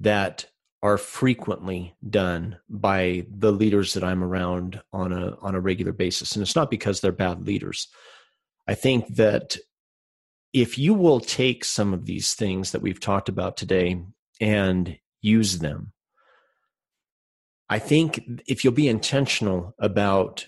that 0.00 0.46
are 0.82 0.98
frequently 0.98 1.94
done 2.08 2.58
by 2.68 3.24
the 3.30 3.52
leaders 3.52 3.94
that 3.94 4.02
I'm 4.02 4.24
around 4.24 4.80
on 4.92 5.12
a 5.12 5.36
on 5.40 5.54
a 5.54 5.60
regular 5.60 5.92
basis. 5.92 6.34
And 6.34 6.42
it's 6.42 6.56
not 6.56 6.70
because 6.70 7.00
they're 7.00 7.12
bad 7.12 7.46
leaders. 7.46 7.88
I 8.72 8.74
think 8.74 9.16
that 9.16 9.58
if 10.54 10.78
you 10.78 10.94
will 10.94 11.20
take 11.20 11.62
some 11.62 11.92
of 11.92 12.06
these 12.06 12.32
things 12.32 12.72
that 12.72 12.80
we've 12.80 13.00
talked 13.00 13.28
about 13.28 13.58
today 13.58 14.02
and 14.40 14.96
use 15.20 15.58
them, 15.58 15.92
I 17.68 17.78
think 17.78 18.24
if 18.46 18.64
you'll 18.64 18.72
be 18.72 18.88
intentional 18.88 19.74
about 19.78 20.46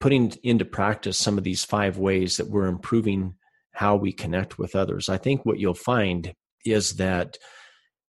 putting 0.00 0.34
into 0.42 0.66
practice 0.66 1.16
some 1.16 1.38
of 1.38 1.44
these 1.44 1.64
five 1.64 1.96
ways 1.96 2.36
that 2.36 2.50
we're 2.50 2.66
improving 2.66 3.36
how 3.72 3.96
we 3.96 4.12
connect 4.12 4.58
with 4.58 4.76
others, 4.76 5.08
I 5.08 5.16
think 5.16 5.46
what 5.46 5.58
you'll 5.58 5.72
find 5.72 6.34
is 6.66 6.96
that 6.96 7.38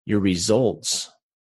your 0.05 0.21
results 0.21 1.11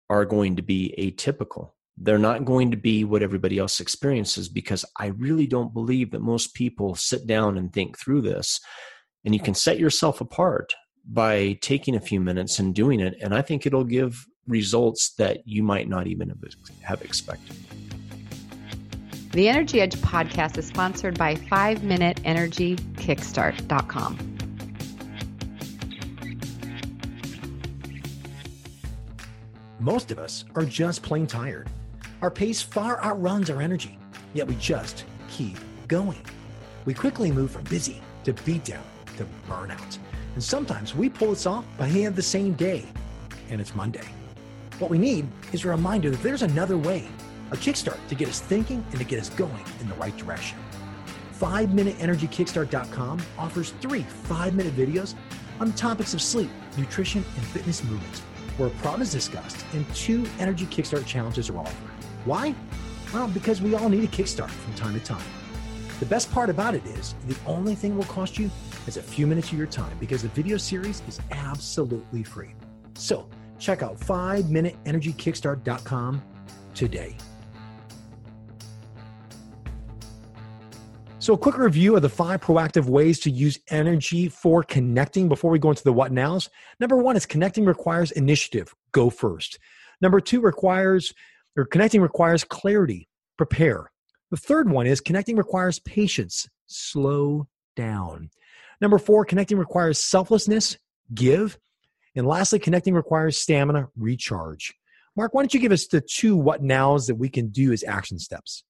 are 0.08 0.24
going 0.24 0.56
to 0.56 0.62
be 0.62 0.94
atypical 0.96 1.72
they're 2.02 2.18
not 2.18 2.46
going 2.46 2.70
to 2.70 2.78
be 2.78 3.04
what 3.04 3.22
everybody 3.22 3.58
else 3.58 3.78
experiences 3.78 4.48
because 4.48 4.86
I 4.98 5.08
really 5.08 5.46
don't 5.46 5.74
believe 5.74 6.10
that 6.12 6.22
most 6.22 6.54
people 6.54 6.94
sit 6.94 7.26
down 7.26 7.58
and 7.58 7.70
think 7.70 7.98
through 7.98 8.22
this. 8.22 8.58
And 9.24 9.34
you 9.34 9.40
can 9.40 9.54
set 9.54 9.78
yourself 9.78 10.22
apart 10.22 10.72
by 11.04 11.58
taking 11.60 11.96
a 11.96 12.00
few 12.00 12.18
minutes 12.18 12.58
and 12.58 12.74
doing 12.74 13.00
it. 13.00 13.16
And 13.20 13.34
I 13.34 13.42
think 13.42 13.66
it'll 13.66 13.84
give 13.84 14.26
results 14.46 15.12
that 15.18 15.46
you 15.46 15.62
might 15.62 15.88
not 15.88 16.06
even 16.06 16.32
have 16.82 17.02
expected. 17.02 17.54
The 19.32 19.48
Energy 19.48 19.82
Edge 19.82 19.94
podcast 19.96 20.56
is 20.56 20.66
sponsored 20.66 21.18
by 21.18 21.34
5 21.34 21.84
Minute 21.84 22.18
Energy 22.24 22.76
Kickstart.com. 22.94 24.18
Most 29.78 30.10
of 30.10 30.18
us 30.18 30.46
are 30.54 30.64
just 30.64 31.02
plain 31.02 31.26
tired. 31.26 31.68
Our 32.22 32.30
pace 32.30 32.60
far 32.60 33.02
outruns 33.02 33.48
our 33.48 33.62
energy, 33.62 33.98
yet 34.34 34.46
we 34.46 34.54
just 34.56 35.04
keep 35.30 35.56
going. 35.88 36.20
We 36.84 36.92
quickly 36.92 37.32
move 37.32 37.50
from 37.50 37.64
busy 37.64 38.02
to 38.24 38.34
beatdown 38.34 38.82
to 39.16 39.26
burnout. 39.48 39.98
And 40.34 40.44
sometimes 40.44 40.94
we 40.94 41.08
pull 41.08 41.30
this 41.30 41.46
off 41.46 41.64
by 41.78 41.88
the 41.88 42.00
end 42.00 42.08
of 42.08 42.16
the 42.16 42.22
same 42.22 42.52
day, 42.52 42.84
and 43.48 43.58
it's 43.58 43.74
Monday. 43.74 44.06
What 44.78 44.90
we 44.90 44.98
need 44.98 45.26
is 45.52 45.64
a 45.64 45.68
reminder 45.68 46.10
that 46.10 46.22
there's 46.22 46.42
another 46.42 46.76
way, 46.76 47.08
a 47.52 47.56
kickstart 47.56 48.06
to 48.08 48.14
get 48.14 48.28
us 48.28 48.40
thinking 48.40 48.84
and 48.90 48.98
to 48.98 49.04
get 49.04 49.18
us 49.18 49.30
going 49.30 49.64
in 49.80 49.88
the 49.88 49.94
right 49.94 50.16
direction. 50.18 50.58
5MinuteEnergyKickstart.com 51.38 53.22
offers 53.38 53.70
three 53.80 54.02
five 54.02 54.54
minute 54.54 54.76
videos 54.76 55.14
on 55.58 55.72
topics 55.72 56.12
of 56.12 56.20
sleep, 56.20 56.50
nutrition, 56.76 57.24
and 57.36 57.46
fitness 57.46 57.82
movement, 57.82 58.18
where 58.58 58.68
a 58.68 58.72
problem 58.72 59.00
is 59.00 59.10
discussed 59.10 59.64
and 59.72 59.88
two 59.94 60.26
Energy 60.38 60.66
Kickstart 60.66 61.06
challenges 61.06 61.48
are 61.48 61.56
offered. 61.56 61.99
Why? 62.24 62.54
Well, 63.12 63.28
because 63.28 63.62
we 63.62 63.74
all 63.74 63.88
need 63.88 64.04
a 64.04 64.08
kickstart 64.08 64.50
from 64.50 64.74
time 64.74 64.94
to 64.94 65.00
time. 65.00 65.24
The 66.00 66.06
best 66.06 66.32
part 66.32 66.50
about 66.50 66.74
it 66.74 66.84
is 66.86 67.14
the 67.26 67.36
only 67.46 67.74
thing 67.74 67.96
will 67.96 68.04
cost 68.04 68.38
you 68.38 68.50
is 68.86 68.96
a 68.96 69.02
few 69.02 69.26
minutes 69.26 69.50
of 69.52 69.58
your 69.58 69.66
time 69.66 69.96
because 69.98 70.22
the 70.22 70.28
video 70.28 70.56
series 70.56 71.02
is 71.08 71.20
absolutely 71.30 72.22
free. 72.22 72.54
So 72.94 73.28
check 73.58 73.82
out 73.82 73.98
5MinuteEnergyKickstart.com 74.00 76.22
today. 76.74 77.16
So, 81.18 81.34
a 81.34 81.38
quick 81.38 81.58
review 81.58 81.96
of 81.96 82.02
the 82.02 82.08
five 82.08 82.40
proactive 82.40 82.86
ways 82.86 83.20
to 83.20 83.30
use 83.30 83.58
energy 83.68 84.30
for 84.30 84.62
connecting 84.62 85.28
before 85.28 85.50
we 85.50 85.58
go 85.58 85.68
into 85.68 85.84
the 85.84 85.92
what 85.92 86.12
nows. 86.12 86.48
Number 86.80 86.96
one 86.96 87.14
is 87.14 87.26
connecting 87.26 87.66
requires 87.66 88.10
initiative. 88.12 88.74
Go 88.92 89.10
first. 89.10 89.58
Number 90.00 90.18
two 90.20 90.40
requires 90.40 91.12
or 91.56 91.64
connecting 91.64 92.00
requires 92.00 92.44
clarity, 92.44 93.08
prepare. 93.36 93.90
The 94.30 94.36
third 94.36 94.70
one 94.70 94.86
is 94.86 95.00
connecting 95.00 95.36
requires 95.36 95.80
patience, 95.80 96.48
slow 96.66 97.48
down. 97.76 98.30
Number 98.80 98.98
four, 98.98 99.24
connecting 99.24 99.58
requires 99.58 99.98
selflessness, 99.98 100.78
give. 101.12 101.58
And 102.14 102.26
lastly, 102.26 102.58
connecting 102.58 102.94
requires 102.94 103.38
stamina, 103.38 103.88
recharge. 103.96 104.74
Mark, 105.16 105.34
why 105.34 105.42
don't 105.42 105.52
you 105.52 105.60
give 105.60 105.72
us 105.72 105.86
the 105.86 106.00
two 106.00 106.36
what 106.36 106.62
nows 106.62 107.06
that 107.06 107.16
we 107.16 107.28
can 107.28 107.48
do 107.48 107.72
as 107.72 107.84
action 107.84 108.18
steps? 108.18 108.64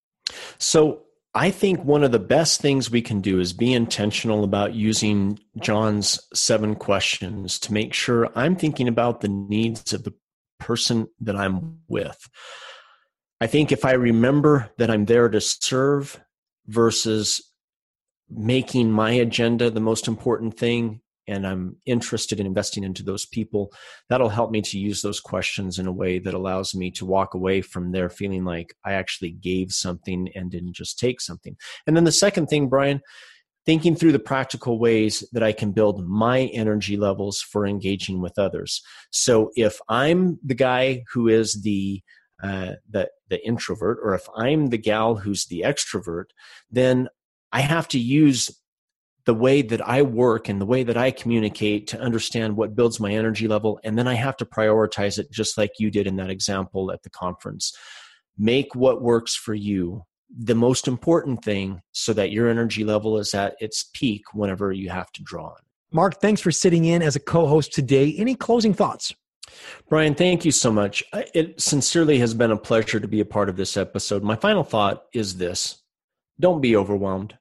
So, 0.59 1.03
I 1.33 1.53
think 1.53 1.85
one 1.85 2.03
of 2.03 2.11
the 2.11 2.19
best 2.19 2.61
things 2.61 2.91
we 2.91 3.03
can 3.03 3.21
do 3.21 3.39
is 3.39 3.53
be 3.53 3.73
intentional 3.73 4.43
about 4.43 4.75
using 4.75 5.39
John's 5.61 6.19
seven 6.35 6.75
questions 6.75 7.61
to 7.61 7.73
make 7.73 7.95
sure 7.95 8.29
I'm 8.35 8.57
thinking 8.57 8.89
about 8.89 9.21
the 9.21 9.29
needs 9.29 9.93
of 9.93 10.03
the 10.03 10.13
person 10.61 11.09
that 11.21 11.35
I'm 11.35 11.81
with. 11.89 12.29
I 13.41 13.47
think 13.47 13.73
if 13.73 13.85
I 13.85 13.93
remember 13.93 14.71
that 14.79 14.91
I'm 14.91 15.07
there 15.07 15.29
to 15.29 15.41
serve 15.41 16.21
versus 16.67 17.41
making 18.29 18.93
my 18.93 19.11
agenda 19.13 19.71
the 19.71 19.81
most 19.81 20.07
important 20.07 20.57
thing 20.57 21.01
and 21.27 21.47
I'm 21.47 21.77
interested 21.87 22.41
in 22.41 22.47
investing 22.47 22.85
into 22.85 23.03
those 23.03 23.25
people, 23.25 23.73
that'll 24.09 24.29
help 24.29 24.51
me 24.51 24.63
to 24.63 24.79
use 24.79 25.01
those 25.01 25.21
questions 25.21 25.79
in 25.79 25.87
a 25.87 25.93
way 25.93 26.19
that 26.19 26.35
allows 26.35 26.75
me 26.75 26.91
to 26.93 27.07
walk 27.07 27.35
away 27.35 27.63
from 27.63 27.93
there 27.93 28.11
feeling 28.11 28.45
like 28.45 28.75
I 28.85 28.95
actually 28.95 29.31
gave 29.31 29.71
something 29.71 30.29
and 30.35 30.51
didn't 30.51 30.75
just 30.75 30.99
take 30.99 31.21
something. 31.21 31.57
And 31.87 31.97
then 31.97 32.05
the 32.05 32.13
second 32.13 32.49
thing, 32.49 32.69
Brian, 32.69 33.01
thinking 33.67 33.95
through 33.95 34.13
the 34.13 34.19
practical 34.19 34.79
ways 34.79 35.25
that 35.33 35.43
I 35.43 35.53
can 35.53 35.73
build 35.73 36.07
my 36.07 36.43
energy 36.55 36.97
levels 36.97 37.41
for 37.41 37.67
engaging 37.67 38.21
with 38.21 38.39
others. 38.39 38.83
So 39.11 39.51
if 39.55 39.79
I'm 39.89 40.39
the 40.45 40.55
guy 40.55 41.05
who 41.13 41.29
is 41.29 41.63
the 41.63 42.03
uh, 42.43 42.73
the 42.89 43.11
the 43.29 43.47
introvert, 43.47 43.99
or 44.03 44.15
if 44.15 44.27
I'm 44.35 44.69
the 44.69 44.79
gal 44.79 45.15
who's 45.15 45.45
the 45.47 45.61
extrovert, 45.67 46.27
then 46.71 47.09
I 47.53 47.61
have 47.61 47.87
to 47.89 47.99
use 47.99 48.51
the 49.27 49.35
way 49.35 49.61
that 49.61 49.87
I 49.87 50.03
work 50.03 50.49
and 50.49 50.59
the 50.61 50.67
way 50.67 50.83
that 50.83 50.97
I 50.97 51.11
communicate 51.11 51.87
to 51.89 52.01
understand 52.01 52.57
what 52.57 52.75
builds 52.75 52.99
my 52.99 53.13
energy 53.13 53.47
level, 53.47 53.79
and 53.85 53.99
then 53.99 54.09
I 54.09 54.15
have 54.15 54.37
to 54.39 54.47
prioritize 54.47 55.19
it 55.19 55.31
just 55.31 55.59
like 55.59 55.73
you 55.79 55.91
did 55.91 56.07
in 56.07 56.17
that 56.17 56.31
example 56.31 56.91
at 56.91 57.03
the 57.03 57.11
conference. 57.11 57.77
Make 58.39 58.75
what 58.75 59.03
works 59.03 59.37
for 59.37 59.55
you 59.55 60.05
the 60.37 60.55
most 60.55 60.87
important 60.87 61.45
thing 61.45 61.83
so 61.93 62.13
that 62.13 62.31
your 62.31 62.49
energy 62.49 62.85
level 62.85 63.19
is 63.19 63.35
at 63.35 63.57
its 63.61 63.91
peak 63.95 64.23
whenever 64.33 64.73
you 64.73 64.91
have 64.91 65.11
to 65.13 65.23
draw 65.23 65.47
on. 65.47 65.57
Mark, 65.93 66.21
thanks 66.21 66.41
for 66.41 66.53
sitting 66.53 66.85
in 66.85 67.03
as 67.03 67.17
a 67.17 67.21
co 67.21 67.47
host 67.47 67.73
today. 67.73 68.15
Any 68.17 68.35
closing 68.35 68.73
thoughts? 68.73 69.13
Brian, 69.89 70.15
thank 70.15 70.45
you 70.45 70.53
so 70.53 70.71
much. 70.71 71.03
It 71.13 71.61
sincerely 71.61 72.19
has 72.19 72.35
been 72.35 72.53
a 72.53 72.57
pleasure 72.57 73.01
to 73.01 73.09
be 73.09 73.21
a 73.21 73.25
part 73.25 73.49
of 73.49 73.57
this 73.57 73.77
episode. 73.77 74.23
My 74.23 74.37
final 74.37 74.63
thought 74.63 75.05
is 75.13 75.37
this 75.37 75.83
don't 76.39 76.61
be 76.61 76.77
overwhelmed. 76.77 77.37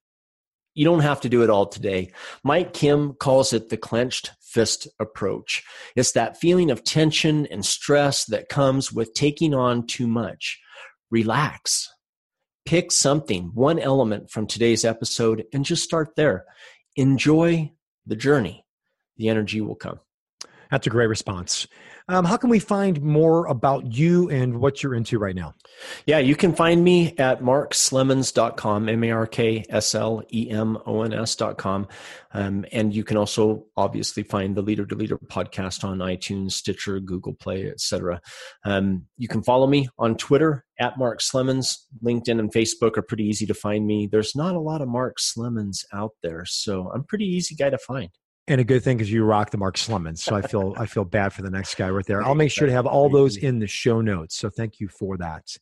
You 0.73 0.85
don't 0.85 1.01
have 1.01 1.21
to 1.21 1.29
do 1.29 1.43
it 1.43 1.49
all 1.49 1.65
today. 1.65 2.11
Mike 2.43 2.73
Kim 2.73 3.13
calls 3.13 3.53
it 3.53 3.69
the 3.69 3.77
clenched 3.77 4.31
fist 4.41 4.87
approach. 4.99 5.63
It's 5.95 6.13
that 6.13 6.37
feeling 6.37 6.71
of 6.71 6.83
tension 6.83 7.45
and 7.47 7.65
stress 7.65 8.25
that 8.25 8.49
comes 8.49 8.91
with 8.91 9.13
taking 9.13 9.53
on 9.53 9.85
too 9.85 10.07
much. 10.07 10.59
Relax. 11.11 11.89
Pick 12.65 12.91
something, 12.91 13.51
one 13.53 13.79
element 13.79 14.29
from 14.29 14.47
today's 14.47 14.85
episode, 14.85 15.45
and 15.53 15.65
just 15.65 15.83
start 15.83 16.15
there. 16.15 16.45
Enjoy 16.95 17.71
the 18.05 18.15
journey. 18.15 18.65
The 19.17 19.29
energy 19.29 19.61
will 19.61 19.75
come. 19.75 19.99
That's 20.69 20.87
a 20.87 20.91
great 20.91 21.07
response. 21.07 21.67
Um, 22.09 22.25
how 22.25 22.37
can 22.37 22.49
we 22.49 22.57
find 22.57 22.99
more 23.03 23.45
about 23.45 23.93
you 23.93 24.31
and 24.31 24.59
what 24.59 24.81
you're 24.81 24.95
into 24.95 25.19
right 25.19 25.35
now? 25.35 25.53
Yeah, 26.07 26.17
you 26.17 26.35
can 26.35 26.53
find 26.53 26.83
me 26.83 27.15
at 27.19 27.43
markslemons.com, 27.43 28.89
M 28.89 29.03
A 29.03 29.11
R 29.11 29.27
K 29.27 29.63
S 29.69 29.93
L 29.93 30.23
E 30.33 30.49
M 30.49 30.79
O 30.87 31.03
N 31.03 31.13
S.com. 31.13 31.87
Um, 32.33 32.65
and 32.71 32.95
you 32.95 33.03
can 33.03 33.15
also 33.15 33.67
obviously 33.77 34.23
find 34.23 34.57
the 34.57 34.63
Leader 34.63 34.87
to 34.87 34.95
Leader 34.95 35.19
podcast 35.19 35.83
on 35.83 35.99
iTunes, 35.99 36.53
Stitcher, 36.53 36.99
Google 36.99 37.35
Play, 37.35 37.69
etc. 37.69 38.19
Um, 38.65 39.05
you 39.17 39.27
can 39.27 39.43
follow 39.43 39.67
me 39.67 39.87
on 39.99 40.17
Twitter 40.17 40.65
at 40.79 40.97
Mark 40.97 41.21
Slemons. 41.21 41.85
LinkedIn 42.03 42.39
and 42.39 42.51
Facebook 42.51 42.97
are 42.97 43.03
pretty 43.03 43.25
easy 43.25 43.45
to 43.45 43.53
find 43.53 43.85
me. 43.85 44.07
There's 44.07 44.35
not 44.35 44.55
a 44.55 44.59
lot 44.59 44.81
of 44.81 44.87
Mark 44.87 45.17
Slemons 45.19 45.85
out 45.93 46.13
there, 46.23 46.43
so 46.45 46.89
I'm 46.91 47.03
pretty 47.03 47.25
easy 47.25 47.53
guy 47.53 47.69
to 47.69 47.77
find. 47.77 48.09
And 48.49 48.59
a 48.59 48.63
good 48.63 48.83
thing 48.83 48.99
is 48.99 49.11
you 49.11 49.23
rock 49.23 49.51
the 49.51 49.57
Mark 49.57 49.77
Slemons. 49.77 50.23
So 50.23 50.35
I 50.35 50.41
feel 50.41 50.73
I 50.75 50.87
feel 50.87 51.05
bad 51.05 51.33
for 51.33 51.43
the 51.43 51.51
next 51.51 51.75
guy 51.75 51.87
right 51.91 52.05
there. 52.05 52.23
I'll 52.23 52.33
make 52.33 52.51
sure 52.51 52.65
to 52.65 52.73
have 52.73 52.87
all 52.87 53.07
those 53.07 53.37
in 53.37 53.59
the 53.59 53.67
show 53.67 54.01
notes. 54.01 54.35
So 54.35 54.49
thank 54.49 54.79
you 54.79 54.87
for 54.87 55.17
that. 55.17 55.55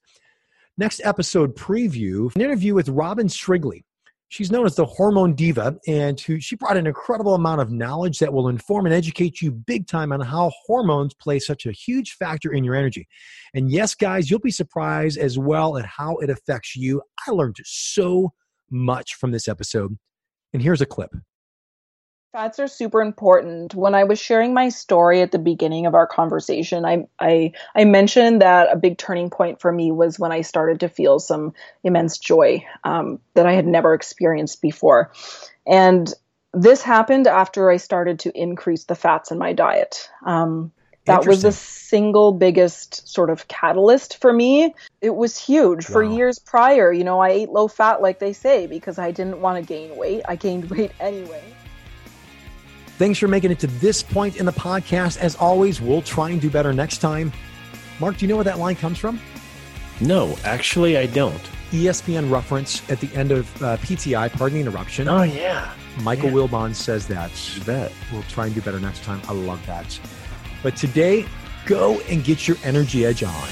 Next 0.78 1.02
episode 1.04 1.56
preview, 1.58 2.34
an 2.34 2.42
interview 2.42 2.74
with 2.74 2.88
Robyn 2.88 3.28
Srigley. 3.28 3.84
She's 4.30 4.52
known 4.52 4.66
as 4.66 4.76
the 4.76 4.86
hormone 4.86 5.36
diva, 5.36 5.78
and 5.88 6.20
who, 6.20 6.40
she 6.40 6.56
brought 6.56 6.78
an 6.78 6.86
incredible 6.86 7.34
amount 7.34 7.62
of 7.62 7.72
knowledge 7.72 8.20
that 8.20 8.32
will 8.32 8.50
inform 8.50 8.86
and 8.86 8.94
educate 8.94 9.42
you 9.42 9.52
big 9.52 9.88
time 9.88 10.12
on 10.12 10.20
how 10.20 10.52
hormones 10.66 11.14
play 11.14 11.40
such 11.40 11.66
a 11.66 11.72
huge 11.72 12.14
factor 12.14 12.52
in 12.52 12.64
your 12.64 12.76
energy. 12.76 13.08
And 13.54 13.72
yes, 13.72 13.96
guys, 13.96 14.30
you'll 14.30 14.40
be 14.40 14.52
surprised 14.52 15.18
as 15.18 15.38
well 15.38 15.78
at 15.78 15.86
how 15.86 16.18
it 16.18 16.30
affects 16.30 16.76
you. 16.76 17.02
I 17.28 17.32
learned 17.32 17.58
so 17.64 18.34
much 18.70 19.16
from 19.16 19.32
this 19.32 19.48
episode. 19.48 19.98
And 20.54 20.62
here's 20.62 20.82
a 20.82 20.86
clip. 20.86 21.12
Fats 22.38 22.60
are 22.60 22.68
super 22.68 23.02
important. 23.02 23.74
When 23.74 23.96
I 23.96 24.04
was 24.04 24.20
sharing 24.20 24.54
my 24.54 24.70
story 24.70 25.24
at 25.24 25.32
the 25.32 25.40
beginning 25.40 25.88
of 25.88 25.96
our 25.96 26.06
conversation, 26.06 26.86
I, 26.86 27.08
I 27.20 27.52
I 27.74 27.84
mentioned 27.84 28.44
that 28.44 28.72
a 28.72 28.76
big 28.76 29.00
turning 29.00 29.32
point 29.32 29.60
for 29.60 29.72
me 29.72 29.92
was 29.92 30.20
when 30.20 30.32
I 30.32 30.42
started 30.42 30.80
to 30.82 30.88
feel 30.88 31.18
some 31.18 31.56
immense 31.84 32.20
joy 32.20 32.64
um, 32.84 33.20
that 33.34 33.48
I 33.48 33.54
had 33.54 33.66
never 33.66 33.96
experienced 33.96 34.62
before, 34.62 35.12
and 35.66 36.14
this 36.54 36.84
happened 36.84 37.26
after 37.26 37.72
I 37.72 37.78
started 37.78 38.20
to 38.20 38.40
increase 38.40 38.84
the 38.84 38.94
fats 38.94 39.32
in 39.32 39.40
my 39.40 39.52
diet. 39.52 40.08
Um, 40.24 40.72
that 41.06 41.26
was 41.26 41.42
the 41.42 41.52
single 41.52 42.34
biggest 42.34 43.08
sort 43.12 43.32
of 43.32 43.48
catalyst 43.48 44.18
for 44.22 44.32
me. 44.32 44.76
It 45.02 45.16
was 45.16 45.40
huge. 45.40 45.90
Wow. 45.90 45.94
For 45.94 46.04
years 46.04 46.38
prior, 46.38 46.94
you 46.94 47.04
know, 47.04 47.20
I 47.20 47.30
ate 47.30 47.50
low 47.50 47.68
fat, 47.68 48.04
like 48.04 48.20
they 48.20 48.34
say, 48.34 48.68
because 48.68 49.00
I 49.00 49.10
didn't 49.10 49.42
want 49.42 49.58
to 49.58 49.68
gain 49.68 49.98
weight. 49.98 50.22
I 50.28 50.36
gained 50.36 50.70
weight 50.70 50.92
anyway. 51.00 51.42
Thanks 52.98 53.20
for 53.20 53.28
making 53.28 53.52
it 53.52 53.60
to 53.60 53.68
this 53.68 54.02
point 54.02 54.38
in 54.38 54.46
the 54.46 54.52
podcast. 54.52 55.18
As 55.20 55.36
always, 55.36 55.80
we'll 55.80 56.02
try 56.02 56.32
and 56.32 56.42
do 56.42 56.50
better 56.50 56.74
next 56.74 56.98
time. 56.98 57.32
Mark, 58.00 58.18
do 58.18 58.26
you 58.26 58.30
know 58.30 58.36
where 58.36 58.44
that 58.44 58.58
line 58.58 58.76
comes 58.76 58.98
from? 58.98 59.20
No, 60.02 60.36
actually, 60.44 60.98
I 60.98 61.06
don't. 61.06 61.42
ESPN 61.72 62.32
reference 62.32 62.88
at 62.90 63.00
the 63.00 63.14
end 63.16 63.32
of 63.32 63.64
uh, 63.64 63.78
PTI, 63.78 64.32
pardon 64.32 64.56
the 64.60 64.62
interruption. 64.62 65.08
Oh, 65.08 65.24
yeah. 65.24 65.74
Michael 66.02 66.30
Wilbon 66.30 66.74
says 66.74 67.08
that. 67.08 67.32
You 67.56 67.64
bet. 67.64 67.92
We'll 68.12 68.24
try 68.24 68.46
and 68.46 68.56
do 68.56 68.62
better 68.62 68.80
next 68.80 69.04
time. 69.04 69.22
I 69.28 69.34
love 69.34 69.64
that. 69.66 70.00
But 70.64 70.76
today, 70.76 71.26
go 71.66 72.00
and 72.02 72.24
get 72.24 72.48
your 72.48 72.58
energy 72.64 73.06
edge 73.06 73.24
on. 73.24 73.48